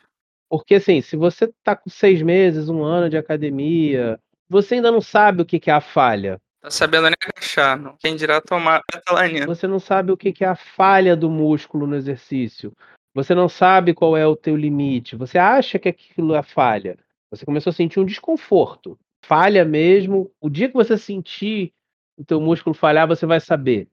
Porque, 0.49 0.77
assim, 0.77 1.03
se 1.03 1.15
você 1.15 1.45
está 1.45 1.77
com 1.77 1.91
seis 1.91 2.23
meses, 2.23 2.71
um 2.71 2.83
ano 2.83 3.11
de 3.11 3.19
academia, 3.19 4.19
você 4.49 4.77
ainda 4.77 4.91
não 4.91 5.03
sabe 5.03 5.43
o 5.43 5.45
que, 5.45 5.61
que 5.61 5.71
é 5.71 5.75
a 5.75 5.81
falha. 5.81 6.41
Tá 6.63 6.71
sabendo 6.71 7.05
nem 7.05 7.17
agachar, 7.23 7.79
não. 7.79 7.97
Quem 8.01 8.17
dirá 8.17 8.41
tomar 8.41 8.83
betalanina. 8.91 9.47
Você 9.47 9.67
não 9.67 9.79
sabe 9.79 10.11
o 10.11 10.17
que, 10.17 10.33
que 10.33 10.45
é 10.45 10.49
a 10.49 10.57
falha 10.57 11.15
do 11.15 11.29
músculo 11.31 11.87
no 11.87 11.95
exercício. 11.95 12.73
Você 13.15 13.35
não 13.35 13.49
sabe 13.49 13.93
qual 13.93 14.17
é 14.17 14.27
o 14.27 14.35
teu 14.35 14.57
limite. 14.57 15.17
Você 15.17 15.39
acha 15.39 15.79
que 15.79 15.89
aquilo 15.89 16.35
é 16.35 16.43
falha. 16.43 16.97
Você 17.31 17.45
começou 17.45 17.71
a 17.71 17.75
sentir 17.75 18.01
um 18.01 18.05
desconforto. 18.05 18.99
Falha 19.25 19.65
mesmo. 19.65 20.33
O 20.41 20.49
dia 20.49 20.69
que 20.69 20.75
você 20.75 20.97
sentir 20.97 21.73
o 22.17 22.25
teu 22.25 22.41
músculo 22.41 22.75
falhar, 22.75 23.07
você 23.07 23.27
vai 23.27 23.39
saber. 23.39 23.87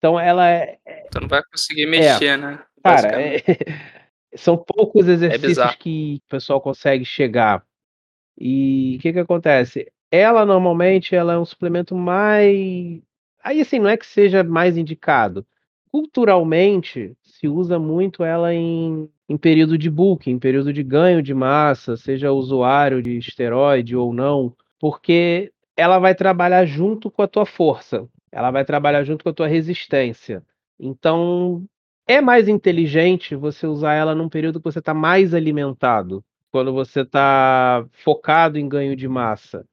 Então 0.00 0.18
ela 0.18 0.48
é. 0.48 0.78
Tu 1.12 1.20
não 1.20 1.28
vai 1.28 1.42
conseguir 1.44 1.84
mexer, 1.84 2.24
é, 2.24 2.36
né? 2.38 2.58
Cara, 2.82 3.20
é, 3.20 3.36
são 4.34 4.56
poucos 4.56 5.06
é 5.06 5.12
exercícios 5.12 5.58
é 5.58 5.76
que 5.76 6.22
o 6.26 6.30
pessoal 6.30 6.60
consegue 6.60 7.04
chegar. 7.04 7.62
E 8.38 8.96
o 8.96 9.02
que 9.02 9.12
que 9.12 9.18
acontece? 9.18 9.92
Ela 10.10 10.46
normalmente 10.46 11.14
ela 11.14 11.34
é 11.34 11.38
um 11.38 11.44
suplemento 11.44 11.94
mais. 11.94 12.98
Aí 13.44 13.60
assim, 13.60 13.78
não 13.78 13.90
é 13.90 13.96
que 13.96 14.06
seja 14.06 14.42
mais 14.42 14.78
indicado. 14.78 15.46
Culturalmente, 15.92 17.14
se 17.22 17.46
usa 17.46 17.78
muito 17.78 18.24
ela 18.24 18.54
em, 18.54 19.06
em 19.28 19.36
período 19.36 19.76
de 19.76 19.90
bulking, 19.90 20.30
em 20.30 20.38
período 20.38 20.72
de 20.72 20.82
ganho 20.82 21.22
de 21.22 21.34
massa, 21.34 21.96
seja 21.96 22.32
usuário 22.32 23.02
de 23.02 23.18
esteroide 23.18 23.94
ou 23.96 24.14
não, 24.14 24.54
porque 24.78 25.52
ela 25.76 25.98
vai 25.98 26.14
trabalhar 26.14 26.64
junto 26.64 27.10
com 27.10 27.22
a 27.22 27.28
tua 27.28 27.44
força 27.44 28.08
ela 28.32 28.50
vai 28.50 28.64
trabalhar 28.64 29.04
junto 29.04 29.22
com 29.22 29.30
a 29.30 29.34
tua 29.34 29.46
resistência. 29.46 30.42
Então, 30.78 31.64
é 32.06 32.20
mais 32.20 32.48
inteligente 32.48 33.36
você 33.36 33.66
usar 33.66 33.94
ela 33.94 34.14
num 34.14 34.28
período 34.28 34.58
que 34.58 34.64
você 34.64 34.78
está 34.78 34.94
mais 34.94 35.34
alimentado, 35.34 36.24
quando 36.50 36.72
você 36.72 37.00
está 37.02 37.84
focado 37.92 38.58
em 38.58 38.68
ganho 38.68 38.96
de 38.96 39.08
massa. 39.08 39.64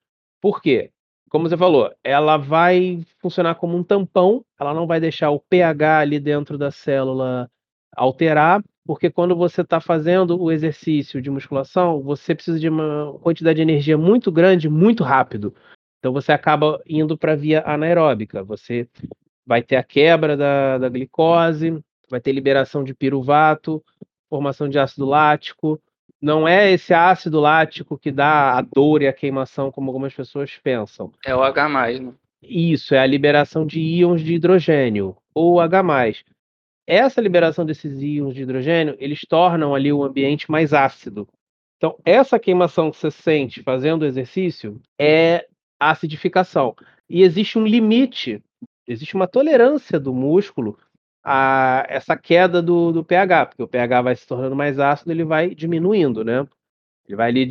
Por 0.41 0.61
quê? 0.61 0.91
Como 1.29 1.49
você 1.49 1.57
falou, 1.57 1.91
ela 2.03 2.37
vai 2.37 3.03
funcionar 3.19 3.55
como 3.55 3.75
um 3.75 3.83
tampão, 3.83 4.45
ela 4.59 4.73
não 4.73 4.87
vai 4.87 4.99
deixar 4.99 5.29
o 5.31 5.39
pH 5.39 5.99
ali 5.99 6.19
dentro 6.19 6.57
da 6.57 6.71
célula 6.71 7.49
alterar, 7.95 8.63
porque 8.85 9.09
quando 9.09 9.35
você 9.35 9.61
está 9.61 9.81
fazendo 9.81 10.41
o 10.41 10.51
exercício 10.51 11.21
de 11.21 11.29
musculação, 11.29 12.01
você 12.01 12.33
precisa 12.33 12.59
de 12.59 12.69
uma 12.69 13.17
quantidade 13.19 13.57
de 13.57 13.61
energia 13.61 13.97
muito 13.97 14.31
grande, 14.31 14.69
muito 14.69 15.03
rápido. 15.03 15.53
Então 15.99 16.13
você 16.13 16.31
acaba 16.31 16.81
indo 16.85 17.17
para 17.17 17.33
a 17.33 17.35
via 17.35 17.63
anaeróbica. 17.65 18.43
Você 18.43 18.87
vai 19.45 19.61
ter 19.61 19.77
a 19.77 19.83
quebra 19.83 20.35
da, 20.35 20.77
da 20.77 20.89
glicose, 20.89 21.81
vai 22.09 22.19
ter 22.19 22.31
liberação 22.31 22.83
de 22.83 22.93
piruvato, 22.93 23.83
formação 24.29 24.67
de 24.69 24.77
ácido 24.77 25.05
lático. 25.05 25.81
Não 26.21 26.47
é 26.47 26.71
esse 26.71 26.93
ácido 26.93 27.39
lático 27.39 27.97
que 27.97 28.11
dá 28.11 28.57
a 28.57 28.61
dor 28.61 29.01
e 29.01 29.07
a 29.07 29.13
queimação, 29.13 29.71
como 29.71 29.89
algumas 29.89 30.13
pessoas 30.13 30.51
pensam. 30.63 31.11
É 31.25 31.35
o 31.35 31.43
H, 31.43 31.69
né? 31.69 32.13
Isso, 32.41 32.95
é 32.95 32.99
a 32.99 33.05
liberação 33.05 33.65
de 33.65 33.79
íons 33.79 34.21
de 34.21 34.35
hidrogênio, 34.35 35.15
ou 35.33 35.59
H. 35.59 35.83
Essa 36.87 37.19
liberação 37.19 37.65
desses 37.65 38.01
íons 38.01 38.33
de 38.33 38.43
hidrogênio, 38.43 38.95
eles 38.99 39.21
tornam 39.27 39.75
ali 39.75 39.91
o 39.91 40.03
ambiente 40.03 40.49
mais 40.49 40.73
ácido. 40.73 41.27
Então, 41.77 41.95
essa 42.03 42.39
queimação 42.39 42.89
que 42.89 42.97
você 42.97 43.11
sente 43.11 43.61
fazendo 43.61 44.01
o 44.01 44.05
exercício 44.05 44.81
é 44.99 45.47
acidificação. 45.79 46.75
E 47.09 47.23
existe 47.23 47.57
um 47.57 47.65
limite, 47.65 48.43
existe 48.87 49.15
uma 49.15 49.27
tolerância 49.27 49.99
do 49.99 50.13
músculo 50.13 50.77
a 51.23 51.85
essa 51.89 52.15
queda 52.15 52.61
do, 52.61 52.91
do 52.91 53.03
pH, 53.03 53.47
porque 53.47 53.63
o 53.63 53.67
pH 53.67 54.01
vai 54.01 54.15
se 54.15 54.25
tornando 54.25 54.55
mais 54.55 54.79
ácido, 54.79 55.11
ele 55.11 55.25
vai 55.25 55.53
diminuindo, 55.53 56.23
né? 56.23 56.47
Ele 57.05 57.15
vai 57.15 57.29
ali 57.29 57.45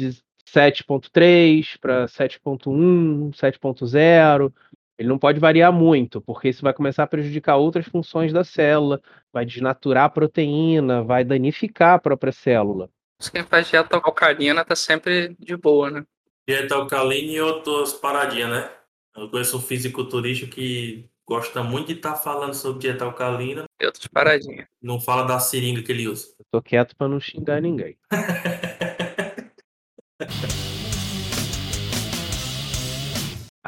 7.3 0.49 1.79
para 1.79 2.07
7.1, 2.07 3.31
7.0. 3.33 4.53
Ele 4.99 5.09
não 5.09 5.19
pode 5.19 5.39
variar 5.39 5.73
muito, 5.73 6.23
porque 6.23 6.49
isso 6.49 6.63
vai 6.63 6.73
começar 6.73 7.03
a 7.03 7.07
prejudicar 7.07 7.57
outras 7.57 7.87
funções 7.87 8.33
da 8.33 8.43
célula, 8.43 9.01
vai 9.31 9.45
desnaturar 9.45 10.05
a 10.05 10.09
proteína, 10.09 11.03
vai 11.03 11.23
danificar 11.23 11.95
a 11.95 11.99
própria 11.99 12.33
célula. 12.33 12.89
Quem 13.31 13.43
faz 13.43 13.69
dieta 13.69 13.97
alcalina 13.97 14.65
tá 14.65 14.75
sempre 14.75 15.37
de 15.39 15.57
boa, 15.57 15.91
né? 15.91 16.05
Dieta 16.49 16.77
alcalina 16.77 17.33
e 17.33 17.41
outras 17.41 17.93
paradinhas, 17.93 18.51
né? 18.51 18.71
Eu 19.17 19.29
conheço 19.29 19.57
um 19.57 19.61
fisiculturista 19.61 20.47
que 20.47 21.11
gosta 21.27 21.65
muito 21.65 21.89
de 21.89 21.95
estar 21.95 22.13
tá 22.13 22.19
falando 22.19 22.55
sobre 22.55 22.83
dieta 22.83 23.05
alcalina. 23.05 23.65
E 23.81 23.85
outras 23.85 24.07
paradinhas. 24.07 24.69
Não 24.81 25.01
fala 25.01 25.25
da 25.25 25.41
seringa 25.41 25.83
que 25.83 25.91
ele 25.91 26.07
usa. 26.07 26.29
Eu 26.39 26.45
tô 26.53 26.63
quieto 26.63 26.95
para 26.95 27.09
não 27.09 27.19
xingar 27.19 27.61
ninguém. 27.61 27.99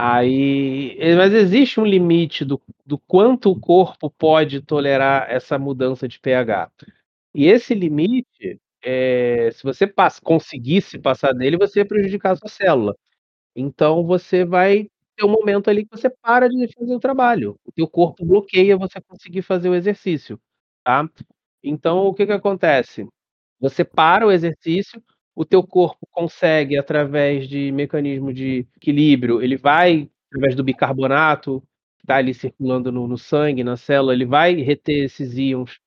Aí, 0.00 0.96
mas 1.16 1.34
existe 1.34 1.80
um 1.80 1.84
limite 1.84 2.44
do, 2.44 2.62
do 2.86 2.96
quanto 2.96 3.50
o 3.50 3.58
corpo 3.58 4.08
pode 4.08 4.60
tolerar 4.60 5.28
essa 5.28 5.58
mudança 5.58 6.06
de 6.06 6.20
pH. 6.20 6.70
E 7.34 7.48
esse 7.48 7.74
limite, 7.74 8.60
é, 8.82 9.50
se 9.52 9.62
você 9.62 9.86
pass 9.86 10.20
conseguisse 10.20 10.98
passar 10.98 11.32
dele, 11.32 11.56
você 11.58 11.80
ia 11.80 11.86
prejudicar 11.86 12.32
a 12.32 12.36
sua 12.36 12.48
célula. 12.48 12.96
Então 13.56 14.04
você 14.04 14.44
vai 14.44 14.88
ter 15.16 15.24
um 15.24 15.30
momento 15.30 15.68
ali 15.70 15.84
que 15.84 15.96
você 15.96 16.10
para 16.10 16.48
de 16.48 16.68
fazer 16.78 16.94
o 16.94 17.00
trabalho. 17.00 17.56
O 17.64 17.72
teu 17.72 17.88
corpo 17.88 18.24
bloqueia 18.24 18.76
você 18.76 19.00
conseguir 19.00 19.42
fazer 19.42 19.68
o 19.68 19.74
exercício, 19.74 20.40
tá? 20.84 21.08
Então 21.62 22.06
o 22.06 22.14
que 22.14 22.26
que 22.26 22.32
acontece? 22.32 23.06
Você 23.60 23.84
para 23.84 24.26
o 24.26 24.32
exercício, 24.32 25.02
o 25.34 25.44
teu 25.44 25.66
corpo 25.66 26.06
consegue, 26.10 26.78
através 26.78 27.48
de 27.48 27.72
mecanismo 27.72 28.32
de 28.32 28.66
equilíbrio, 28.76 29.42
ele 29.42 29.56
vai, 29.56 30.10
através 30.28 30.54
do 30.56 30.64
bicarbonato, 30.64 31.60
que 31.98 32.04
está 32.04 32.16
ali 32.16 32.34
circulando 32.34 32.92
no, 32.92 33.06
no, 33.08 33.18
sangue, 33.18 33.64
na 33.64 33.76
célula, 33.76 34.12
ele 34.12 34.26
vai 34.26 34.54
reter 34.56 35.04
esses 35.04 35.36
íons 35.38 35.78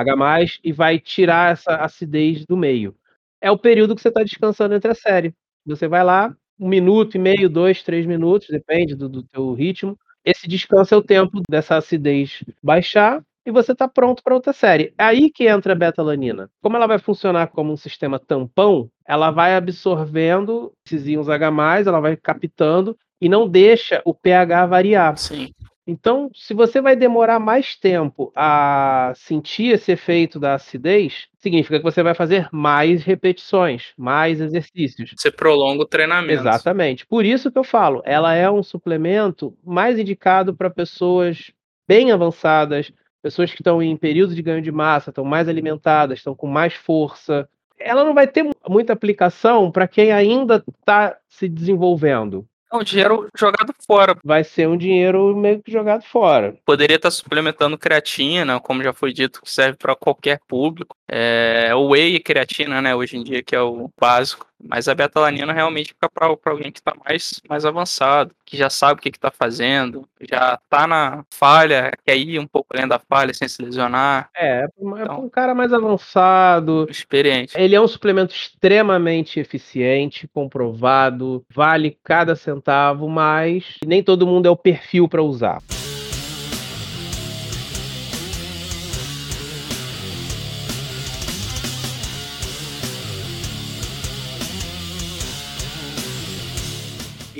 H+, 0.00 0.58
e 0.64 0.72
vai 0.72 0.98
tirar 0.98 1.52
essa 1.52 1.76
acidez 1.76 2.44
do 2.46 2.56
meio. 2.56 2.94
É 3.40 3.50
o 3.50 3.58
período 3.58 3.94
que 3.94 4.02
você 4.02 4.08
está 4.08 4.22
descansando 4.22 4.74
entre 4.74 4.90
a 4.90 4.94
série. 4.94 5.34
Você 5.64 5.88
vai 5.88 6.04
lá, 6.04 6.34
um 6.58 6.68
minuto 6.68 7.14
e 7.16 7.18
meio, 7.18 7.48
dois, 7.48 7.82
três 7.82 8.04
minutos, 8.04 8.48
depende 8.48 8.94
do, 8.94 9.08
do 9.08 9.22
teu 9.22 9.52
ritmo. 9.54 9.98
Esse 10.24 10.46
descanso 10.46 10.94
é 10.94 10.96
o 10.96 11.02
tempo 11.02 11.40
dessa 11.48 11.76
acidez 11.76 12.44
baixar 12.62 13.22
e 13.46 13.50
você 13.50 13.72
está 13.72 13.88
pronto 13.88 14.22
para 14.22 14.34
outra 14.34 14.52
série. 14.52 14.92
É 14.98 15.04
aí 15.04 15.30
que 15.30 15.48
entra 15.48 15.72
a 15.72 15.76
betalanina. 15.76 16.50
Como 16.62 16.76
ela 16.76 16.86
vai 16.86 16.98
funcionar 16.98 17.48
como 17.48 17.72
um 17.72 17.76
sistema 17.76 18.18
tampão, 18.18 18.90
ela 19.06 19.30
vai 19.30 19.54
absorvendo 19.54 20.72
esses 20.86 21.06
íons 21.06 21.28
H+, 21.28 21.46
ela 21.86 22.00
vai 22.00 22.16
captando 22.16 22.96
e 23.20 23.28
não 23.28 23.48
deixa 23.48 24.02
o 24.04 24.14
pH 24.14 24.66
variar. 24.66 25.16
Sim. 25.16 25.50
Então, 25.86 26.30
se 26.34 26.54
você 26.54 26.80
vai 26.80 26.94
demorar 26.94 27.40
mais 27.40 27.74
tempo 27.74 28.30
a 28.36 29.12
sentir 29.16 29.74
esse 29.74 29.90
efeito 29.92 30.38
da 30.38 30.54
acidez, 30.54 31.26
significa 31.38 31.78
que 31.78 31.84
você 31.84 32.02
vai 32.02 32.14
fazer 32.14 32.48
mais 32.52 33.02
repetições, 33.02 33.92
mais 33.96 34.40
exercícios. 34.40 35.14
Você 35.16 35.30
prolonga 35.30 35.82
o 35.82 35.86
treinamento. 35.86 36.40
Exatamente. 36.40 37.06
Por 37.06 37.24
isso 37.24 37.50
que 37.50 37.58
eu 37.58 37.64
falo, 37.64 38.02
ela 38.04 38.34
é 38.34 38.50
um 38.50 38.62
suplemento 38.62 39.56
mais 39.64 39.98
indicado 39.98 40.54
para 40.54 40.70
pessoas 40.70 41.50
bem 41.88 42.12
avançadas, 42.12 42.92
pessoas 43.22 43.50
que 43.50 43.60
estão 43.60 43.82
em 43.82 43.96
período 43.96 44.34
de 44.34 44.42
ganho 44.42 44.62
de 44.62 44.70
massa, 44.70 45.10
estão 45.10 45.24
mais 45.24 45.48
alimentadas, 45.48 46.18
estão 46.18 46.34
com 46.34 46.46
mais 46.46 46.74
força. 46.74 47.48
Ela 47.78 48.04
não 48.04 48.14
vai 48.14 48.26
ter 48.26 48.48
muita 48.68 48.92
aplicação 48.92 49.72
para 49.72 49.88
quem 49.88 50.12
ainda 50.12 50.62
está 50.68 51.16
se 51.28 51.48
desenvolvendo. 51.48 52.46
É 52.72 52.76
um 52.76 52.84
dinheiro 52.84 53.28
jogado 53.36 53.74
fora. 53.84 54.16
Vai 54.24 54.44
ser 54.44 54.68
um 54.68 54.76
dinheiro 54.76 55.36
meio 55.36 55.60
que 55.60 55.72
jogado 55.72 56.04
fora. 56.04 56.56
Poderia 56.64 56.96
estar 56.96 57.10
suplementando 57.10 57.76
creatina, 57.76 58.60
como 58.60 58.82
já 58.82 58.92
foi 58.92 59.12
dito, 59.12 59.42
que 59.42 59.50
serve 59.50 59.76
para 59.76 59.96
qualquer 59.96 60.38
público. 60.46 60.96
É, 61.08 61.74
o 61.74 61.88
whey 61.88 62.14
e 62.14 62.20
creatina, 62.20 62.80
né, 62.80 62.94
hoje 62.94 63.16
em 63.16 63.24
dia, 63.24 63.42
que 63.42 63.56
é 63.56 63.60
o 63.60 63.90
básico. 64.00 64.46
Mas 64.62 64.88
a 64.88 64.94
betalanina 64.94 65.52
realmente 65.52 65.88
fica 65.88 66.08
para 66.08 66.26
alguém 66.46 66.70
que 66.70 66.78
está 66.78 66.92
mais, 67.04 67.40
mais 67.48 67.64
avançado, 67.64 68.34
que 68.44 68.56
já 68.56 68.68
sabe 68.68 69.00
o 69.00 69.02
que 69.02 69.08
está 69.08 69.30
fazendo, 69.30 70.06
já 70.20 70.58
está 70.62 70.86
na 70.86 71.24
falha, 71.32 71.92
quer 72.04 72.16
ir 72.16 72.38
um 72.38 72.46
pouco 72.46 72.68
além 72.74 72.86
da 72.86 72.98
falha 72.98 73.32
sem 73.32 73.48
se 73.48 73.62
lesionar. 73.62 74.28
É, 74.36 74.64
é 74.64 74.66
então, 74.78 75.24
um 75.24 75.28
cara 75.28 75.54
mais 75.54 75.72
avançado. 75.72 76.86
Experiente. 76.90 77.54
Ele 77.56 77.74
é 77.74 77.80
um 77.80 77.88
suplemento 77.88 78.34
extremamente 78.34 79.40
eficiente, 79.40 80.28
comprovado, 80.28 81.44
vale 81.52 81.98
cada 82.04 82.36
centavo, 82.36 83.08
mas 83.08 83.76
nem 83.84 84.02
todo 84.02 84.26
mundo 84.26 84.46
é 84.46 84.50
o 84.50 84.56
perfil 84.56 85.08
para 85.08 85.22
usar. 85.22 85.60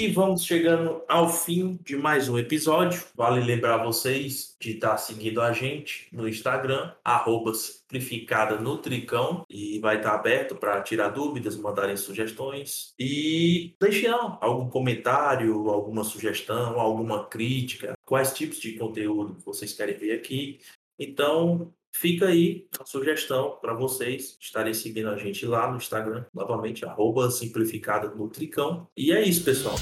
E 0.01 0.09
vamos 0.09 0.46
chegando 0.46 1.03
ao 1.07 1.28
fim 1.28 1.78
de 1.84 1.94
mais 1.94 2.26
um 2.26 2.38
episódio. 2.38 3.05
Vale 3.14 3.38
lembrar 3.44 3.84
vocês 3.84 4.57
de 4.59 4.70
estar 4.70 4.96
seguindo 4.96 5.42
a 5.42 5.53
gente 5.53 6.09
no 6.11 6.26
Instagram, 6.26 6.94
arroba 7.05 7.53
simplificada 7.53 8.59
Nutricão, 8.59 9.44
e 9.46 9.78
vai 9.78 9.98
estar 9.98 10.14
aberto 10.14 10.57
para 10.57 10.80
tirar 10.80 11.11
dúvidas, 11.11 11.55
mandarem 11.55 11.98
sugestões. 11.98 12.94
E 12.98 13.74
deixem 13.78 14.09
algum 14.09 14.70
comentário, 14.70 15.68
alguma 15.68 16.03
sugestão, 16.03 16.80
alguma 16.80 17.26
crítica, 17.26 17.92
quais 18.07 18.32
tipos 18.32 18.59
de 18.59 18.78
conteúdo 18.78 19.36
vocês 19.44 19.74
querem 19.74 19.98
ver 19.98 20.12
aqui. 20.12 20.61
Então, 20.98 21.74
Fica 21.93 22.26
aí 22.26 22.66
a 22.78 22.84
sugestão 22.84 23.59
para 23.61 23.74
vocês 23.74 24.36
estarem 24.41 24.72
seguindo 24.72 25.09
a 25.09 25.16
gente 25.16 25.45
lá 25.45 25.70
no 25.70 25.76
Instagram, 25.76 26.24
novamente, 26.32 26.84
arroba 26.84 27.30
simplificada 27.30 28.14
Nutricão. 28.14 28.88
E 28.97 29.12
é 29.12 29.22
isso, 29.22 29.45
pessoal. 29.45 29.76